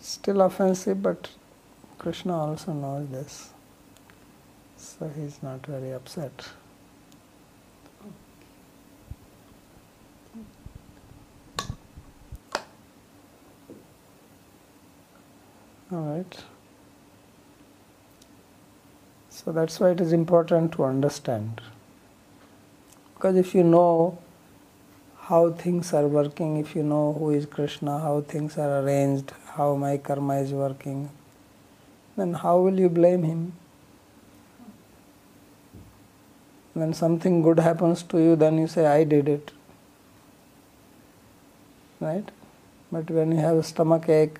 Still 0.00 0.40
offensive, 0.40 1.02
but 1.02 1.28
Krishna 1.98 2.34
also 2.34 2.72
knows 2.72 3.06
this. 3.10 3.50
So 4.78 5.10
he's 5.14 5.42
not 5.42 5.66
very 5.66 5.92
upset. 5.92 6.48
All 15.92 15.98
right. 16.16 16.44
So 19.28 19.52
that's 19.52 19.78
why 19.78 19.90
it 19.90 20.00
is 20.00 20.14
important 20.14 20.72
to 20.72 20.84
understand. 20.84 21.60
Because 23.18 23.36
if 23.36 23.52
you 23.52 23.64
know 23.64 24.16
how 25.22 25.50
things 25.50 25.92
are 25.92 26.06
working, 26.06 26.56
if 26.58 26.76
you 26.76 26.84
know 26.84 27.12
who 27.18 27.30
is 27.30 27.46
Krishna, 27.46 27.98
how 27.98 28.20
things 28.20 28.56
are 28.56 28.78
arranged, 28.80 29.32
how 29.56 29.74
my 29.74 29.96
karma 29.96 30.36
is 30.36 30.52
working, 30.52 31.10
then 32.16 32.32
how 32.34 32.60
will 32.60 32.78
you 32.78 32.88
blame 32.88 33.24
him? 33.24 33.52
When 36.74 36.94
something 36.94 37.42
good 37.42 37.58
happens 37.58 38.04
to 38.04 38.18
you, 38.18 38.36
then 38.36 38.56
you 38.56 38.68
say, 38.68 38.86
I 38.86 39.02
did 39.02 39.28
it. 39.28 39.50
right? 42.00 42.30
But 42.90 43.10
when 43.10 43.32
you 43.32 43.38
have 43.38 43.56
a 43.56 43.62
stomach 43.62 44.08
ache, 44.08 44.38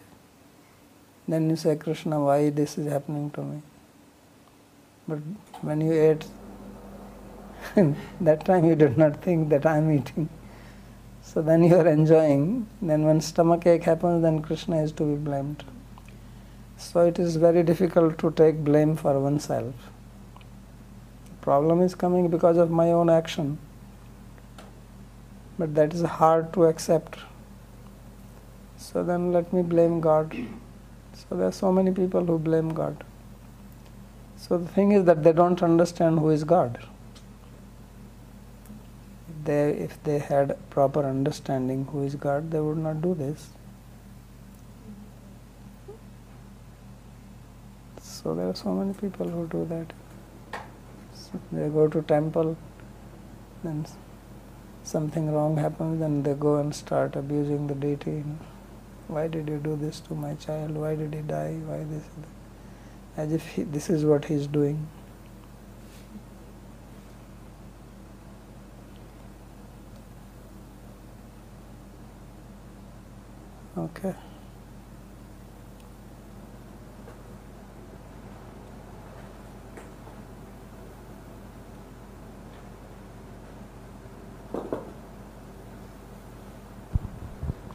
then 1.26 1.50
you 1.50 1.56
say, 1.56 1.76
Krishna, 1.76 2.22
why 2.22 2.50
this 2.50 2.78
is 2.78 2.90
happening 2.90 3.30
to 3.30 3.42
me? 3.42 3.62
But 5.06 5.18
when 5.62 5.80
you 5.80 5.92
ate, 5.92 6.24
that 8.20 8.44
time 8.44 8.64
you 8.64 8.74
did 8.74 8.98
not 8.98 9.22
think 9.22 9.48
that 9.50 9.66
I 9.66 9.78
am 9.78 9.90
eating. 9.90 10.28
So 11.22 11.42
then 11.42 11.62
you 11.62 11.76
are 11.76 11.86
enjoying. 11.86 12.66
Then 12.80 13.04
when 13.04 13.20
stomach 13.20 13.66
ache 13.66 13.84
happens, 13.84 14.22
then 14.22 14.40
Krishna 14.42 14.82
is 14.82 14.92
to 14.92 15.04
be 15.04 15.16
blamed. 15.16 15.64
So 16.76 17.06
it 17.06 17.18
is 17.18 17.36
very 17.36 17.62
difficult 17.62 18.18
to 18.18 18.30
take 18.30 18.64
blame 18.64 18.96
for 18.96 19.18
oneself. 19.20 19.74
Problem 21.40 21.82
is 21.82 21.94
coming 21.94 22.28
because 22.28 22.56
of 22.56 22.70
my 22.70 22.92
own 22.92 23.10
action. 23.10 23.58
But 25.58 25.74
that 25.74 25.92
is 25.92 26.02
hard 26.02 26.52
to 26.54 26.64
accept. 26.64 27.18
So 28.76 29.02
then 29.02 29.32
let 29.32 29.52
me 29.52 29.62
blame 29.62 30.00
God. 30.00 30.34
So 31.14 31.36
there 31.36 31.48
are 31.48 31.52
so 31.52 31.72
many 31.72 31.90
people 31.90 32.24
who 32.24 32.38
blame 32.38 32.68
God. 32.70 33.04
So 34.36 34.56
the 34.56 34.68
thing 34.68 34.92
is 34.92 35.04
that 35.04 35.24
they 35.24 35.32
don't 35.32 35.62
understand 35.62 36.20
who 36.20 36.30
is 36.30 36.44
God. 36.44 36.78
They, 39.44 39.70
if 39.70 40.02
they 40.02 40.18
had 40.18 40.56
proper 40.70 41.04
understanding 41.04 41.86
who 41.86 42.02
is 42.02 42.14
God, 42.14 42.50
they 42.50 42.60
would 42.60 42.78
not 42.78 43.00
do 43.00 43.14
this. 43.14 43.50
So 48.00 48.34
there 48.34 48.48
are 48.48 48.54
so 48.54 48.74
many 48.74 48.94
people 48.94 49.28
who 49.28 49.46
do 49.46 49.64
that. 49.66 49.92
So 51.14 51.40
they 51.52 51.68
go 51.68 51.86
to 51.88 52.02
temple, 52.02 52.56
then 53.62 53.86
something 54.82 55.32
wrong 55.32 55.56
happens, 55.56 56.00
then 56.00 56.22
they 56.22 56.34
go 56.34 56.56
and 56.56 56.74
start 56.74 57.14
abusing 57.14 57.66
the 57.68 57.74
deity. 57.74 58.24
Why 59.06 59.28
did 59.28 59.48
you 59.48 59.58
do 59.58 59.76
this 59.76 60.00
to 60.00 60.14
my 60.14 60.34
child? 60.34 60.72
Why 60.72 60.94
did 60.96 61.14
he 61.14 61.20
die? 61.20 61.60
Why 61.66 61.84
this? 61.84 62.04
As 63.16 63.32
if 63.32 63.46
he, 63.48 63.62
this 63.62 63.88
is 63.88 64.04
what 64.04 64.26
he 64.26 64.34
is 64.34 64.46
doing. 64.46 64.88
Okay. 73.78 74.14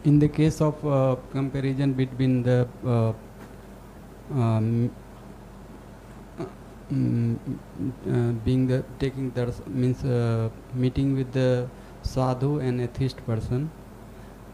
in 0.03 0.19
the 0.19 0.27
case 0.27 0.59
of 0.59 0.85
uh, 0.85 1.15
comparison 1.31 1.93
between 1.93 2.43
the 2.43 2.67
uh, 2.85 3.13
um, 4.33 4.91
mm, 6.91 7.37
uh, 8.09 8.31
being 8.43 8.67
the 8.67 8.83
taking 8.99 9.31
the 9.31 9.45
means 9.67 10.03
uh, 10.03 10.49
meeting 10.73 11.15
with 11.15 11.31
the 11.31 11.67
sadhu 12.01 12.59
and 12.59 12.81
atheist 12.81 13.25
person 13.25 13.69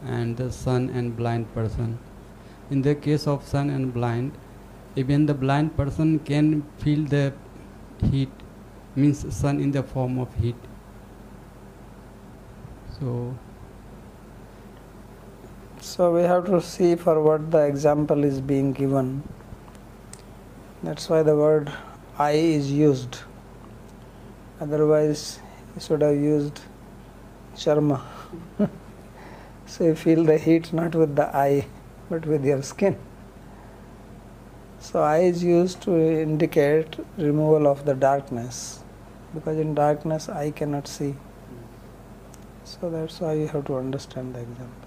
and 0.04 0.36
the 0.36 0.50
sun 0.50 0.88
and 0.90 1.16
blind 1.16 1.52
person 1.54 1.98
in 2.70 2.82
the 2.82 2.94
case 2.94 3.26
of 3.26 3.46
sun 3.46 3.70
and 3.70 3.92
blind 3.92 4.32
even 4.96 5.26
the 5.26 5.34
blind 5.34 5.76
person 5.76 6.18
can 6.20 6.62
feel 6.78 7.04
the 7.04 7.32
heat 8.10 8.30
means 8.96 9.24
sun 9.34 9.60
in 9.60 9.70
the 9.70 9.82
form 9.82 10.18
of 10.18 10.34
heat 10.34 10.56
so 12.98 13.34
So 15.80 16.14
we 16.14 16.22
have 16.22 16.44
to 16.44 16.60
see 16.60 16.94
for 16.94 17.22
what 17.22 17.50
the 17.50 17.64
example 17.66 18.22
is 18.22 18.38
being 18.38 18.72
given. 18.72 19.22
That's 20.82 21.08
why 21.08 21.22
the 21.22 21.34
word 21.34 21.72
eye 22.18 22.32
is 22.32 22.70
used. 22.70 23.16
Otherwise, 24.60 25.40
you 25.74 25.80
should 25.80 26.02
have 26.02 26.16
used 26.16 26.60
charma. 27.56 28.02
so 29.70 29.84
you 29.84 29.94
feel 29.94 30.24
the 30.24 30.36
heat 30.36 30.72
not 30.72 30.96
with 30.96 31.14
the 31.14 31.26
eye, 31.36 31.66
but 32.08 32.26
with 32.26 32.44
your 32.44 32.60
skin. 32.60 32.98
So 34.80 35.00
eye 35.00 35.18
is 35.18 35.44
used 35.44 35.80
to 35.82 35.96
indicate 35.96 36.96
removal 37.16 37.68
of 37.68 37.84
the 37.84 37.94
darkness, 37.94 38.82
because 39.32 39.58
in 39.58 39.74
darkness 39.74 40.28
eye 40.28 40.50
cannot 40.50 40.88
see. 40.88 41.14
So 42.64 42.90
that's 42.90 43.20
why 43.20 43.34
you 43.34 43.46
have 43.46 43.64
to 43.66 43.76
understand 43.76 44.34
the 44.34 44.40
example. 44.40 44.79